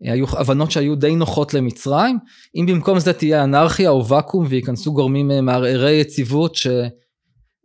היו 0.00 0.26
הבנות 0.38 0.70
שהיו 0.70 0.94
די 0.94 1.16
נוחות 1.16 1.54
למצרים, 1.54 2.18
אם 2.56 2.66
במקום 2.66 2.98
זה 2.98 3.12
תהיה 3.12 3.44
אנרכיה 3.44 3.90
או 3.90 4.08
ואקום 4.08 4.46
וייכנסו 4.48 4.92
גורמים 4.92 5.30
מערערי 5.44 5.92
יציבות 5.92 6.54
ש... 6.54 6.66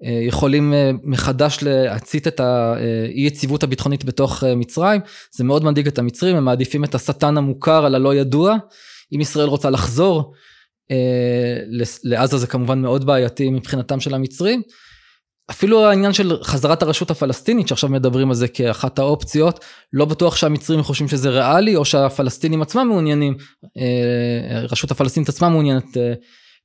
אה, 0.06 0.22
יכולים 0.28 0.74
אה, 0.74 0.92
מחדש 1.04 1.58
להצית 1.62 2.28
את 2.28 2.40
האי 2.40 3.22
יציבות 3.22 3.64
הביטחונית 3.64 4.06
בתוך 4.06 4.44
אה, 4.44 4.56
מצרים, 4.56 5.02
זה 5.32 5.44
מאוד 5.44 5.64
מדאיג 5.64 5.88
את 5.88 6.00
המצרים, 6.00 6.36
הם 6.36 6.46
מעדיפים 6.46 6.84
את 6.84 6.96
השטן 6.96 7.38
המוכר 7.38 7.86
על 7.86 7.96
הלא 7.96 8.16
ידוע, 8.16 8.56
אם 9.16 9.22
ישראל 9.22 9.48
רוצה 9.48 9.70
לחזור 9.70 10.34
לעזה 12.04 12.38
זה 12.38 12.48
כמובן 12.48 12.82
מאוד 12.82 13.06
בעייתי 13.06 13.50
מבחינתם 13.50 14.00
של 14.00 14.14
המצרים, 14.14 14.62
אפילו 15.52 15.86
העניין 15.86 16.14
של 16.14 16.38
חזרת 16.44 16.84
הרשות 16.84 17.12
הפלסטינית 17.12 17.68
שעכשיו 17.68 17.90
מדברים 17.90 18.30
על 18.30 18.36
זה 18.36 18.48
כאחת 18.48 19.00
האופציות, 19.00 19.66
לא 19.94 20.06
בטוח 20.06 20.36
שהמצרים 20.36 20.84
חושבים 20.84 21.08
שזה 21.08 21.30
ריאלי 21.30 21.76
או 21.76 21.86
שהפלסטינים 21.86 22.62
עצמם 22.62 22.88
מעוניינים, 22.88 23.36
רשות 24.70 24.92
הפלסטינית 24.92 25.30
עצמה 25.30 25.50
מעוניינת 25.50 25.98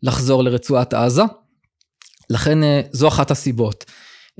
לחזור 0.02 0.44
לרצועת 0.44 0.94
עזה. 0.94 1.22
לכן 2.30 2.62
אה, 2.62 2.80
זו 2.92 3.08
אחת 3.08 3.30
הסיבות. 3.30 3.84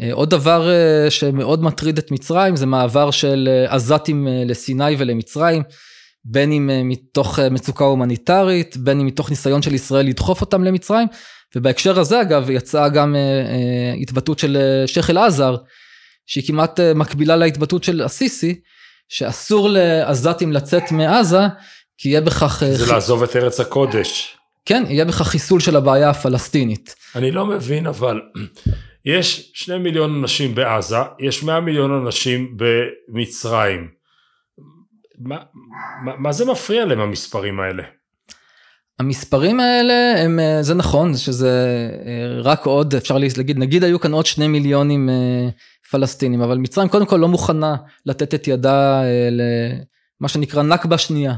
אה, 0.01 0.13
עוד 0.13 0.31
דבר 0.31 0.71
אה, 0.71 1.11
שמאוד 1.11 1.63
מטריד 1.63 1.99
את 1.99 2.11
מצרים 2.11 2.57
זה 2.57 2.67
מעבר 2.67 3.11
של 3.11 3.65
עזתים 3.69 4.29
לסיני 4.47 4.97
ולמצרים, 4.99 5.63
בין 6.29 6.53
אם 6.53 6.71
מתוך 6.85 7.39
מצוקה 7.39 7.85
הומניטרית, 7.85 8.77
בין 8.77 9.01
אם 9.01 9.07
מתוך 9.07 9.31
ניסיון 9.31 9.63
של 9.63 9.75
ישראל 9.75 10.07
לדחוף 10.07 10.41
אותם 10.41 10.65
למצרים, 10.65 11.09
ובהקשר 11.57 12.01
הזה 12.01 12.21
אגב 12.21 12.51
יצאה 12.51 12.89
גם 12.89 13.17
התבטאות 14.03 14.39
של 14.39 14.57
שייח' 14.87 15.11
אל-עזר, 15.11 15.57
שהיא 16.27 16.45
כמעט 16.47 16.81
מקבילה 16.81 17.37
להתבטאות 17.37 17.85
של 17.85 18.03
א-סיסי, 18.03 18.61
שאסור 19.09 19.69
לעזתים 19.71 20.53
לצאת 20.53 20.93
מעזה, 20.93 21.41
כי 21.99 22.09
יהיה 22.09 22.21
בכך... 22.21 22.63
זה 22.73 22.93
לעזוב 22.93 23.23
את 23.23 23.37
ארץ 23.37 23.61
הקודש. 23.61 24.37
כן, 24.65 24.85
יהיה 24.89 25.05
בכך 25.05 25.29
חיסול 25.29 25.61
של 25.61 25.77
הבעיה 25.77 26.11
הפלסטינית. 26.11 26.95
אני 27.17 27.31
לא 27.31 27.47
מבין, 27.47 27.87
אבל 27.87 28.21
יש 29.05 29.51
שני 29.55 29.79
מיליון 29.79 30.15
אנשים 30.19 30.55
בעזה, 30.55 30.97
יש 31.21 31.43
מאה 31.43 31.61
מיליון 31.61 32.07
אנשים 32.07 32.57
במצרים. 32.57 33.96
מה, 35.19 35.37
מה, 36.05 36.13
מה 36.19 36.33
זה 36.33 36.45
מפריע 36.45 36.85
להם 36.85 37.01
המספרים 37.01 37.61
האלה? 37.61 37.83
המספרים 38.99 39.61
האלה 39.61 40.23
הם, 40.25 40.41
אה, 40.41 40.63
זה 40.63 40.75
נכון, 40.75 41.17
שזה 41.17 41.51
אה, 42.07 42.41
רק 42.43 42.67
עוד, 42.67 42.95
אפשר 42.95 43.19
להגיד, 43.19 43.59
נגיד 43.59 43.85
היו 43.85 44.01
כאן 44.01 44.13
עוד 44.13 44.27
שני 44.27 44.49
מיליונים 44.49 45.09
אה, 45.09 45.49
פלסטינים, 45.91 46.43
אבל 46.43 46.59
מצרים 46.59 46.89
קודם 46.89 47.07
כל 47.07 47.17
לא 47.17 47.29
מוכנה 47.29 47.77
לתת 48.07 48.35
את 48.35 48.49
ידה 48.49 49.03
למה 49.31 50.29
שנקרא 50.29 50.63
נכבה 50.63 50.99
שנייה. 50.99 51.35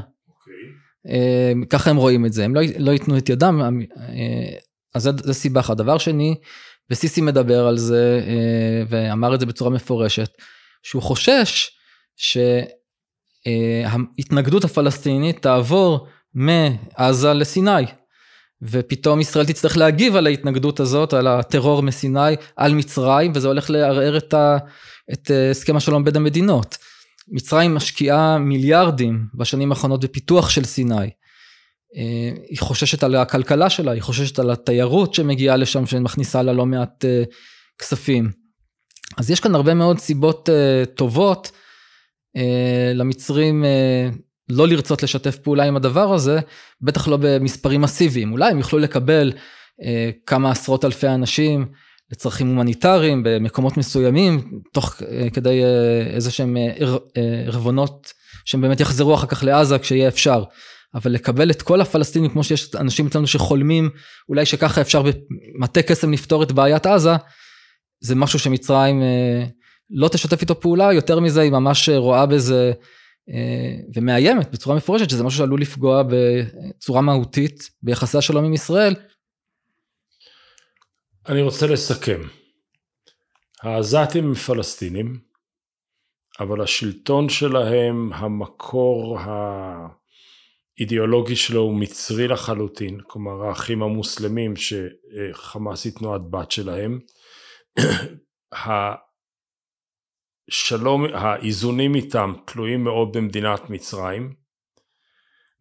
אה, 1.07 1.51
ככה 1.69 1.89
הם 1.89 1.97
רואים 1.97 2.25
את 2.25 2.33
זה, 2.33 2.45
הם 2.45 2.55
לא, 2.55 2.61
לא 2.79 2.91
ייתנו 2.91 3.17
את 3.17 3.29
ידם, 3.29 3.81
אז 4.95 5.03
זה, 5.03 5.11
זה 5.23 5.33
סיבה 5.33 5.59
אחת. 5.59 5.77
דבר 5.77 5.97
שני, 5.97 6.35
וסיסי 6.89 7.21
מדבר 7.21 7.67
על 7.67 7.77
זה, 7.77 8.21
ואמר 8.89 9.35
את 9.35 9.39
זה 9.39 9.45
בצורה 9.45 9.71
מפורשת, 9.71 10.29
שהוא 10.83 11.01
חושש 11.01 11.69
שההתנגדות 13.49 14.63
הפלסטינית 14.63 15.41
תעבור 15.41 16.07
מעזה 16.33 17.33
לסיני. 17.33 17.85
ופתאום 18.61 19.21
ישראל 19.21 19.45
תצטרך 19.45 19.77
להגיב 19.77 20.15
על 20.15 20.27
ההתנגדות 20.27 20.79
הזאת, 20.79 21.13
על 21.13 21.27
הטרור 21.27 21.81
מסיני, 21.81 22.35
על 22.55 22.73
מצרים, 22.73 23.31
וזה 23.35 23.47
הולך 23.47 23.69
לערער 23.69 24.17
את, 24.17 24.33
ה, 24.33 24.57
את 25.13 25.31
הסכם 25.51 25.75
השלום 25.75 26.03
בין 26.03 26.15
המדינות. 26.15 26.77
מצרים 27.27 27.75
משקיעה 27.75 28.37
מיליארדים 28.37 29.25
בשנים 29.33 29.71
האחרונות 29.71 30.03
בפיתוח 30.03 30.49
של 30.49 30.63
סיני. 30.63 31.09
היא 32.49 32.59
חוששת 32.59 33.03
על 33.03 33.15
הכלכלה 33.15 33.69
שלה, 33.69 33.91
היא 33.91 34.01
חוששת 34.01 34.39
על 34.39 34.51
התיירות 34.51 35.13
שמגיעה 35.13 35.55
לשם, 35.55 35.85
שמכניסה 35.85 36.41
לה 36.41 36.53
לא 36.53 36.65
מעט 36.65 37.05
כספים. 37.79 38.31
אז 39.17 39.31
יש 39.31 39.39
כאן 39.39 39.55
הרבה 39.55 39.73
מאוד 39.73 39.99
סיבות 39.99 40.49
טובות 40.95 41.51
למצרים 42.93 43.65
לא 44.49 44.67
לרצות 44.67 45.03
לשתף 45.03 45.37
פעולה 45.37 45.63
עם 45.63 45.75
הדבר 45.75 46.13
הזה, 46.13 46.39
בטח 46.81 47.07
לא 47.07 47.17
במספרים 47.21 47.81
מסיביים. 47.81 48.31
אולי 48.31 48.51
הם 48.51 48.57
יוכלו 48.57 48.79
לקבל 48.79 49.31
אה, 49.83 50.09
כמה 50.25 50.51
עשרות 50.51 50.85
אלפי 50.85 51.07
אנשים 51.07 51.65
לצרכים 52.11 52.47
הומניטריים 52.47 53.23
במקומות 53.25 53.77
מסוימים, 53.77 54.61
תוך 54.73 55.01
אה, 55.01 55.27
כדי 55.33 55.63
אה, 55.63 56.01
איזה 56.15 56.31
שהם 56.31 56.57
אה, 56.57 56.71
אה, 57.17 57.43
ערבונות 57.45 58.13
שהם 58.45 58.61
באמת 58.61 58.79
יחזרו 58.79 59.15
אחר 59.15 59.27
כך 59.27 59.43
לעזה 59.43 59.79
כשיהיה 59.79 60.07
אפשר. 60.07 60.43
אבל 60.95 61.11
לקבל 61.11 61.51
את 61.51 61.61
כל 61.61 61.81
הפלסטינים 61.81 62.29
כמו 62.29 62.43
שיש 62.43 62.75
אנשים 62.75 63.07
אצלנו 63.07 63.27
שחולמים 63.27 63.89
אולי 64.29 64.45
שככה 64.45 64.81
אפשר 64.81 65.03
במטה 65.03 65.81
קסם 65.81 66.13
לפתור 66.13 66.43
את 66.43 66.51
בעיית 66.51 66.85
עזה, 66.85 67.15
זה 68.01 68.15
משהו 68.15 68.39
שמצרים 68.39 69.01
אה, 69.01 69.45
לא 69.89 70.07
תשתף 70.07 70.41
איתו 70.41 70.59
פעולה, 70.59 70.93
יותר 70.93 71.19
מזה 71.19 71.41
היא 71.41 71.51
ממש 71.51 71.89
רואה 71.89 72.25
בזה 72.25 72.73
אה, 73.29 73.75
ומאיימת 73.95 74.51
בצורה 74.51 74.75
מפורשת 74.75 75.09
שזה 75.09 75.23
משהו 75.23 75.37
שעלול 75.37 75.61
לפגוע 75.61 76.03
בצורה 76.03 77.01
מהותית 77.01 77.69
ביחסי 77.83 78.17
השלום 78.17 78.45
עם 78.45 78.53
ישראל. 78.53 78.95
אני 81.29 81.41
רוצה 81.41 81.67
לסכם. 81.67 82.21
העזתים 83.63 84.25
הם 84.25 84.33
פלסטינים, 84.33 85.19
אבל 86.39 86.61
השלטון 86.61 87.29
שלהם, 87.29 88.13
המקור 88.13 89.19
האידיאולוגי 90.77 91.35
שלו 91.35 91.61
הוא 91.61 91.79
מצרי 91.79 92.27
לחלוטין, 92.27 92.99
כלומר 93.07 93.43
האחים 93.43 93.83
המוסלמים 93.83 94.53
שחמאס 94.55 95.85
היא 95.85 95.93
תנועת 95.93 96.21
בת 96.29 96.51
שלהם. 96.51 96.99
שלום, 100.49 101.05
האיזונים 101.13 101.95
איתם 101.95 102.33
תלויים 102.45 102.83
מאוד 102.83 103.17
במדינת 103.17 103.69
מצרים. 103.69 104.33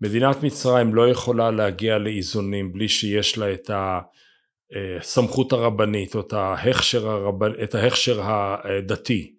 מדינת 0.00 0.42
מצרים 0.42 0.94
לא 0.94 1.08
יכולה 1.08 1.50
להגיע 1.50 1.98
לאיזונים 1.98 2.72
בלי 2.72 2.88
שיש 2.88 3.38
לה 3.38 3.52
את 3.52 3.70
הסמכות 3.70 5.52
הרבנית 5.52 6.14
או 6.14 6.20
את 6.20 6.32
ההכשר, 6.32 7.08
הרבנ... 7.08 7.50
את 7.62 7.74
ההכשר 7.74 8.20
הדתי 8.24 9.34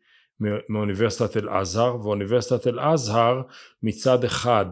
מאוניברסיטת 0.69 1.37
אל-אזהר, 1.37 1.95
ואוניברסיטת 1.95 2.67
אל-אזהר 2.67 3.41
מצד 3.83 4.23
אחד 4.23 4.65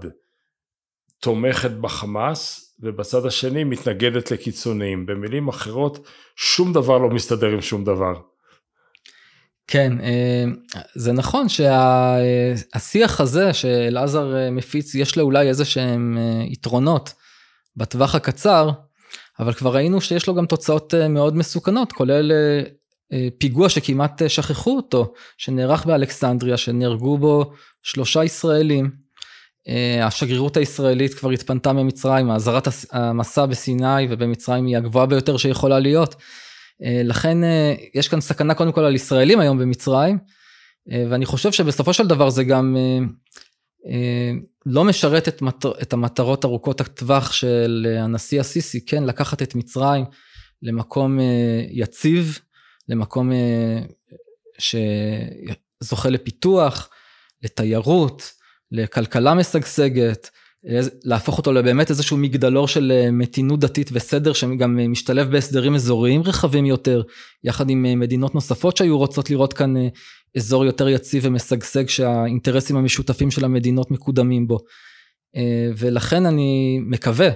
תומכת 1.20 1.72
בחמאס 1.72 2.76
ובצד 2.80 3.26
השני 3.26 3.64
מתנגדת 3.64 4.32
לקיצוניים. 4.32 5.06
במילים 5.06 5.48
אחרות, 5.48 6.08
שום 6.36 6.74
דבר 6.74 6.98
לא 6.98 7.10
מסתדר 7.10 7.48
עם 7.48 7.62
שום 7.62 7.84
דבר. 7.84 8.14
כן, 9.68 9.93
אה, 10.01 10.45
זה 10.95 11.11
נכון 11.11 11.47
שהשיח 11.49 13.22
הזה 13.22 13.53
שאלעזר 13.53 14.36
אה, 14.36 14.51
מפיץ, 14.51 14.95
יש 14.95 15.18
לו 15.18 15.24
אולי 15.24 15.47
איזה 15.47 15.65
שהם 15.65 16.18
אה, 16.18 16.43
יתרונות 16.45 17.13
בטווח 17.76 18.15
הקצר, 18.15 18.70
אבל 19.39 19.53
כבר 19.53 19.76
ראינו 19.76 20.01
שיש 20.01 20.28
לו 20.28 20.36
גם 20.36 20.45
תוצאות 20.45 20.93
מאוד 21.09 21.36
מסוכנות, 21.36 21.91
כולל 21.91 22.32
פיגוע 23.38 23.70
שכמעט 23.70 24.22
שכחו 24.28 24.76
אותו, 24.76 25.13
שנערך 25.38 25.86
באלכסנדריה, 25.86 26.57
שנהרגו 26.57 27.18
בו 27.18 27.53
שלושה 27.84 28.24
ישראלים. 28.24 28.91
השגרירות 30.03 30.57
הישראלית 30.57 31.13
כבר 31.13 31.30
התפנתה 31.30 31.74
ממצרים, 31.74 32.30
האזהרת 32.30 32.68
המסע 32.91 33.45
בסיני 33.45 34.07
ובמצרים 34.09 34.65
היא 34.65 34.78
הגבוהה 34.78 35.05
ביותר 35.05 35.38
שיכולה 35.38 35.80
להיות. 35.80 36.15
אה, 36.84 37.02
לכן 37.04 37.44
אה, 37.44 37.74
יש 37.94 38.08
כאן 38.08 38.22
סכנה 38.22 38.54
קודם 38.54 38.72
כל 38.72 38.82
על 38.84 38.96
ישראלים 38.96 39.40
היום 39.40 39.58
במצרים, 39.58 40.18
אה, 40.92 41.06
ואני 41.10 41.26
חושב 41.26 41.52
שבסופו 41.52 41.94
של 41.94 42.08
דבר 42.08 42.30
זה 42.30 42.44
גם 42.44 42.76
לא 44.66 44.84
משרת 44.84 45.28
את, 45.28 45.42
מטר, 45.42 45.72
את 45.82 45.94
המטרות 45.94 46.46
ארוכות 46.46 46.82
הטווח 46.82 47.32
של 47.32 47.96
הנשיא 48.00 48.40
הסיסי, 48.40 48.86
כן, 48.86 49.04
לקחת 49.04 49.42
את 49.42 49.56
מצרים 49.56 50.06
למקום 50.62 51.20
יציב, 51.72 52.40
למקום 52.90 53.32
שזוכה 54.58 56.10
לפיתוח, 56.10 56.90
לתיירות, 57.44 58.32
לכלכלה 58.72 59.34
משגשגת, 59.34 60.30
להפוך 61.03 61.38
אותו 61.38 61.53
לבאמת 61.53 61.89
איזשהו 61.89 62.18
מגדלור 62.18 62.68
של 62.68 62.91
אה, 62.95 63.12
מתינות 63.12 63.60
דתית 63.60 63.89
וסדר 63.93 64.34
שגם 64.34 64.80
אה, 64.80 64.88
משתלב 64.88 65.32
בהסדרים 65.32 65.76
אזוריים 65.76 66.22
רחבים 66.22 66.66
יותר, 66.66 67.01
יחד 67.43 67.70
עם 67.70 67.86
אה, 67.86 67.95
מדינות 67.95 68.36
נוספות 68.36 68.78
שהיו 68.78 68.97
רוצות 68.97 69.30
לראות 69.30 69.53
כאן 69.53 69.74
אזור 70.38 70.66
יותר 70.66 70.89
יציב 70.89 71.24
ומשגשג 71.26 71.88
שהאינטרסים 71.88 72.76
המשותפים 72.76 73.32
של 73.32 73.45
המדינות 73.45 73.91
מקודמים 73.91 74.47
בו. 74.47 74.60
ולכן 75.78 76.26
אני 76.26 76.80
מקווה 76.82 77.30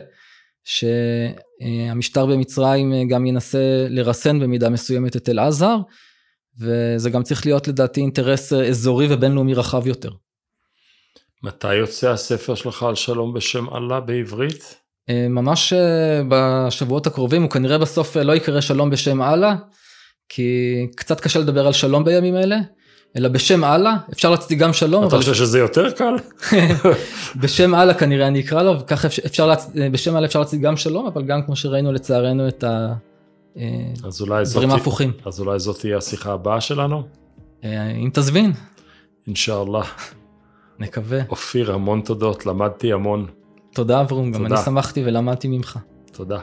שהמשטר 0.64 2.26
במצרים 2.26 3.08
גם 3.10 3.26
ינסה 3.26 3.88
לרסן 3.90 4.40
במידה 4.40 4.70
מסוימת 4.70 5.16
את 5.16 5.30
אל-עזהר, 5.30 5.78
וזה 6.60 7.10
גם 7.10 7.24
צריך 7.24 7.46
להיות 7.46 7.68
לדעתי 7.68 8.02
אינטרס 8.02 8.54
אזורי 8.54 9.08
ובינלאומי 9.10 9.54
רחב 9.54 9.88
יותר. 9.88 10.10
מתי 11.44 11.76
יוצא 11.76 12.10
הספר 12.10 12.56
שלך 12.56 12.84
על 12.84 12.96
שלום 12.96 13.34
בשם 13.34 13.66
אללה 13.76 14.00
בעברית? 14.00 14.76
אה, 15.10 15.28
ממש 15.30 15.74
אה, 15.74 16.22
בשבועות 16.30 17.08
הקרובים, 17.08 17.42
הוא 17.42 17.50
כנראה 17.50 17.78
בסוף 17.78 18.18
אה, 18.18 18.24
לא 18.24 18.34
יקרא 18.34 18.62
שלום 18.62 18.90
בשם 18.90 19.22
אללה, 19.22 19.56
כי 20.30 20.88
קצת 20.96 21.20
קשה 21.20 21.40
לדבר 21.40 21.68
על 21.68 21.74
שלום 21.74 22.04
בימים 22.04 22.36
אלה, 22.36 22.58
אלא 23.18 23.30
בשם 23.30 23.64
אללה, 23.64 23.98
אפשר 24.14 24.30
להציג 24.30 24.60
גם 24.60 24.74
שלום. 24.74 25.08
אתה 25.08 25.18
חושב 25.18 25.34
שזה 25.34 25.60
יותר 25.60 25.92
קל? 25.92 26.16
בשם 27.42 27.76
אללה 27.76 27.94
כנראה 27.94 28.28
אני 28.28 28.40
אקרא 28.40 28.64
לו, 28.64 28.80
וככה 28.80 29.08
אפשר, 29.08 29.48
להצ... 29.48 29.70
בשם 29.92 30.16
אללה 30.16 30.26
אפשר 30.26 30.40
להציג 30.40 30.62
גם 30.62 30.78
שלום, 30.78 31.06
אבל 31.08 31.24
גם 31.24 31.44
כמו 31.46 31.56
שראינו 31.56 31.92
לצערנו 31.92 32.48
את 32.48 32.64
הדברים 34.04 34.72
ההפוכים. 34.72 35.12
אז 35.26 35.40
אולי 35.40 35.60
זאת 35.60 35.80
תהיה 35.80 35.98
השיחה 35.98 36.34
הבאה 36.34 36.62
שלנו? 36.62 37.04
אם 37.64 38.10
תזמין. 38.14 38.52
אינשאללה. 39.28 39.82
נקווה. 40.82 41.20
אופיר, 41.30 41.74
המון 41.74 42.02
תודות, 42.02 42.46
למדתי 42.46 42.94
המון. 42.94 43.26
תודה 43.74 44.02
אברום, 44.02 44.32
גם 44.32 44.46
אני 44.46 44.58
שמחתי 44.58 45.04
ולמדתי 45.06 45.48
ממך. 45.48 45.80
תודה. 46.12 46.40